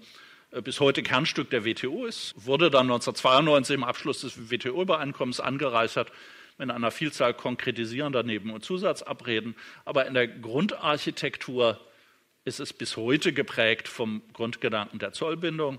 äh, 0.51 0.63
bis 0.63 0.81
heute 0.81 1.03
Kernstück 1.03 1.51
der 1.51 1.65
WTO 1.65 2.07
ist, 2.07 2.35
wurde 2.37 2.71
dann 2.71 2.87
1992 2.87 3.75
im 3.75 3.85
Abschluss 3.85 4.21
des 4.21 4.51
WTO-Übereinkommens 4.51 5.41
angereichert 5.41 6.13
mit 6.59 6.71
einer 6.71 6.91
Vielzahl 6.91 7.35
konkretisierender 7.35 8.23
Neben- 8.23 8.51
und 8.51 8.65
Zusatzabreden. 8.65 9.55
Aber 9.85 10.07
in 10.07 10.15
der 10.15 10.27
Grundarchitektur 10.27 11.81
ist 12.45 12.61
es 12.61 12.73
bis 12.73 12.97
heute 12.97 13.33
geprägt 13.33 13.87
vom 13.87 14.23
Grundgedanken 14.33 14.99
der 14.99 15.13
Zollbindung 15.13 15.79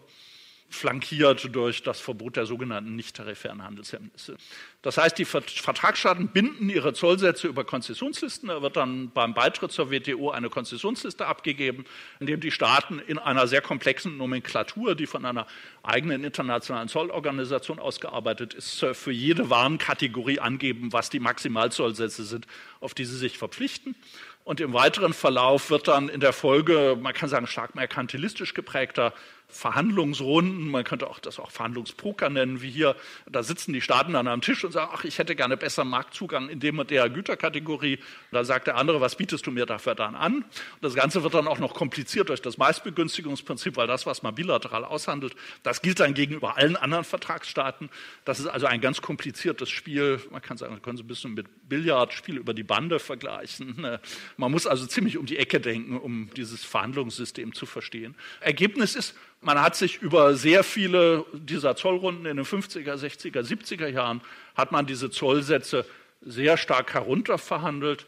flankiert 0.69 1.53
durch 1.55 1.83
das 1.83 1.99
Verbot 1.99 2.35
der 2.35 2.45
sogenannten 2.45 2.95
nicht-tarifären 2.95 3.63
Handelshemmnisse. 3.63 4.37
Das 4.81 4.97
heißt, 4.97 5.17
die 5.17 5.25
Vertragsstaaten 5.25 6.29
binden 6.29 6.69
ihre 6.69 6.93
Zollsätze 6.93 7.47
über 7.47 7.65
Konzessionslisten. 7.65 8.49
Da 8.49 8.61
wird 8.61 8.77
dann 8.77 9.09
beim 9.11 9.33
Beitritt 9.33 9.71
zur 9.71 9.91
WTO 9.91 10.29
eine 10.29 10.49
Konzessionsliste 10.49 11.25
abgegeben, 11.25 11.85
in 12.19 12.27
dem 12.27 12.39
die 12.39 12.51
Staaten 12.51 12.99
in 12.99 13.17
einer 13.17 13.47
sehr 13.47 13.61
komplexen 13.61 14.17
Nomenklatur, 14.17 14.95
die 14.95 15.07
von 15.07 15.25
einer 15.25 15.47
eigenen 15.83 16.23
internationalen 16.23 16.87
Zollorganisation 16.87 17.79
ausgearbeitet 17.79 18.53
ist, 18.53 18.85
für 18.93 19.11
jede 19.11 19.49
Warenkategorie 19.49 20.39
angeben, 20.39 20.93
was 20.93 21.09
die 21.09 21.19
Maximalzollsätze 21.19 22.23
sind, 22.23 22.45
auf 22.79 22.93
die 22.93 23.05
sie 23.05 23.17
sich 23.17 23.37
verpflichten. 23.37 23.95
Und 24.43 24.61
im 24.61 24.73
weiteren 24.73 25.13
Verlauf 25.13 25.69
wird 25.69 25.87
dann 25.87 26.09
in 26.09 26.21
der 26.21 26.33
Folge, 26.33 26.97
man 26.99 27.13
kann 27.13 27.29
sagen, 27.29 27.45
stark 27.45 27.75
merkantilistisch 27.75 28.53
geprägter 28.53 29.13
Verhandlungsrunden, 29.49 30.69
man 30.69 30.83
könnte 30.83 31.07
auch 31.07 31.17
das 31.17 31.39
auch 31.39 31.49
Verhandlungspoker 31.49 32.29
nennen, 32.29 32.61
wie 32.61 32.69
hier, 32.69 32.95
da 33.29 33.41
sitzen 33.41 33.73
die 33.73 33.81
Staaten 33.81 34.13
dann 34.13 34.27
am 34.27 34.41
Tisch 34.41 34.63
und 34.63 34.71
sagen, 34.71 34.91
ach, 34.93 35.03
ich 35.03 35.17
hätte 35.17 35.35
gerne 35.35 35.57
besser 35.57 35.83
Marktzugang 35.83 36.49
in 36.49 36.59
dem 36.59 36.77
und 36.77 36.91
der 36.91 37.09
Güterkategorie. 37.09 37.99
Da 38.31 38.43
sagt 38.43 38.67
der 38.67 38.77
andere, 38.77 39.01
was 39.01 39.15
bietest 39.15 39.47
du 39.47 39.51
mir 39.51 39.65
dafür 39.65 39.95
dann 39.95 40.15
an? 40.15 40.35
Und 40.35 40.45
das 40.81 40.93
Ganze 40.93 41.23
wird 41.23 41.33
dann 41.33 41.47
auch 41.47 41.57
noch 41.57 41.73
kompliziert 41.73 42.29
durch 42.29 42.43
das 42.43 42.59
Meistbegünstigungsprinzip, 42.59 43.75
weil 43.75 43.87
das, 43.87 44.05
was 44.05 44.21
man 44.21 44.35
bilateral 44.35 44.85
aushandelt, 44.85 45.35
das 45.63 45.81
gilt 45.81 45.99
dann 45.99 46.13
gegenüber 46.13 46.57
allen 46.57 46.75
anderen 46.75 47.03
Vertragsstaaten. 47.03 47.89
Das 48.25 48.39
ist 48.39 48.47
also 48.47 48.67
ein 48.67 48.81
ganz 48.81 49.01
kompliziertes 49.01 49.69
Spiel. 49.69 50.21
Man 50.29 50.43
kann 50.43 50.57
sagen, 50.57 50.73
man 50.73 50.81
kann 50.83 50.93
es 50.93 51.01
ein 51.01 51.07
bisschen 51.07 51.33
mit 51.33 51.47
Billardspiel 51.67 52.37
über 52.37 52.53
die 52.53 52.63
Bande 52.63 52.99
vergleichen. 52.99 53.97
Man 54.37 54.51
muss 54.51 54.67
also 54.67 54.85
ziemlich 54.85 55.17
um 55.17 55.25
die 55.25 55.37
Ecke 55.37 55.59
denken, 55.59 55.97
um 55.97 56.29
dieses 56.35 56.63
Verhandlungssystem 56.63 57.53
zu 57.55 57.65
verstehen. 57.65 58.15
Ergebnis 58.41 58.95
ist, 58.95 59.15
man 59.41 59.61
hat 59.61 59.75
sich 59.75 60.01
über 60.01 60.35
sehr 60.35 60.63
viele 60.63 61.25
dieser 61.33 61.75
Zollrunden 61.75 62.25
in 62.25 62.37
den 62.37 62.45
50er, 62.45 62.95
60er, 62.95 63.41
70er 63.41 63.87
Jahren, 63.87 64.21
hat 64.55 64.71
man 64.71 64.85
diese 64.85 65.09
Zollsätze 65.09 65.85
sehr 66.21 66.57
stark 66.57 66.93
herunterverhandelt. 66.93 68.05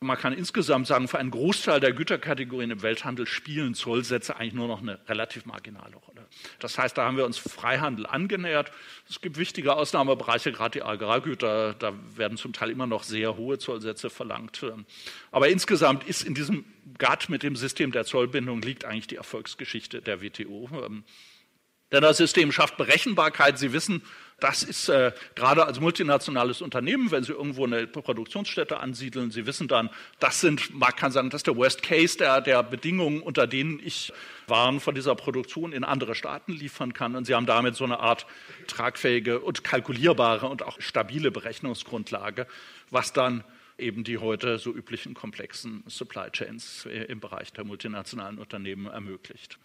Man 0.00 0.18
kann 0.18 0.34
insgesamt 0.34 0.86
sagen, 0.86 1.08
für 1.08 1.18
einen 1.18 1.30
Großteil 1.30 1.80
der 1.80 1.94
Güterkategorien 1.94 2.70
im 2.70 2.82
Welthandel 2.82 3.26
spielen 3.26 3.72
Zollsätze 3.72 4.36
eigentlich 4.36 4.52
nur 4.52 4.68
noch 4.68 4.82
eine 4.82 4.98
relativ 5.08 5.46
marginale 5.46 5.96
Rolle. 5.96 6.26
Das 6.58 6.76
heißt, 6.76 6.98
da 6.98 7.06
haben 7.06 7.16
wir 7.16 7.24
uns 7.24 7.38
Freihandel 7.38 8.04
angenähert. 8.06 8.70
Es 9.08 9.22
gibt 9.22 9.38
wichtige 9.38 9.74
Ausnahmebereiche, 9.74 10.52
gerade 10.52 10.78
die 10.78 10.82
Agrargüter, 10.82 11.72
da 11.72 11.94
werden 12.14 12.36
zum 12.36 12.52
Teil 12.52 12.68
immer 12.68 12.86
noch 12.86 13.04
sehr 13.04 13.38
hohe 13.38 13.58
Zollsätze 13.58 14.10
verlangt. 14.10 14.62
Aber 15.30 15.48
insgesamt 15.48 16.04
ist 16.04 16.24
in 16.24 16.34
diesem 16.34 16.66
GATT 16.98 17.30
mit 17.30 17.42
dem 17.42 17.56
System 17.56 17.90
der 17.90 18.04
Zollbindung 18.04 18.60
liegt 18.60 18.84
eigentlich 18.84 19.06
die 19.06 19.16
Erfolgsgeschichte 19.16 20.02
der 20.02 20.20
WTO. 20.20 20.68
Denn 21.90 22.02
das 22.02 22.18
System 22.18 22.52
schafft 22.52 22.76
Berechenbarkeit. 22.76 23.58
Sie 23.58 23.72
wissen, 23.72 24.02
das 24.40 24.62
ist 24.62 24.88
äh, 24.90 25.12
gerade 25.34 25.64
als 25.64 25.80
multinationales 25.80 26.60
Unternehmen, 26.60 27.10
wenn 27.10 27.24
Sie 27.24 27.32
irgendwo 27.32 27.64
eine 27.64 27.86
Produktionsstätte 27.86 28.78
ansiedeln, 28.78 29.30
Sie 29.30 29.46
wissen 29.46 29.66
dann, 29.66 29.88
das 30.18 30.40
sind, 30.40 30.74
man 30.74 30.94
kann 30.94 31.10
sagen, 31.10 31.30
das 31.30 31.38
ist 31.38 31.46
der 31.46 31.56
Worst 31.56 31.82
Case 31.82 32.18
der, 32.18 32.42
der 32.42 32.62
Bedingungen, 32.62 33.22
unter 33.22 33.46
denen 33.46 33.80
ich 33.82 34.12
Waren 34.46 34.78
von 34.78 34.94
dieser 34.94 35.16
Produktion 35.16 35.72
in 35.72 35.82
andere 35.82 36.14
Staaten 36.14 36.52
liefern 36.52 36.92
kann. 36.92 37.16
Und 37.16 37.24
Sie 37.24 37.34
haben 37.34 37.46
damit 37.46 37.74
so 37.74 37.84
eine 37.84 37.98
Art 37.98 38.26
tragfähige 38.68 39.40
und 39.40 39.64
kalkulierbare 39.64 40.46
und 40.48 40.62
auch 40.62 40.80
stabile 40.80 41.30
Berechnungsgrundlage, 41.30 42.46
was 42.90 43.12
dann 43.12 43.42
eben 43.78 44.04
die 44.04 44.18
heute 44.18 44.58
so 44.58 44.72
üblichen 44.72 45.14
komplexen 45.14 45.82
Supply 45.86 46.30
Chains 46.30 46.86
im 46.86 47.20
Bereich 47.20 47.52
der 47.52 47.64
multinationalen 47.64 48.38
Unternehmen 48.38 48.86
ermöglicht. 48.86 49.58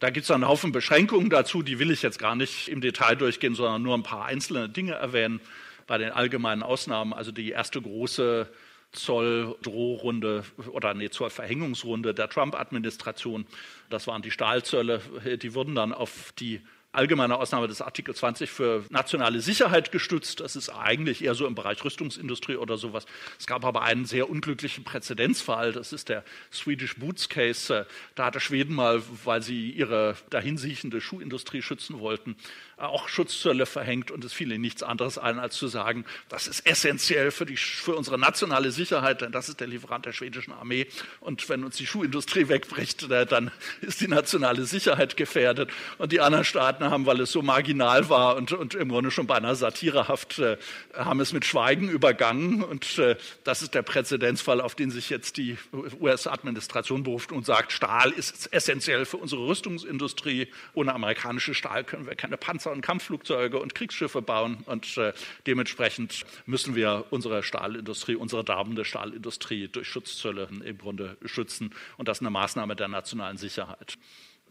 Da 0.00 0.08
gibt 0.08 0.24
es 0.24 0.30
einen 0.30 0.48
Haufen 0.48 0.72
Beschränkungen 0.72 1.28
dazu, 1.28 1.62
die 1.62 1.78
will 1.78 1.90
ich 1.90 2.00
jetzt 2.00 2.18
gar 2.18 2.34
nicht 2.34 2.68
im 2.68 2.80
Detail 2.80 3.16
durchgehen, 3.16 3.54
sondern 3.54 3.82
nur 3.82 3.94
ein 3.94 4.02
paar 4.02 4.24
einzelne 4.24 4.68
Dinge 4.68 4.94
erwähnen. 4.94 5.40
Bei 5.86 5.98
den 5.98 6.10
allgemeinen 6.10 6.62
Ausnahmen, 6.62 7.12
also 7.12 7.32
die 7.32 7.50
erste 7.50 7.82
große 7.82 8.48
Zolldrohrunde 8.92 10.44
oder 10.72 10.94
nee, 10.94 11.10
Zollverhängungsrunde 11.10 12.14
der 12.14 12.30
Trump-Administration, 12.30 13.46
das 13.90 14.06
waren 14.06 14.22
die 14.22 14.30
Stahlzölle, 14.30 15.02
die 15.40 15.54
wurden 15.54 15.74
dann 15.74 15.92
auf 15.92 16.32
die 16.38 16.62
allgemeine 16.92 17.36
Ausnahme 17.36 17.68
des 17.68 17.82
Artikel 17.82 18.14
20 18.14 18.50
für 18.50 18.84
nationale 18.90 19.40
Sicherheit 19.40 19.92
gestützt. 19.92 20.40
Das 20.40 20.56
ist 20.56 20.70
eigentlich 20.70 21.22
eher 21.22 21.34
so 21.34 21.46
im 21.46 21.54
Bereich 21.54 21.84
Rüstungsindustrie 21.84 22.56
oder 22.56 22.78
sowas. 22.78 23.06
Es 23.38 23.46
gab 23.46 23.64
aber 23.64 23.82
einen 23.82 24.06
sehr 24.06 24.28
unglücklichen 24.28 24.82
Präzedenzfall. 24.82 25.72
Das 25.72 25.92
ist 25.92 26.08
der 26.08 26.24
Swedish 26.52 26.96
Boots 26.96 27.28
Case. 27.28 27.86
Da 28.16 28.26
hatte 28.26 28.40
Schweden 28.40 28.74
mal, 28.74 29.02
weil 29.24 29.40
sie 29.40 29.70
ihre 29.70 30.16
dahinsiechende 30.30 31.00
Schuhindustrie 31.00 31.62
schützen 31.62 32.00
wollten, 32.00 32.36
auch 32.76 33.08
Schutzzölle 33.08 33.66
verhängt 33.66 34.10
und 34.10 34.24
es 34.24 34.32
fiel 34.32 34.50
ihnen 34.50 34.62
nichts 34.62 34.82
anderes 34.82 35.18
ein, 35.18 35.38
als 35.38 35.54
zu 35.56 35.68
sagen, 35.68 36.04
das 36.28 36.46
ist 36.46 36.66
essentiell 36.66 37.30
für, 37.30 37.46
die, 37.46 37.56
für 37.56 37.94
unsere 37.94 38.18
nationale 38.18 38.72
Sicherheit, 38.72 39.20
denn 39.20 39.32
das 39.32 39.48
ist 39.48 39.60
der 39.60 39.66
Lieferant 39.66 40.06
der 40.06 40.12
schwedischen 40.12 40.52
Armee. 40.52 40.86
Und 41.20 41.48
wenn 41.48 41.62
uns 41.62 41.76
die 41.76 41.86
Schuhindustrie 41.86 42.48
wegbricht, 42.48 43.10
dann 43.10 43.50
ist 43.80 44.00
die 44.00 44.08
nationale 44.08 44.64
Sicherheit 44.64 45.16
gefährdet. 45.16 45.70
Und 45.98 46.12
die 46.12 46.20
anderen 46.20 46.44
Staaten 46.44 46.79
haben, 46.84 47.04
weil 47.06 47.20
es 47.20 47.32
so 47.32 47.42
marginal 47.42 48.08
war 48.08 48.36
und, 48.36 48.52
und 48.52 48.74
im 48.74 48.88
Grunde 48.88 49.10
schon 49.10 49.26
beinahe 49.26 49.56
satirehaft, 49.56 50.38
äh, 50.38 50.56
haben 50.94 51.20
es 51.20 51.32
mit 51.32 51.44
Schweigen 51.44 51.88
übergangen. 51.88 52.62
Und 52.62 52.98
äh, 52.98 53.16
das 53.44 53.62
ist 53.62 53.74
der 53.74 53.82
Präzedenzfall, 53.82 54.60
auf 54.60 54.74
den 54.74 54.90
sich 54.90 55.10
jetzt 55.10 55.36
die 55.36 55.58
US-Administration 56.00 57.02
beruft 57.02 57.32
und 57.32 57.44
sagt, 57.44 57.72
Stahl 57.72 58.10
ist 58.10 58.52
essentiell 58.52 59.04
für 59.04 59.16
unsere 59.18 59.46
Rüstungsindustrie. 59.46 60.48
Ohne 60.72 60.94
amerikanische 60.94 61.52
Stahl 61.52 61.84
können 61.84 62.06
wir 62.06 62.14
keine 62.14 62.36
Panzer 62.36 62.60
Panzer 62.60 62.72
und 62.72 62.82
Kampfflugzeuge 62.82 63.58
und 63.58 63.74
Kriegsschiffe 63.74 64.22
bauen. 64.22 64.58
Und 64.66 64.96
äh, 64.96 65.12
dementsprechend 65.46 66.24
müssen 66.46 66.74
wir 66.74 67.06
unsere 67.10 67.42
Stahlindustrie, 67.42 68.16
unsere 68.16 68.44
darbende 68.44 68.84
Stahlindustrie 68.84 69.68
durch 69.68 69.88
Schutzzölle 69.88 70.48
im 70.64 70.78
Grunde 70.78 71.16
schützen. 71.24 71.74
Und 71.96 72.08
das 72.08 72.18
ist 72.18 72.22
eine 72.22 72.30
Maßnahme 72.30 72.76
der 72.76 72.88
nationalen 72.88 73.36
Sicherheit. 73.36 73.98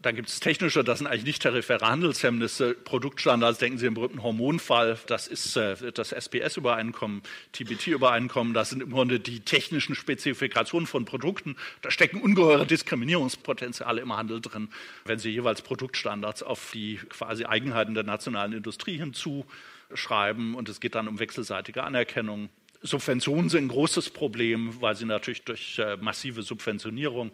Dann 0.02 0.16
gibt 0.16 0.30
es 0.30 0.40
technische, 0.40 0.82
das 0.82 0.98
sind 0.98 1.06
eigentlich 1.06 1.24
nicht 1.24 1.42
tarifäre 1.42 1.86
Handelshemmnisse, 1.86 2.72
Produktstandards, 2.72 3.58
denken 3.58 3.76
Sie 3.76 3.84
im 3.84 3.92
berühmten 3.92 4.22
Hormonfall, 4.22 4.98
das 5.06 5.28
ist 5.28 5.56
äh, 5.56 5.92
das 5.92 6.12
SPS-Übereinkommen, 6.12 7.22
TBT-Übereinkommen, 7.52 8.54
das 8.54 8.70
sind 8.70 8.82
im 8.82 8.92
Grunde 8.92 9.20
die 9.20 9.40
technischen 9.40 9.94
Spezifikationen 9.94 10.86
von 10.86 11.04
Produkten. 11.04 11.56
Da 11.82 11.90
stecken 11.90 12.22
ungeheure 12.22 12.66
Diskriminierungspotenziale 12.66 14.00
im 14.00 14.16
Handel 14.16 14.40
drin, 14.40 14.70
wenn 15.04 15.18
Sie 15.18 15.30
jeweils 15.30 15.60
Produktstandards 15.60 16.42
auf 16.42 16.70
die 16.72 16.98
quasi 17.10 17.44
Eigenheiten 17.44 17.92
der 17.92 18.04
nationalen 18.04 18.54
Industrie 18.54 18.96
hinzuschreiben 18.96 20.54
und 20.54 20.70
es 20.70 20.80
geht 20.80 20.94
dann 20.94 21.08
um 21.08 21.18
wechselseitige 21.18 21.84
Anerkennung. 21.84 22.48
Subventionen 22.82 23.50
sind 23.50 23.64
ein 23.64 23.68
großes 23.68 24.08
Problem, 24.08 24.80
weil 24.80 24.96
sie 24.96 25.04
natürlich 25.04 25.44
durch 25.44 25.78
äh, 25.78 25.98
massive 25.98 26.40
Subventionierung 26.40 27.32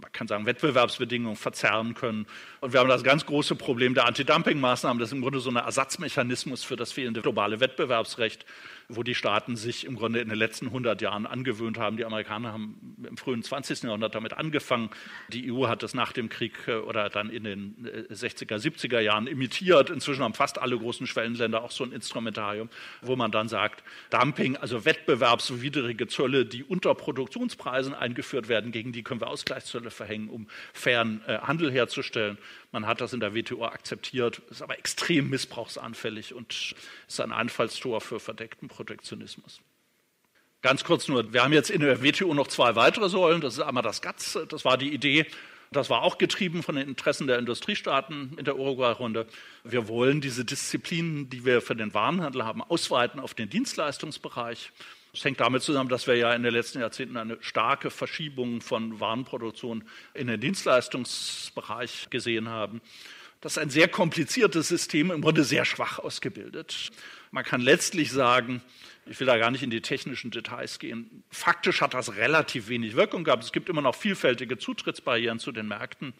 man 0.00 0.12
kann 0.12 0.28
sagen, 0.28 0.46
Wettbewerbsbedingungen 0.46 1.36
verzerren 1.36 1.94
können. 1.94 2.26
Und 2.60 2.72
wir 2.72 2.80
haben 2.80 2.88
das 2.88 3.02
ganz 3.02 3.24
große 3.26 3.54
Problem 3.54 3.94
der 3.94 4.06
Anti-Dumping-Maßnahmen. 4.06 4.98
Das 4.98 5.08
ist 5.08 5.14
im 5.14 5.22
Grunde 5.22 5.40
so 5.40 5.50
ein 5.50 5.56
Ersatzmechanismus 5.56 6.64
für 6.64 6.76
das 6.76 6.92
fehlende 6.92 7.22
globale 7.22 7.60
Wettbewerbsrecht 7.60 8.44
wo 8.88 9.02
die 9.02 9.14
Staaten 9.14 9.56
sich 9.56 9.84
im 9.84 9.96
Grunde 9.96 10.20
in 10.20 10.28
den 10.28 10.38
letzten 10.38 10.66
100 10.66 11.00
Jahren 11.02 11.26
angewöhnt 11.26 11.78
haben. 11.78 11.96
Die 11.96 12.04
Amerikaner 12.04 12.52
haben 12.52 12.96
im 13.06 13.16
frühen 13.16 13.42
20. 13.42 13.84
Jahrhundert 13.84 14.14
damit 14.14 14.34
angefangen. 14.34 14.90
Die 15.28 15.52
EU 15.52 15.66
hat 15.66 15.82
das 15.82 15.94
nach 15.94 16.12
dem 16.12 16.28
Krieg 16.28 16.52
äh, 16.66 16.74
oder 16.74 17.08
dann 17.08 17.30
in 17.30 17.44
den 17.44 18.06
60er, 18.10 18.54
äh, 18.54 18.58
70er 18.58 19.00
Jahren 19.00 19.26
imitiert. 19.26 19.90
Inzwischen 19.90 20.22
haben 20.22 20.34
fast 20.34 20.58
alle 20.58 20.78
großen 20.78 21.06
Schwellenländer 21.06 21.62
auch 21.62 21.70
so 21.70 21.84
ein 21.84 21.92
Instrumentarium, 21.92 22.68
wo 23.02 23.16
man 23.16 23.30
dann 23.30 23.48
sagt, 23.48 23.82
Dumping, 24.10 24.56
also 24.56 24.84
wettbewerbswidrige 24.84 26.06
Zölle, 26.06 26.46
die 26.46 26.64
unter 26.64 26.94
Produktionspreisen 26.94 27.94
eingeführt 27.94 28.48
werden, 28.48 28.72
gegen 28.72 28.92
die 28.92 29.02
können 29.02 29.20
wir 29.20 29.28
Ausgleichszölle 29.28 29.90
verhängen, 29.90 30.28
um 30.28 30.46
fairen 30.72 31.22
äh, 31.26 31.38
Handel 31.38 31.72
herzustellen. 31.72 32.38
Man 32.76 32.86
hat 32.86 33.00
das 33.00 33.14
in 33.14 33.20
der 33.20 33.34
WTO 33.34 33.64
akzeptiert, 33.64 34.42
ist 34.50 34.60
aber 34.60 34.78
extrem 34.78 35.30
missbrauchsanfällig 35.30 36.34
und 36.34 36.74
ist 37.08 37.20
ein 37.22 37.32
Einfallstor 37.32 38.02
für 38.02 38.20
verdeckten 38.20 38.68
Protektionismus. 38.68 39.62
Ganz 40.60 40.84
kurz 40.84 41.08
nur, 41.08 41.32
wir 41.32 41.42
haben 41.42 41.54
jetzt 41.54 41.70
in 41.70 41.80
der 41.80 42.02
WTO 42.02 42.34
noch 42.34 42.48
zwei 42.48 42.76
weitere 42.76 43.08
Säulen. 43.08 43.40
Das 43.40 43.54
ist 43.54 43.60
einmal 43.60 43.82
das 43.82 44.02
GATS, 44.02 44.38
das 44.50 44.66
war 44.66 44.76
die 44.76 44.92
Idee, 44.92 45.24
das 45.72 45.88
war 45.88 46.02
auch 46.02 46.18
getrieben 46.18 46.62
von 46.62 46.76
den 46.76 46.86
Interessen 46.86 47.26
der 47.26 47.38
Industriestaaten 47.38 48.34
in 48.36 48.44
der 48.44 48.58
Uruguay-Runde. 48.58 49.26
Wir 49.64 49.88
wollen 49.88 50.20
diese 50.20 50.44
Disziplinen, 50.44 51.30
die 51.30 51.46
wir 51.46 51.62
für 51.62 51.76
den 51.76 51.94
Warenhandel 51.94 52.44
haben, 52.44 52.60
ausweiten 52.60 53.20
auf 53.20 53.32
den 53.32 53.48
Dienstleistungsbereich. 53.48 54.70
Das 55.16 55.24
hängt 55.24 55.40
damit 55.40 55.62
zusammen, 55.62 55.88
dass 55.88 56.06
wir 56.06 56.14
ja 56.14 56.34
in 56.34 56.42
den 56.42 56.52
letzten 56.52 56.78
Jahrzehnten 56.78 57.16
eine 57.16 57.38
starke 57.40 57.90
Verschiebung 57.90 58.60
von 58.60 59.00
Warenproduktion 59.00 59.82
in 60.12 60.26
den 60.26 60.38
Dienstleistungsbereich 60.38 62.08
gesehen 62.10 62.50
haben. 62.50 62.82
Das 63.40 63.52
ist 63.52 63.58
ein 63.58 63.70
sehr 63.70 63.88
kompliziertes 63.88 64.68
System, 64.68 65.10
im 65.10 65.22
Grunde 65.22 65.42
sehr 65.44 65.64
schwach 65.64 65.98
ausgebildet. 65.98 66.90
Man 67.30 67.44
kann 67.44 67.62
letztlich 67.62 68.12
sagen, 68.12 68.60
ich 69.08 69.20
will 69.20 69.26
da 69.26 69.38
gar 69.38 69.50
nicht 69.50 69.62
in 69.62 69.70
die 69.70 69.80
technischen 69.80 70.30
Details 70.30 70.78
gehen. 70.78 71.22
Faktisch 71.30 71.80
hat 71.80 71.94
das 71.94 72.16
relativ 72.16 72.68
wenig 72.68 72.96
Wirkung 72.96 73.22
gehabt. 73.22 73.44
Es 73.44 73.52
gibt 73.52 73.68
immer 73.68 73.82
noch 73.82 73.94
vielfältige 73.94 74.58
Zutrittsbarrieren 74.58 75.38
zu 75.38 75.52
den 75.52 75.68
Märkten, 75.68 76.12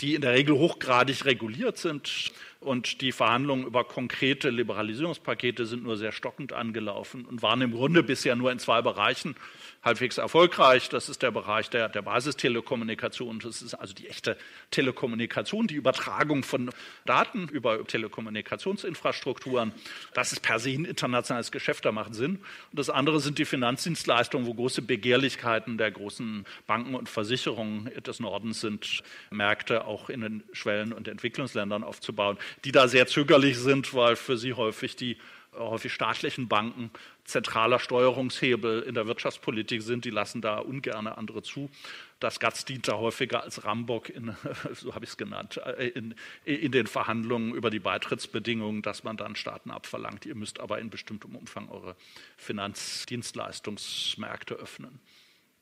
die 0.00 0.14
in 0.14 0.22
der 0.22 0.32
Regel 0.32 0.56
hochgradig 0.56 1.24
reguliert 1.26 1.76
sind. 1.76 2.32
Und 2.60 3.00
die 3.00 3.12
Verhandlungen 3.12 3.66
über 3.66 3.84
konkrete 3.84 4.50
Liberalisierungspakete 4.50 5.66
sind 5.66 5.82
nur 5.82 5.96
sehr 5.96 6.12
stockend 6.12 6.52
angelaufen 6.52 7.24
und 7.26 7.42
waren 7.42 7.60
im 7.62 7.72
Grunde 7.72 8.02
bisher 8.02 8.36
nur 8.36 8.52
in 8.52 8.58
zwei 8.58 8.82
Bereichen 8.82 9.34
halbwegs 9.82 10.18
erfolgreich. 10.18 10.88
Das 10.88 11.08
ist 11.08 11.22
der 11.22 11.30
Bereich 11.30 11.70
der, 11.70 11.88
der 11.88 12.02
Basistelekommunikation. 12.02 13.38
Das 13.40 13.62
ist 13.62 13.74
also 13.74 13.94
die 13.94 14.08
echte 14.08 14.36
Telekommunikation, 14.70 15.66
die 15.66 15.74
Übertragung 15.74 16.42
von 16.42 16.70
Daten 17.06 17.48
über 17.48 17.84
Telekommunikationsinfrastrukturen. 17.86 19.72
Das 20.14 20.32
ist 20.32 20.40
per 20.40 20.58
se 20.58 20.70
ein 20.70 20.84
internationales 20.84 21.50
Geschäft, 21.50 21.84
da 21.84 21.92
macht 21.92 22.14
Sinn. 22.14 22.36
Und 22.70 22.78
das 22.78 22.90
andere 22.90 23.20
sind 23.20 23.38
die 23.38 23.44
Finanzdienstleistungen, 23.44 24.46
wo 24.46 24.54
große 24.54 24.82
Begehrlichkeiten 24.82 25.78
der 25.78 25.90
großen 25.90 26.44
Banken 26.66 26.94
und 26.94 27.08
Versicherungen 27.08 27.90
des 28.02 28.20
Nordens 28.20 28.60
sind, 28.60 29.02
Märkte 29.30 29.86
auch 29.86 30.10
in 30.10 30.20
den 30.20 30.42
Schwellen- 30.52 30.92
und 30.92 31.08
Entwicklungsländern 31.08 31.84
aufzubauen, 31.84 32.36
die 32.64 32.72
da 32.72 32.88
sehr 32.88 33.06
zögerlich 33.06 33.58
sind, 33.58 33.94
weil 33.94 34.16
für 34.16 34.36
sie 34.36 34.52
häufig 34.52 34.96
die 34.96 35.16
häufig 35.52 35.92
staatlichen 35.92 36.48
Banken 36.48 36.90
zentraler 37.24 37.78
Steuerungshebel 37.78 38.82
in 38.82 38.94
der 38.94 39.06
Wirtschaftspolitik 39.06 39.82
sind. 39.82 40.04
Die 40.04 40.10
lassen 40.10 40.40
da 40.40 40.58
ungern 40.58 41.06
andere 41.06 41.42
zu. 41.42 41.70
Das 42.18 42.40
GATS 42.40 42.64
dient 42.64 42.88
da 42.88 42.98
häufiger 42.98 43.42
als 43.42 43.64
Rambock, 43.64 44.10
in, 44.10 44.36
so 44.74 44.94
habe 44.94 45.04
ich 45.04 45.10
es 45.10 45.16
genannt, 45.16 45.60
äh, 45.64 45.88
in, 45.88 46.14
in, 46.44 46.72
den 46.72 46.86
Verhandlungen 46.86 47.54
über 47.54 47.70
die 47.70 47.78
Beitrittsbedingungen, 47.78 48.82
dass 48.82 49.04
man 49.04 49.16
dann 49.16 49.36
Staaten 49.36 49.70
abverlangt. 49.70 50.26
Ihr 50.26 50.34
müsst 50.34 50.60
aber 50.60 50.78
in 50.78 50.90
bestimmtem 50.90 51.34
Umfang 51.34 51.70
eure 51.70 51.96
Finanzdienstleistungsmärkte 52.36 54.54
öffnen. 54.54 55.00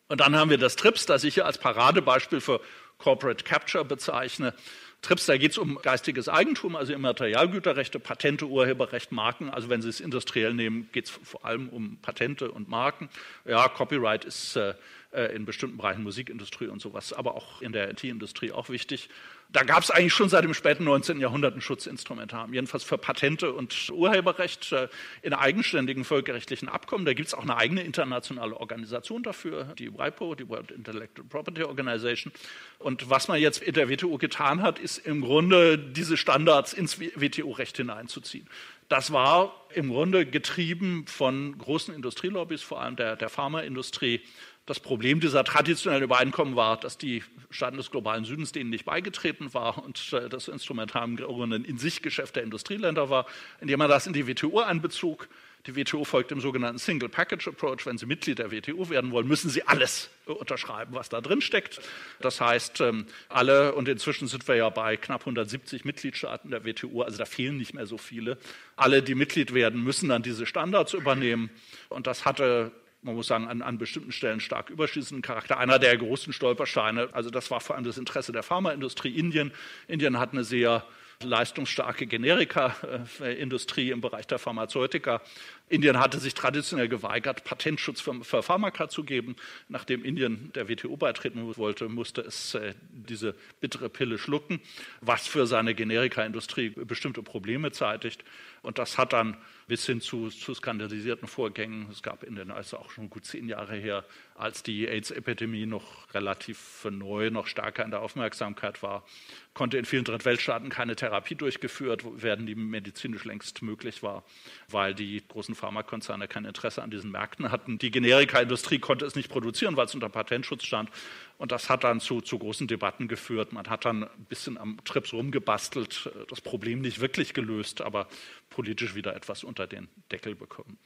Und 0.09 0.21
dann 0.21 0.37
haben 0.37 0.51
wir 0.51 0.59
das 0.59 0.77
TRIPS, 0.77 1.07
das 1.07 1.25
ich 1.25 1.35
hier 1.35 1.47
als 1.47 1.59
Paradebeispiel 1.59 2.41
für 2.41 2.61
Corporate 2.97 3.45
Capture 3.45 3.85
bezeichne. 3.85 4.55
TRIPS, 5.03 5.27
da 5.27 5.37
geht 5.37 5.53
es 5.53 5.59
um 5.59 5.77
geistiges 5.81 6.29
Eigentum, 6.29 6.75
also 6.75 6.93
Immaterialgüterrechte, 6.93 8.01
Patente, 8.01 8.47
Urheberrecht, 8.47 9.13
Marken. 9.13 9.49
Also 9.49 9.69
wenn 9.69 9.81
Sie 9.81 9.89
es 9.89 10.01
industriell 10.01 10.55
nehmen, 10.55 10.89
geht 10.93 11.07
es 11.07 11.11
vor 11.11 11.45
allem 11.45 11.69
um 11.69 11.99
Patente 12.03 12.51
und 12.51 12.69
Marken. 12.69 13.09
Ja, 13.45 13.69
Copyright 13.69 14.25
ist 14.25 14.57
äh, 14.57 14.75
in 15.13 15.47
bestimmten 15.47 15.79
Bereichen 15.79 16.03
Musikindustrie 16.03 16.67
und 16.67 16.83
sowas, 16.83 17.13
aber 17.13 17.35
auch 17.35 17.63
in 17.63 17.73
der 17.73 17.91
IT-Industrie 17.91 18.53
auch 18.53 18.69
wichtig. 18.69 19.09
Da 19.51 19.63
gab 19.63 19.83
es 19.83 19.91
eigentlich 19.91 20.13
schon 20.13 20.29
seit 20.29 20.45
dem 20.45 20.53
späten 20.53 20.85
19. 20.85 21.21
Jahrhundert 21.21 21.57
ein 21.57 21.63
Schutzinstrumentarium, 21.63 22.53
jedenfalls 22.53 22.85
für 22.85 22.99
Patente 22.99 23.55
und 23.55 23.89
Urheberrecht 23.91 24.73
äh, 24.73 24.89
in 25.23 25.33
eigenständigen 25.33 26.05
völkerrechtlichen 26.05 26.69
Abkommen. 26.69 27.07
Da 27.07 27.15
gibt 27.15 27.29
es 27.29 27.35
auch 27.35 27.43
eine 27.43 27.57
eigene 27.57 27.83
internationale 27.83 28.55
Organisation 28.55 29.23
dafür, 29.23 29.73
die 29.79 29.91
WIPO, 29.91 30.35
die 30.35 30.47
World 30.51 30.71
Intellectual 30.71 31.27
Property 31.27 31.63
Organization. 31.63 32.31
Und 32.79 33.09
was 33.09 33.29
man 33.29 33.41
jetzt 33.41 33.63
in 33.63 33.73
der 33.73 33.89
WTO 33.89 34.19
getan 34.19 34.61
hat, 34.61 34.79
ist 34.79 34.99
im 34.99 35.23
Grunde 35.23 35.79
diese 35.79 36.19
Standards 36.19 36.75
ins 36.75 37.01
WTO-Recht 37.01 37.79
hineinzuziehen. 37.79 38.47
Das 38.91 39.13
war 39.13 39.67
im 39.75 39.89
Grunde 39.89 40.27
getrieben 40.27 41.07
von 41.07 41.57
großen 41.57 41.95
Industrielobbys, 41.95 42.63
vor 42.63 42.83
allem 42.83 42.97
der, 42.97 43.17
der 43.17 43.31
Pharmaindustrie, 43.31 44.23
das 44.69 44.81
Problem 44.81 45.19
dieser 45.19 45.45
traditionellen 45.45 46.05
Übereinkommen 46.05 46.55
war, 46.55 46.79
dass 46.79 46.99
die 46.99 47.23
Staaten 47.49 47.79
des 47.79 47.91
globalen 47.91 48.27
Südens 48.27 48.53
denen 48.53 48.69
nicht 48.69 48.85
beigetreten 48.85 49.55
waren 49.55 49.83
und 49.83 50.13
äh, 50.13 50.29
das 50.29 50.47
Instrumentarium 50.49 51.53
ein 51.53 51.65
in 51.65 51.79
sich 51.79 52.03
Geschäft 52.03 52.37
der 52.37 52.43
Industrieländer 52.43 53.09
war, 53.09 53.25
indem 53.63 53.79
man 53.79 53.89
das 53.89 54.07
in 54.07 54.13
die 54.13 54.29
WTO 54.29 54.61
einbezog. 54.61 55.29
Die 55.67 55.75
WTO 55.75 56.05
folgt 56.05 56.31
dem 56.31 56.41
sogenannten 56.41 56.79
Single 56.79 57.09
Package 57.09 57.49
Approach. 57.49 57.87
Wenn 57.87 57.97
Sie 57.97 58.05
Mitglied 58.05 58.39
der 58.39 58.53
WTO 58.53 58.91
werden 58.91 59.11
wollen, 59.11 59.27
müssen 59.27 59.49
Sie 59.49 59.63
alles 59.63 60.11
unterschreiben, 60.27 60.95
was 60.95 61.09
da 61.09 61.23
drin 61.23 61.41
steckt. 61.41 61.81
Das 62.21 62.41
heißt, 62.41 62.83
ähm, 62.83 63.07
alle, 63.31 63.75
und 63.75 63.89
inzwischen 63.89 64.29
sind 64.29 64.47
wir 64.47 64.57
ja 64.57 64.69
bei 64.69 64.99
knapp 64.99 65.23
170 65.23 65.87
Mitgliedstaaten 65.87 66.51
der 66.51 66.67
WTO, 66.67 67.03
also 67.03 67.17
da 67.17 67.25
fehlen 67.25 67.57
nicht 67.57 67.73
mehr 67.73 67.87
so 67.87 67.97
viele. 67.97 68.37
Alle, 68.77 69.03
die 69.03 69.15
Mitglied 69.15 69.55
werden, 69.55 69.83
müssen 69.83 70.11
dann 70.11 70.23
diese 70.23 70.45
Standards 70.45 70.93
übernehmen. 70.93 71.49
Und 71.89 72.07
das 72.07 72.27
hatte 72.27 72.71
man 73.03 73.15
muss 73.15 73.29
sagen, 73.29 73.47
an, 73.47 73.63
an 73.63 73.79
bestimmten 73.79 74.13
Stellen 74.13 74.41
stark 74.41 74.71
überschießenden 74.71 75.23
Charakter. 75.23 75.59
Einer 75.59 75.79
der 75.79 75.97
großen 75.97 76.33
Stolpersteine, 76.33 77.09
also 77.13 77.31
das 77.31 77.51
war 77.51 77.61
vor 77.61 77.77
allem 77.77 77.85
das 77.85 77.99
Interesse 77.99 78.33
der 78.33 78.43
Pharmaindustrie 78.43 79.17
Indien. 79.17 79.53
Indien 79.87 80.19
hat 80.19 80.33
eine 80.33 80.45
sehr 80.45 80.85
leistungsstarke 81.23 82.07
Generika-Industrie 82.07 83.91
im 83.91 84.01
Bereich 84.01 84.27
der 84.27 84.39
Pharmazeutika. 84.39 85.21
Indien 85.69 85.99
hatte 85.99 86.19
sich 86.19 86.35
traditionell 86.35 86.89
geweigert, 86.89 87.45
Patentschutz 87.45 88.01
für, 88.01 88.25
für 88.25 88.43
Pharmaka 88.43 88.89
zu 88.89 89.05
geben. 89.05 89.37
Nachdem 89.69 90.05
Indien 90.05 90.53
der 90.55 90.69
WTO 90.69 90.97
beitreten 90.97 91.57
wollte, 91.57 91.89
musste 91.89 92.23
es 92.23 92.55
äh, 92.55 92.75
diese 92.91 93.35
bittere 93.61 93.89
Pille 93.89 94.19
schlucken, 94.19 94.61
was 95.01 95.27
für 95.27 95.47
seine 95.47 95.75
Generika-Industrie 95.75 96.71
bestimmte 96.71 97.23
Probleme 97.23 97.73
zeitigt. 97.73 98.25
Und 98.63 98.79
das 98.79 98.99
hat 98.99 99.13
dann 99.13 99.37
bis 99.67 99.85
hin 99.85 100.01
zu, 100.01 100.31
zu 100.31 100.55
skandalisierten 100.55 101.29
Vorgängen, 101.29 101.89
es 101.93 102.03
gab 102.03 102.25
in 102.25 102.35
den, 102.37 102.51
also 102.51 102.79
auch 102.79 102.91
schon 102.91 103.11
gut 103.11 103.27
zehn 103.27 103.49
Jahre 103.49 103.77
her, 103.77 104.05
als 104.35 104.63
die 104.63 104.89
AIDS-Epidemie 104.89 105.67
noch 105.67 106.13
relativ 106.15 106.87
neu, 106.91 107.31
noch 107.31 107.47
stärker 107.47 107.85
in 107.85 107.91
der 107.91 108.01
Aufmerksamkeit 108.01 108.83
war, 108.83 109.05
konnte 109.53 109.77
in 109.77 109.85
vielen 109.85 110.05
Drittweltstaaten 110.05 110.71
keine 110.71 110.97
Therapie 110.97 111.35
durchgeführt 111.35 112.05
werden, 112.23 112.47
die 112.47 112.55
medizinisch 112.55 113.25
längst 113.25 113.61
möglich 113.61 114.03
war, 114.03 114.25
weil 114.69 114.95
die 114.95 115.23
großen 115.27 115.55
Pharmakonzerne 115.59 116.29
kein 116.29 116.45
Interesse 116.45 116.83
an 116.83 116.91
diesen 116.91 117.11
Märkten 117.11 117.51
hatten. 117.51 117.79
Die 117.79 117.91
Generika-Industrie 117.91 118.79
konnte 118.79 119.05
es 119.05 119.15
nicht 119.15 119.29
produzieren, 119.29 119.77
weil 119.77 119.87
es 119.87 119.95
unter 119.95 120.09
Patentschutz 120.09 120.65
stand. 120.65 120.91
Und 121.37 121.53
das 121.53 121.69
hat 121.69 121.85
dann 121.85 122.01
zu, 122.01 122.21
zu 122.21 122.39
großen 122.39 122.67
Debatten 122.67 123.09
geführt. 123.09 123.53
Man 123.53 123.69
hat 123.69 123.85
dann 123.85 124.05
ein 124.05 124.25
bisschen 124.29 124.57
am 124.57 124.79
Trips 124.85 125.13
rumgebastelt, 125.13 126.11
das 126.29 126.41
Problem 126.41 126.81
nicht 126.81 127.01
wirklich 127.01 127.35
gelöst, 127.35 127.81
aber 127.83 128.09
politisch 128.51 128.95
wieder 128.95 129.15
etwas 129.15 129.45
unter 129.45 129.67
den 129.67 129.89
Deckel 130.11 130.35
bekommen. 130.35 130.79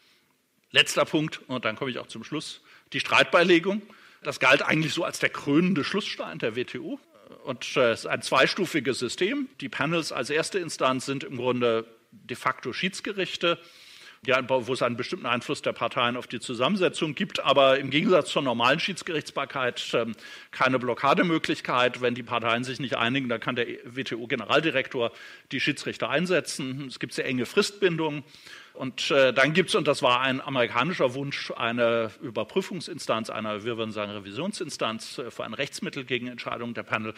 Letzter 0.70 1.04
Punkt, 1.04 1.40
und 1.48 1.64
dann 1.64 1.76
komme 1.76 1.90
ich 1.90 1.98
auch 1.98 2.06
zum 2.06 2.24
Schluss, 2.24 2.62
die 2.92 3.00
Streitbeilegung. 3.00 3.82
Das 4.22 4.40
galt 4.40 4.62
eigentlich 4.62 4.94
so 4.94 5.04
als 5.04 5.18
der 5.18 5.28
krönende 5.28 5.84
Schlussstein 5.84 6.38
der 6.38 6.56
WTO. 6.56 6.98
Und 7.44 7.64
es 7.64 7.76
äh, 7.76 7.92
ist 7.92 8.06
ein 8.06 8.22
zweistufiges 8.22 8.98
System. 8.98 9.48
Die 9.60 9.68
Panels 9.68 10.12
als 10.12 10.30
erste 10.30 10.58
Instanz 10.58 11.06
sind 11.06 11.24
im 11.24 11.36
Grunde 11.36 11.86
de 12.10 12.36
facto 12.36 12.72
Schiedsgerichte, 12.72 13.58
ja, 14.24 14.40
wo 14.48 14.72
es 14.72 14.82
einen 14.82 14.96
bestimmten 14.96 15.26
Einfluss 15.26 15.62
der 15.62 15.72
Parteien 15.72 16.16
auf 16.16 16.28
die 16.28 16.38
Zusammensetzung 16.38 17.16
gibt, 17.16 17.40
aber 17.40 17.80
im 17.80 17.90
Gegensatz 17.90 18.30
zur 18.30 18.42
normalen 18.42 18.78
Schiedsgerichtsbarkeit 18.78 19.82
ähm, 19.94 20.14
keine 20.52 20.78
Blockademöglichkeit. 20.78 22.00
Wenn 22.00 22.14
die 22.14 22.22
Parteien 22.22 22.62
sich 22.62 22.78
nicht 22.78 22.96
einigen, 22.96 23.28
dann 23.28 23.40
kann 23.40 23.56
der 23.56 23.66
WTO-Generaldirektor 23.84 25.10
die 25.50 25.58
Schiedsrichter 25.58 26.08
einsetzen. 26.08 26.86
Es 26.86 27.00
gibt 27.00 27.14
sehr 27.14 27.24
enge 27.24 27.46
Fristbindungen. 27.46 28.22
Und 28.74 29.10
äh, 29.10 29.32
dann 29.32 29.52
gibt 29.52 29.68
es, 29.68 29.74
und 29.74 29.86
das 29.86 30.02
war 30.02 30.20
ein 30.20 30.40
amerikanischer 30.40 31.14
Wunsch, 31.14 31.50
eine 31.50 32.10
Überprüfungsinstanz, 32.22 33.28
eine, 33.28 33.64
wir 33.64 33.76
würden 33.76 33.92
sagen, 33.92 34.10
Revisionsinstanz 34.12 35.18
äh, 35.18 35.30
für 35.30 35.44
ein 35.44 35.54
Rechtsmittel 35.54 36.04
gegen 36.04 36.26
Entscheidungen 36.26 36.72
der 36.72 36.82
Panel. 36.82 37.14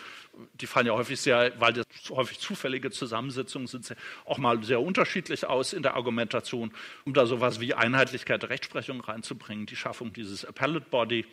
Die 0.55 0.67
fallen 0.67 0.87
ja 0.87 0.95
häufig 0.95 1.21
sehr, 1.21 1.53
weil 1.61 1.73
das 1.73 1.87
häufig 2.11 2.41
zufällige 2.41 2.91
Zusammensetzungen 2.91 3.69
sind, 3.69 3.95
auch 4.25 4.39
mal 4.39 4.63
sehr 4.65 4.81
unterschiedlich 4.81 5.47
aus 5.47 5.73
in 5.73 5.83
der 5.83 5.95
Argumentation, 5.95 6.73
um 7.05 7.15
da 7.15 7.27
sowas 7.27 7.61
wie 7.61 7.75
Einheitlichkeit 7.75 8.43
der 8.43 8.51
Rechtsprechung 8.51 9.01
reinzubringen, 9.01 9.67
die 9.67 9.77
Schaffung 9.77 10.13
dieses 10.13 10.45
Appellate 10.45 10.87
Body 10.91 11.25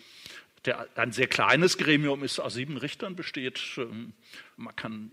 der 0.66 0.88
ein 0.96 1.12
sehr 1.12 1.26
kleines 1.26 1.78
Gremium 1.80 2.24
ist, 2.24 2.40
aus 2.40 2.54
sieben 2.54 2.78
Richtern 2.78 3.16
besteht. 3.16 3.60
Ähm, 3.78 4.14
man 4.58 4.76
kann 4.76 5.12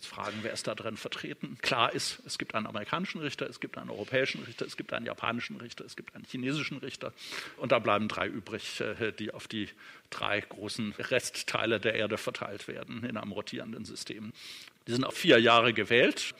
jetzt 0.00 0.08
fragen, 0.08 0.38
wer 0.40 0.52
ist 0.52 0.66
da 0.66 0.74
drin 0.74 0.96
vertreten? 0.96 1.58
Klar 1.60 1.92
ist, 1.92 2.22
es 2.24 2.38
gibt 2.38 2.54
einen 2.54 2.66
amerikanischen 2.66 3.20
Richter, 3.20 3.46
es 3.46 3.60
gibt 3.60 3.76
einen 3.76 3.90
europäischen 3.90 4.42
Richter, 4.44 4.64
es 4.64 4.78
gibt 4.78 4.94
einen 4.94 5.04
japanischen 5.04 5.56
Richter, 5.56 5.84
es 5.84 5.94
gibt 5.94 6.14
einen 6.14 6.24
chinesischen 6.24 6.78
Richter 6.78 7.12
und 7.58 7.70
da 7.70 7.78
bleiben 7.78 8.08
drei 8.08 8.26
übrig, 8.26 8.80
äh, 8.80 9.12
die 9.12 9.34
auf 9.34 9.46
die 9.46 9.68
drei 10.08 10.40
großen 10.40 10.92
Restteile 10.98 11.80
der 11.80 11.94
Erde 11.94 12.16
verteilt 12.16 12.66
werden 12.66 13.04
in 13.04 13.18
einem 13.18 13.32
rotierenden 13.32 13.84
System. 13.84 14.32
Die 14.86 14.92
sind 14.92 15.04
auf 15.04 15.14
vier 15.14 15.38
Jahre 15.38 15.74
gewählt, 15.74 16.34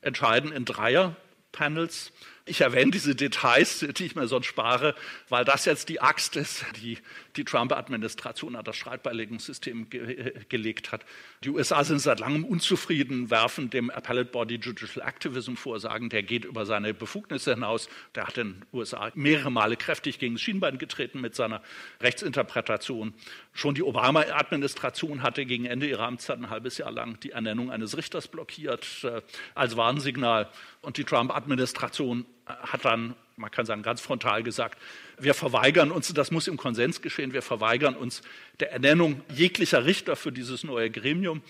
entscheiden 0.00 0.50
in 0.50 0.64
Dreier-Panels 0.64 2.12
ich 2.44 2.60
erwähne 2.60 2.90
diese 2.90 3.14
Details, 3.14 3.86
die 3.96 4.04
ich 4.04 4.16
mir 4.16 4.26
sonst 4.26 4.46
spare, 4.46 4.94
weil 5.28 5.44
das 5.44 5.64
jetzt 5.64 5.88
die 5.88 6.00
Axt 6.00 6.36
ist, 6.36 6.64
die 6.82 6.98
die 7.36 7.44
Trump-Administration 7.44 8.56
an 8.56 8.64
das 8.64 8.76
Streitbeilegungssystem 8.76 9.88
ge 9.88 10.32
gelegt 10.48 10.92
hat. 10.92 11.04
Die 11.44 11.50
USA 11.50 11.84
sind 11.84 12.00
seit 12.00 12.20
langem 12.20 12.44
unzufrieden, 12.44 13.30
werfen 13.30 13.70
dem 13.70 13.90
Appellate 13.90 14.30
Body 14.30 14.56
Judicial 14.56 15.06
Activism 15.06 15.54
vor, 15.54 15.80
sagen, 15.80 16.08
der 16.08 16.22
geht 16.22 16.44
über 16.44 16.66
seine 16.66 16.92
Befugnisse 16.94 17.54
hinaus. 17.54 17.88
Der 18.14 18.26
hat 18.26 18.36
den 18.36 18.64
USA 18.72 19.10
mehrere 19.14 19.50
Male 19.50 19.76
kräftig 19.76 20.18
gegen 20.18 20.34
das 20.34 20.42
Schienbein 20.42 20.78
getreten 20.78 21.20
mit 21.20 21.34
seiner 21.34 21.62
Rechtsinterpretation. 22.00 23.14
Schon 23.52 23.74
die 23.74 23.82
Obama-Administration 23.82 25.22
hatte 25.22 25.46
gegen 25.46 25.64
Ende 25.64 25.86
ihrer 25.86 26.04
Amtszeit 26.04 26.38
ein 26.38 26.50
halbes 26.50 26.78
Jahr 26.78 26.90
lang 26.90 27.18
die 27.20 27.30
Ernennung 27.30 27.70
eines 27.70 27.96
Richters 27.96 28.28
blockiert 28.28 29.04
äh, 29.04 29.22
als 29.54 29.76
Warnsignal. 29.76 30.50
Und 30.80 30.96
die 30.96 31.04
Trump-Administration 31.04 32.26
hat 32.46 32.84
dann, 32.84 33.14
man 33.36 33.50
kann 33.50 33.66
sagen, 33.66 33.82
ganz 33.82 34.00
frontal 34.00 34.42
gesagt, 34.42 34.78
wir 35.18 35.34
verweigern 35.34 35.90
uns, 35.90 36.12
das 36.12 36.30
muss 36.30 36.48
im 36.48 36.56
Konsens 36.56 37.02
geschehen, 37.02 37.32
wir 37.32 37.42
verweigern 37.42 37.94
uns 37.94 38.22
der 38.60 38.72
Ernennung 38.72 39.22
jeglicher 39.28 39.84
Richter 39.84 40.16
für 40.16 40.32
dieses 40.32 40.64
neue 40.64 40.90
Gremium. 40.90 41.42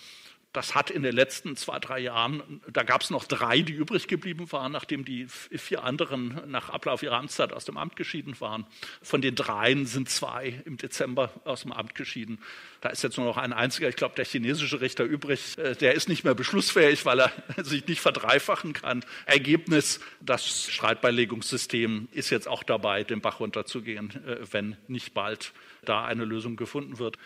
Das 0.52 0.74
hat 0.74 0.90
in 0.90 1.02
den 1.02 1.14
letzten 1.14 1.56
zwei, 1.56 1.78
drei 1.78 2.00
Jahren, 2.00 2.60
da 2.70 2.82
gab 2.82 3.00
es 3.00 3.08
noch 3.08 3.24
drei, 3.24 3.62
die 3.62 3.72
übrig 3.72 4.06
geblieben 4.06 4.52
waren, 4.52 4.72
nachdem 4.72 5.04
die 5.04 5.26
vier 5.26 5.82
anderen 5.82 6.42
nach 6.50 6.68
Ablauf 6.68 7.02
ihrer 7.02 7.16
Amtszeit 7.16 7.54
aus 7.54 7.64
dem 7.64 7.78
Amt 7.78 7.96
geschieden 7.96 8.38
waren. 8.38 8.66
Von 9.00 9.22
den 9.22 9.34
dreien 9.34 9.86
sind 9.86 10.10
zwei 10.10 10.62
im 10.66 10.76
Dezember 10.76 11.30
aus 11.44 11.62
dem 11.62 11.72
Amt 11.72 11.94
geschieden. 11.94 12.38
Da 12.82 12.90
ist 12.90 13.02
jetzt 13.02 13.16
nur 13.16 13.24
noch 13.24 13.38
ein 13.38 13.54
einziger, 13.54 13.88
ich 13.88 13.96
glaube, 13.96 14.14
der 14.14 14.26
chinesische 14.26 14.82
Richter 14.82 15.04
übrig. 15.04 15.56
Äh, 15.56 15.74
der 15.74 15.94
ist 15.94 16.10
nicht 16.10 16.22
mehr 16.22 16.34
beschlussfähig, 16.34 17.06
weil 17.06 17.20
er 17.20 17.32
sich 17.64 17.86
nicht 17.86 18.02
verdreifachen 18.02 18.74
kann. 18.74 19.04
Ergebnis, 19.24 20.00
das 20.20 20.70
Streitbeilegungssystem 20.70 22.08
ist 22.12 22.28
jetzt 22.28 22.46
auch 22.46 22.62
dabei, 22.62 23.04
den 23.04 23.22
Bach 23.22 23.40
runterzugehen, 23.40 24.10
äh, 24.26 24.38
wenn 24.50 24.76
nicht 24.86 25.14
bald 25.14 25.54
da 25.84 26.04
eine 26.04 26.26
Lösung 26.26 26.56
gefunden 26.56 26.98
wird. 26.98 27.16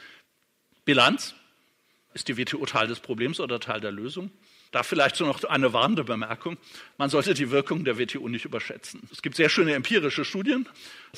Bilanz, 0.85 1.35
ist 2.17 2.29
die 2.29 2.39
WTO 2.39 2.65
Teil 2.65 2.89
des 2.89 3.01
Problems 3.01 3.41
oder 3.41 3.61
Teil 3.61 3.81
der 3.81 3.93
Lösung? 3.93 4.31
Da 4.73 4.83
vielleicht 4.83 5.17
so 5.17 5.27
noch 5.27 5.45
eine 5.45 5.73
warnende 5.73 6.03
Bemerkung. 6.03 6.57
Man 6.99 7.11
sollte 7.11 7.35
die 7.35 7.51
Wirkung 7.51 7.85
der 7.85 7.99
WTO 7.99 8.29
nicht 8.29 8.47
überschätzen. 8.47 9.03
Es 9.13 9.23
gibt 9.23 9.37
sehr 9.37 9.49
schöne 9.49 9.75
empirische 9.75 10.25
Studien. 10.25 10.67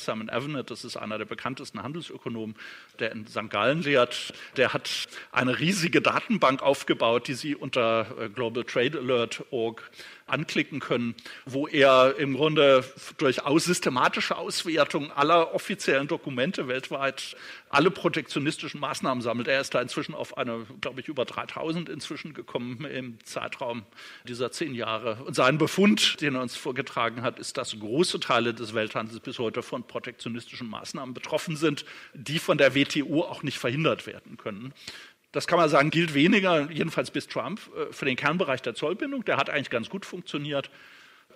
Simon 0.04 0.28
Evenet, 0.28 0.70
das 0.70 0.84
ist 0.84 0.96
einer 0.96 1.18
der 1.18 1.24
bekanntesten 1.24 1.82
Handelsökonomen, 1.82 2.56
der 2.98 3.12
in 3.12 3.26
St. 3.26 3.50
Gallen 3.50 3.82
lehrt, 3.82 4.32
der 4.56 4.72
hat 4.72 5.08
eine 5.32 5.58
riesige 5.58 6.00
Datenbank 6.00 6.62
aufgebaut, 6.62 7.28
die 7.28 7.34
Sie 7.34 7.54
unter 7.54 8.06
äh, 8.18 8.28
Global 8.28 8.64
Trade 8.64 8.98
Alert 8.98 9.44
Org 9.50 9.90
anklicken 10.28 10.80
können, 10.80 11.14
wo 11.46 11.66
er 11.66 12.16
im 12.18 12.34
Grunde 12.34 12.84
durchaus 13.16 13.64
systematische 13.64 14.36
Auswertung 14.36 15.10
aller 15.10 15.54
offiziellen 15.54 16.06
Dokumente 16.06 16.68
weltweit 16.68 17.36
alle 17.70 17.90
protektionistischen 17.90 18.80
Maßnahmen 18.80 19.22
sammelt. 19.22 19.48
Er 19.48 19.60
ist 19.60 19.74
da 19.74 19.80
inzwischen 19.80 20.14
auf 20.14 20.38
eine, 20.38 20.66
glaube 20.80 21.00
ich, 21.00 21.08
über 21.08 21.24
3000 21.24 21.88
inzwischen 21.88 22.34
gekommen 22.34 22.84
im 22.84 23.18
Zeitraum 23.24 23.82
dieser 24.26 24.50
zehn 24.52 24.74
Jahre. 24.74 25.22
Und 25.24 25.34
sein 25.34 25.58
Befund, 25.58 26.20
den 26.20 26.34
er 26.34 26.42
uns 26.42 26.56
vorgetragen 26.56 27.22
hat, 27.22 27.38
ist, 27.38 27.56
dass 27.56 27.78
große 27.78 28.20
Teile 28.20 28.54
des 28.54 28.74
Welthandels 28.74 29.20
bis 29.20 29.38
heute 29.38 29.62
von 29.62 29.82
protektionistischen 29.88 30.68
Maßnahmen 30.68 31.14
betroffen 31.14 31.56
sind, 31.56 31.84
die 32.14 32.38
von 32.38 32.58
der 32.58 32.74
WTO 32.74 33.22
auch 33.22 33.42
nicht 33.42 33.58
verhindert 33.58 34.06
werden 34.06 34.36
können. 34.36 34.72
Das 35.32 35.46
kann 35.46 35.58
man 35.58 35.68
sagen, 35.68 35.90
gilt 35.90 36.14
weniger, 36.14 36.70
jedenfalls 36.70 37.10
bis 37.10 37.26
Trump, 37.26 37.60
äh, 37.76 37.92
für 37.92 38.04
den 38.04 38.16
Kernbereich 38.16 38.62
der 38.62 38.74
Zollbindung. 38.74 39.24
Der 39.24 39.36
hat 39.36 39.50
eigentlich 39.50 39.70
ganz 39.70 39.88
gut 39.88 40.06
funktioniert. 40.06 40.70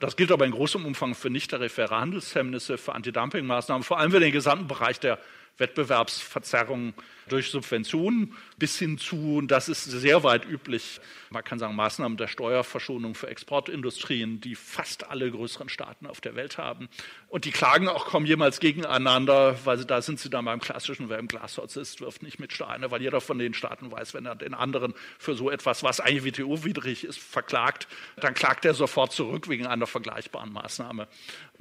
Das 0.00 0.16
gilt 0.16 0.32
aber 0.32 0.46
in 0.46 0.52
großem 0.52 0.84
Umfang 0.84 1.14
für 1.14 1.30
nicht-tarifäre 1.30 1.98
Handelshemmnisse, 2.00 2.78
für 2.78 2.94
Antidumpingmaßnahmen, 2.94 3.82
vor 3.82 3.98
allem 3.98 4.10
für 4.10 4.20
den 4.20 4.32
gesamten 4.32 4.66
Bereich 4.66 4.98
der 4.98 5.18
Wettbewerbsverzerrung 5.58 6.94
durch 7.28 7.50
Subventionen 7.50 8.34
bis 8.58 8.78
hin 8.78 8.98
zu, 8.98 9.36
und 9.36 9.48
das 9.48 9.68
ist 9.68 9.84
sehr 9.84 10.22
weit 10.22 10.44
üblich, 10.44 11.00
man 11.30 11.44
kann 11.44 11.58
sagen, 11.58 11.74
Maßnahmen 11.74 12.18
der 12.18 12.26
Steuerverschonung 12.26 13.14
für 13.14 13.28
Exportindustrien, 13.28 14.40
die 14.40 14.54
fast 14.54 15.08
alle 15.08 15.30
größeren 15.30 15.68
Staaten 15.68 16.06
auf 16.06 16.20
der 16.20 16.34
Welt 16.34 16.58
haben. 16.58 16.88
Und 17.28 17.44
die 17.44 17.50
klagen 17.50 17.88
auch 17.88 18.06
kaum 18.06 18.26
jemals 18.26 18.60
gegeneinander, 18.60 19.56
weil 19.64 19.78
sie, 19.78 19.86
da 19.86 20.02
sind 20.02 20.20
sie 20.20 20.30
dann 20.30 20.44
beim 20.44 20.60
klassischen, 20.60 21.08
wer 21.08 21.18
im 21.18 21.28
Glashaus 21.28 21.76
ist, 21.76 22.00
wirft 22.00 22.22
nicht 22.22 22.38
mit 22.38 22.52
Steine, 22.52 22.90
weil 22.90 23.00
jeder 23.00 23.20
von 23.20 23.38
den 23.38 23.54
Staaten 23.54 23.90
weiß, 23.90 24.14
wenn 24.14 24.26
er 24.26 24.34
den 24.34 24.54
anderen 24.54 24.94
für 25.18 25.34
so 25.34 25.50
etwas, 25.50 25.82
was 25.82 26.00
eigentlich 26.00 26.24
WTO-widrig 26.24 27.04
ist, 27.04 27.18
verklagt, 27.18 27.88
dann 28.16 28.34
klagt 28.34 28.64
er 28.64 28.74
sofort 28.74 29.12
zurück 29.12 29.48
wegen 29.48 29.66
einer 29.66 29.86
vergleichbaren 29.86 30.52
Maßnahme 30.52 31.08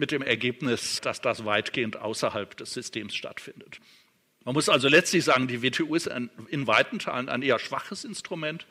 mit 0.02 0.12
dem 0.12 0.24
Ergebnis, 0.24 1.00
dass 1.00 1.22
das 1.22 1.46
weitgehend 1.46 1.96
außerhalb 1.96 2.58
des 2.58 2.74
Systems 2.74 3.14
stattfindet. 3.14 3.80
Man 4.44 4.56
muss 4.56 4.68
also 4.68 4.88
letztlich 4.88 5.24
sagen, 5.24 5.48
die 5.48 5.62
WTO 5.62 5.94
ist 5.94 6.10
ein, 6.10 6.32
in 6.50 6.66
weiten 6.66 6.98
Teilen 6.98 7.30
ein 7.30 7.44
eher 7.44 7.60
schwaches 7.60 8.04
Instrument. 8.04 8.66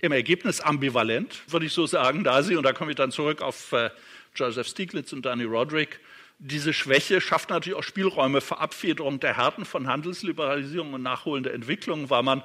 Im 0.00 0.12
Ergebnis 0.12 0.60
ambivalent, 0.60 1.42
würde 1.48 1.66
ich 1.66 1.72
so 1.72 1.84
sagen, 1.86 2.22
da 2.22 2.44
sie, 2.44 2.54
und 2.54 2.62
da 2.62 2.72
komme 2.72 2.92
ich 2.92 2.96
dann 2.96 3.10
zurück 3.10 3.42
auf 3.42 3.72
äh, 3.72 3.90
Joseph 4.36 4.68
Stieglitz 4.68 5.12
und 5.12 5.26
Danny 5.26 5.42
Roderick, 5.42 5.98
diese 6.38 6.72
Schwäche 6.72 7.20
schafft 7.20 7.50
natürlich 7.50 7.76
auch 7.76 7.82
Spielräume 7.82 8.40
für 8.40 8.58
Abfederung 8.58 9.18
der 9.18 9.36
Härten 9.36 9.64
von 9.64 9.88
Handelsliberalisierung 9.88 10.94
und 10.94 11.02
nachholender 11.02 11.52
Entwicklung, 11.52 12.08
weil 12.08 12.22
man 12.22 12.44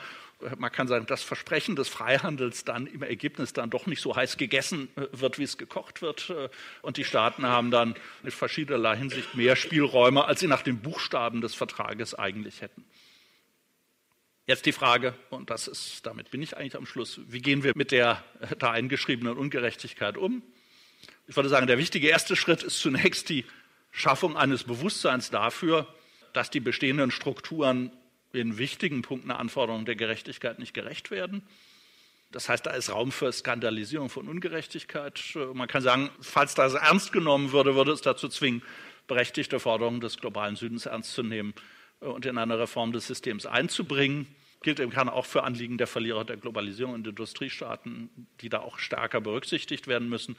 man 0.58 0.72
kann 0.72 0.88
sagen, 0.88 1.06
das 1.06 1.24
Versprechen 1.24 1.76
des 1.76 1.90
Freihandels 1.90 2.64
dann 2.64 2.88
im 2.88 3.04
Ergebnis 3.04 3.54
dann 3.54 3.70
doch 3.70 3.86
nicht 3.86 4.02
so 4.02 4.16
heiß 4.16 4.38
gegessen 4.38 4.90
äh, 4.96 5.08
wird, 5.12 5.40
wie 5.40 5.44
es 5.44 5.58
gekocht 5.58 6.02
wird. 6.02 6.30
Äh, 6.30 6.50
und 6.82 6.98
die 6.98 7.04
Staaten 7.04 7.46
haben 7.46 7.72
dann 7.72 7.96
in 8.24 8.32
verschiedenerlei 8.32 8.98
Hinsicht 8.98 9.36
mehr 9.36 9.56
Spielräume, 9.56 10.26
als 10.26 10.40
sie 10.40 10.48
nach 10.48 10.62
den 10.62 10.80
Buchstaben 10.80 11.42
des 11.42 11.56
Vertrages 11.56 12.16
eigentlich 12.16 12.62
hätten. 12.62 12.86
Jetzt 14.46 14.66
die 14.66 14.74
Frage, 14.74 15.14
und 15.30 15.50
das 15.50 15.68
ist, 15.68 16.06
damit 16.06 16.30
bin 16.30 16.42
ich 16.42 16.58
eigentlich 16.58 16.76
am 16.76 16.86
Schluss, 16.86 17.22
wie 17.28 17.42
gehen 17.42 17.64
wir 17.64 17.74
mit 17.76 17.92
der 17.92 18.24
äh, 18.42 18.56
da 18.58 18.72
eingeschriebenen 18.72 19.38
Ungerechtigkeit 19.38 20.18
um? 20.18 20.44
Ich 21.28 21.36
würde 21.36 21.50
sagen, 21.50 21.68
der 21.68 21.78
wichtige 21.78 22.08
erste 22.08 22.36
Schritt 22.36 22.64
ist 22.64 22.80
zunächst 22.80 23.30
die 23.30 23.46
Schaffung 23.92 24.36
eines 24.36 24.64
Bewusstseins 24.64 25.30
dafür, 25.30 25.88
dass 26.34 26.50
die 26.50 26.60
bestehenden 26.60 27.12
Strukturen 27.12 27.92
in 28.34 28.58
wichtigen 28.58 29.04
Punkten 29.04 29.30
der 29.30 29.40
Anforderungen 29.40 29.86
der 29.86 29.96
Gerechtigkeit 29.96 30.60
nicht 30.60 30.74
gerecht 30.74 31.12
werden. 31.12 31.44
Das 32.32 32.50
heißt, 32.50 32.66
da 32.66 32.72
ist 32.72 32.90
Raum 32.90 33.12
für 33.12 33.32
Skandalisierung 33.32 34.10
von 34.10 34.28
Ungerechtigkeit. 34.28 35.22
Man 35.54 35.68
kann 35.68 35.84
sagen, 35.84 36.10
falls 36.20 36.56
das 36.56 36.74
ernst 36.74 37.14
genommen 37.14 37.52
würde, 37.52 37.76
würde 37.76 37.92
es 37.92 38.02
dazu 38.02 38.28
zwingen, 38.28 38.64
berechtigte 39.08 39.60
Forderungen 39.60 40.02
des 40.02 40.18
globalen 40.18 40.56
Südens 40.56 40.88
ernst 40.88 41.14
zu 41.14 41.22
nehmen 41.22 41.54
und 42.00 42.26
in 42.26 42.40
eine 42.40 42.58
Reform 42.58 42.92
des 42.92 43.06
Systems 43.06 43.46
einzubringen. 43.46 44.26
Gilt 44.64 44.80
im 44.80 44.90
Kern 44.90 45.10
auch 45.10 45.26
für 45.26 45.44
Anliegen 45.44 45.78
der 45.78 45.88
Verlierer 45.88 46.26
der 46.26 46.38
Globalisierung 46.38 46.94
und 46.94 47.06
Industriestaaten, 47.06 48.10
die 48.42 48.50
da 48.50 48.60
auch 48.60 48.80
stärker 48.80 49.22
berücksichtigt 49.22 49.88
werden 49.88 50.10
müssen. 50.10 50.36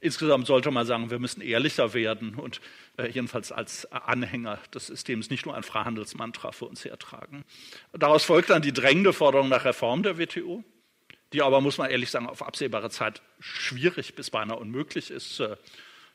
Insgesamt 0.00 0.46
sollte 0.46 0.70
man 0.70 0.86
sagen, 0.86 1.10
wir 1.10 1.18
müssen 1.18 1.40
ehrlicher 1.40 1.92
werden 1.92 2.36
und 2.36 2.60
äh, 2.98 3.08
jedenfalls 3.08 3.50
als 3.50 3.90
Anhänger 3.90 4.58
des 4.72 4.86
Systems 4.86 5.28
nicht 5.28 5.44
nur 5.44 5.56
ein 5.56 5.64
Freihandelsmantra 5.64 6.52
für 6.52 6.66
uns 6.66 6.84
hertragen. 6.84 7.44
Daraus 7.92 8.24
folgt 8.24 8.50
dann 8.50 8.62
die 8.62 8.72
drängende 8.72 9.12
Forderung 9.12 9.48
nach 9.48 9.64
Reform 9.64 10.04
der 10.04 10.16
WTO, 10.16 10.62
die 11.32 11.42
aber, 11.42 11.60
muss 11.60 11.78
man 11.78 11.90
ehrlich 11.90 12.10
sagen, 12.10 12.28
auf 12.28 12.42
absehbare 12.42 12.90
Zeit 12.90 13.22
schwierig 13.40 14.14
bis 14.14 14.30
beinahe 14.30 14.58
unmöglich 14.58 15.10
ist. 15.10 15.40
Äh, 15.40 15.56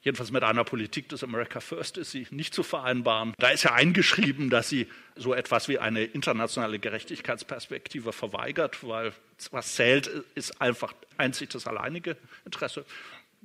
jedenfalls 0.02 0.32
mit 0.32 0.44
einer 0.44 0.64
Politik 0.64 1.10
des 1.10 1.22
America 1.22 1.60
First 1.60 1.98
ist 1.98 2.12
sie 2.12 2.26
nicht 2.32 2.54
zu 2.54 2.64
vereinbaren. 2.64 3.34
Da 3.38 3.50
ist 3.50 3.64
ja 3.64 3.74
eingeschrieben, 3.74 4.50
dass 4.50 4.70
sie 4.70 4.88
so 5.18 5.34
etwas 5.34 5.68
wie 5.68 5.80
eine 5.80 6.04
internationale 6.04 6.80
Gerechtigkeitsperspektive 6.80 8.14
verweigert, 8.14 8.88
weil 8.88 9.12
was 9.52 9.76
zählt, 9.76 10.08
ist 10.36 10.62
einfach 10.62 10.94
einzig 11.18 11.50
das 11.50 11.68
alleinige 11.68 12.16
Interesse. 12.46 12.86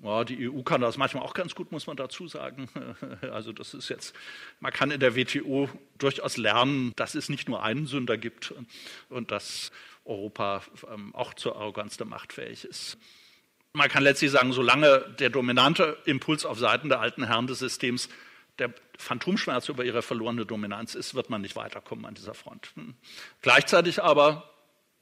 Ja, 0.03 0.23
die 0.23 0.49
EU 0.49 0.63
kann 0.63 0.81
das 0.81 0.97
manchmal 0.97 1.25
auch 1.25 1.35
ganz 1.35 1.55
gut, 1.55 1.73
muss 1.73 1.87
man 1.87 1.97
dazu 1.97 2.29
sagen. 2.29 2.69
Also 3.33 3.53
das 3.53 3.75
ist 3.75 3.89
jetzt, 3.89 4.15
man 4.61 4.73
kann 4.73 4.91
in 4.91 5.01
der 5.01 5.17
WTO 5.17 5.69
durchaus 5.99 6.37
lernen, 6.37 6.93
dass 6.97 7.15
es 7.15 7.29
nicht 7.29 7.49
nur 7.49 7.63
einen 7.63 7.87
Sünder 7.87 8.17
gibt 8.17 8.55
und 9.09 9.31
dass 9.31 9.71
Europa 10.05 10.63
ähm, 10.93 11.15
auch 11.15 11.35
zur 11.35 11.57
Arroganz 11.57 11.97
der 11.97 12.07
Macht 12.07 12.33
fähig 12.33 12.65
ist. 12.65 12.97
Man 13.73 13.89
kann 13.89 14.03
letztlich 14.03 14.31
sagen, 14.31 14.53
solange 14.53 15.15
der 15.19 15.31
dominante 15.31 15.99
Impuls 16.05 16.47
auf 16.47 16.59
Seiten 16.59 16.89
der 16.89 17.01
alten 17.01 17.25
Herren 17.25 17.47
des 17.47 17.59
Systems 17.59 18.09
der 18.59 18.73
Phantomschmerz 18.97 19.69
über 19.69 19.85
ihre 19.85 20.03
verlorene 20.03 20.47
Dominanz 20.47 20.95
ist, 20.95 21.15
wird 21.15 21.31
man 21.31 21.43
nicht 21.43 21.55
weiterkommen 21.55 22.05
an 22.07 22.15
dieser 22.15 22.35
Front. 22.35 22.73
Hm. 22.75 22.95
Gleichzeitig 23.43 24.03
aber 24.03 24.51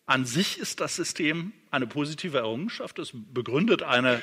an 0.07 0.24
sich 0.24 0.59
ist 0.59 0.80
das 0.80 0.96
System 0.96 1.52
eine 1.70 1.86
positive 1.86 2.38
Errungenschaft. 2.38 2.98
Es 2.98 3.11
begründet 3.12 3.82
eine 3.82 4.22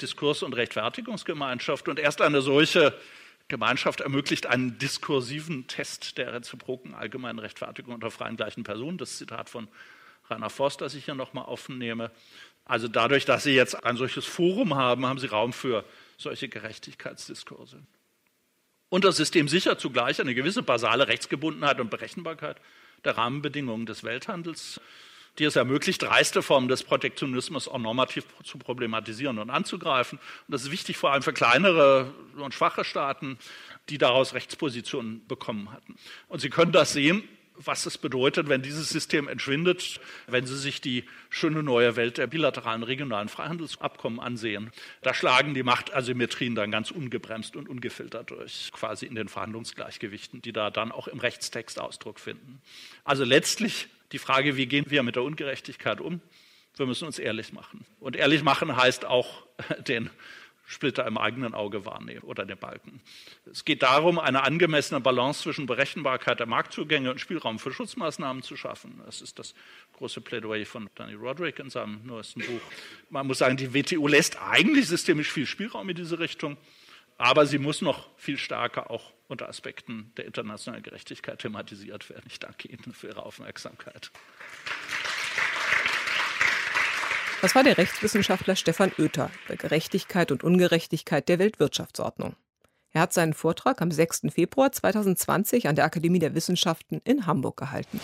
Diskurs- 0.00 0.42
und 0.42 0.54
Rechtfertigungsgemeinschaft 0.54 1.88
und 1.88 1.98
erst 1.98 2.22
eine 2.22 2.40
solche 2.40 2.98
Gemeinschaft 3.48 4.00
ermöglicht 4.00 4.46
einen 4.46 4.78
diskursiven 4.78 5.66
Test 5.66 6.18
der 6.18 6.32
reziproken 6.32 6.94
allgemeinen 6.94 7.38
Rechtfertigung 7.38 7.94
unter 7.94 8.10
freien 8.10 8.36
gleichen 8.36 8.64
Personen. 8.64 8.98
Das 8.98 9.16
Zitat 9.18 9.48
von 9.48 9.68
Rainer 10.28 10.50
Forst, 10.50 10.80
das 10.80 10.94
ich 10.94 11.04
hier 11.04 11.14
nochmal 11.14 11.44
aufnehme. 11.44 12.10
Also 12.64 12.88
dadurch, 12.88 13.24
dass 13.24 13.44
Sie 13.44 13.54
jetzt 13.54 13.84
ein 13.84 13.96
solches 13.96 14.26
Forum 14.26 14.74
haben, 14.74 15.06
haben 15.06 15.18
Sie 15.18 15.26
Raum 15.26 15.54
für 15.54 15.84
solche 16.18 16.48
Gerechtigkeitsdiskurse. 16.48 17.82
Und 18.90 19.04
das 19.04 19.16
System 19.16 19.48
sichert 19.48 19.80
zugleich 19.80 20.20
eine 20.20 20.34
gewisse 20.34 20.62
basale 20.62 21.08
Rechtsgebundenheit 21.08 21.80
und 21.80 21.90
Berechenbarkeit 21.90 22.58
der 23.04 23.16
Rahmenbedingungen 23.16 23.86
des 23.86 24.04
Welthandels 24.04 24.80
die 25.38 25.44
es 25.44 25.56
ermöglicht, 25.56 26.02
dreiste 26.02 26.42
Formen 26.42 26.68
des 26.68 26.82
Protektionismus 26.82 27.68
auch 27.68 27.78
normativ 27.78 28.24
zu 28.42 28.58
problematisieren 28.58 29.38
und 29.38 29.50
anzugreifen. 29.50 30.18
Und 30.18 30.52
das 30.52 30.64
ist 30.64 30.70
wichtig 30.70 30.96
vor 30.96 31.12
allem 31.12 31.22
für 31.22 31.32
kleinere 31.32 32.12
und 32.36 32.54
schwache 32.54 32.84
Staaten, 32.84 33.38
die 33.88 33.98
daraus 33.98 34.34
Rechtspositionen 34.34 35.26
bekommen 35.26 35.72
hatten. 35.72 35.96
Und 36.28 36.40
Sie 36.40 36.50
können 36.50 36.72
das 36.72 36.92
sehen, 36.92 37.22
was 37.64 37.86
es 37.86 37.98
bedeutet, 37.98 38.48
wenn 38.48 38.62
dieses 38.62 38.88
System 38.88 39.28
entschwindet, 39.28 40.00
wenn 40.26 40.46
Sie 40.46 40.56
sich 40.56 40.80
die 40.80 41.04
schöne 41.28 41.62
neue 41.62 41.96
Welt 41.96 42.18
der 42.18 42.26
bilateralen 42.26 42.82
regionalen 42.82 43.28
Freihandelsabkommen 43.28 44.20
ansehen. 44.20 44.70
Da 45.02 45.12
schlagen 45.12 45.54
die 45.54 45.62
Machtasymmetrien 45.62 46.54
dann 46.54 46.70
ganz 46.70 46.90
ungebremst 46.90 47.56
und 47.56 47.68
ungefiltert 47.68 48.30
durch, 48.30 48.70
quasi 48.72 49.06
in 49.06 49.14
den 49.14 49.28
Verhandlungsgleichgewichten, 49.28 50.40
die 50.42 50.52
da 50.52 50.70
dann 50.70 50.92
auch 50.92 51.08
im 51.08 51.18
Rechtstext 51.18 51.80
Ausdruck 51.80 52.20
finden. 52.20 52.60
Also 53.04 53.24
letztlich 53.24 53.88
die 54.12 54.18
Frage, 54.18 54.56
wie 54.56 54.66
gehen 54.66 54.86
wir 54.88 55.02
mit 55.02 55.16
der 55.16 55.22
Ungerechtigkeit 55.22 56.00
um? 56.00 56.20
Wir 56.76 56.86
müssen 56.86 57.06
uns 57.06 57.18
ehrlich 57.18 57.52
machen. 57.52 57.84
Und 57.98 58.16
ehrlich 58.16 58.42
machen 58.42 58.76
heißt 58.76 59.04
auch 59.04 59.46
den 59.88 60.10
Splitter 60.68 61.06
im 61.06 61.16
eigenen 61.16 61.54
Auge 61.54 61.86
wahrnehmen 61.86 62.20
oder 62.20 62.44
den 62.44 62.58
Balken. 62.58 63.00
Es 63.50 63.64
geht 63.64 63.82
darum, 63.82 64.18
eine 64.18 64.44
angemessene 64.44 65.00
Balance 65.00 65.42
zwischen 65.42 65.64
Berechenbarkeit 65.64 66.40
der 66.40 66.46
Marktzugänge 66.46 67.10
und 67.10 67.20
Spielraum 67.20 67.58
für 67.58 67.72
Schutzmaßnahmen 67.72 68.42
zu 68.42 68.54
schaffen. 68.54 69.00
Das 69.06 69.22
ist 69.22 69.38
das 69.38 69.54
große 69.94 70.20
Plädoyer 70.20 70.66
von 70.66 70.90
Danny 70.94 71.14
Roderick 71.14 71.58
in 71.58 71.70
seinem 71.70 72.04
neuesten 72.04 72.40
Buch. 72.40 72.60
Man 73.08 73.26
muss 73.26 73.38
sagen, 73.38 73.56
die 73.56 73.72
WTO 73.72 74.06
lässt 74.08 74.38
eigentlich 74.42 74.88
systemisch 74.88 75.32
viel 75.32 75.46
Spielraum 75.46 75.88
in 75.88 75.96
diese 75.96 76.18
Richtung, 76.18 76.58
aber 77.18 77.46
sie 77.46 77.58
muss 77.58 77.82
noch 77.82 78.08
viel 78.16 78.38
stärker 78.38 78.90
auch 78.90 79.12
unter 79.26 79.48
Aspekten 79.48 80.12
der 80.16 80.24
internationalen 80.24 80.82
Gerechtigkeit 80.82 81.40
thematisiert 81.40 82.08
werden. 82.08 82.24
Ich 82.28 82.38
danke 82.38 82.68
Ihnen 82.68 82.94
für 82.94 83.08
Ihre 83.08 83.24
Aufmerksamkeit. 83.24 84.10
Das 87.42 87.54
war 87.54 87.62
der 87.62 87.76
Rechtswissenschaftler 87.78 88.56
Stefan 88.56 88.92
Oether 88.98 89.30
über 89.46 89.56
Gerechtigkeit 89.56 90.32
und 90.32 90.42
Ungerechtigkeit 90.42 91.28
der 91.28 91.38
Weltwirtschaftsordnung. 91.38 92.34
Er 92.90 93.02
hat 93.02 93.12
seinen 93.12 93.34
Vortrag 93.34 93.82
am 93.82 93.90
6. 93.90 94.22
Februar 94.30 94.72
2020 94.72 95.68
an 95.68 95.76
der 95.76 95.84
Akademie 95.84 96.18
der 96.18 96.34
Wissenschaften 96.34 97.00
in 97.04 97.26
Hamburg 97.26 97.58
gehalten. 97.58 98.00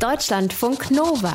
Deutschlandfunk 0.00 0.90
Nova. 0.90 1.34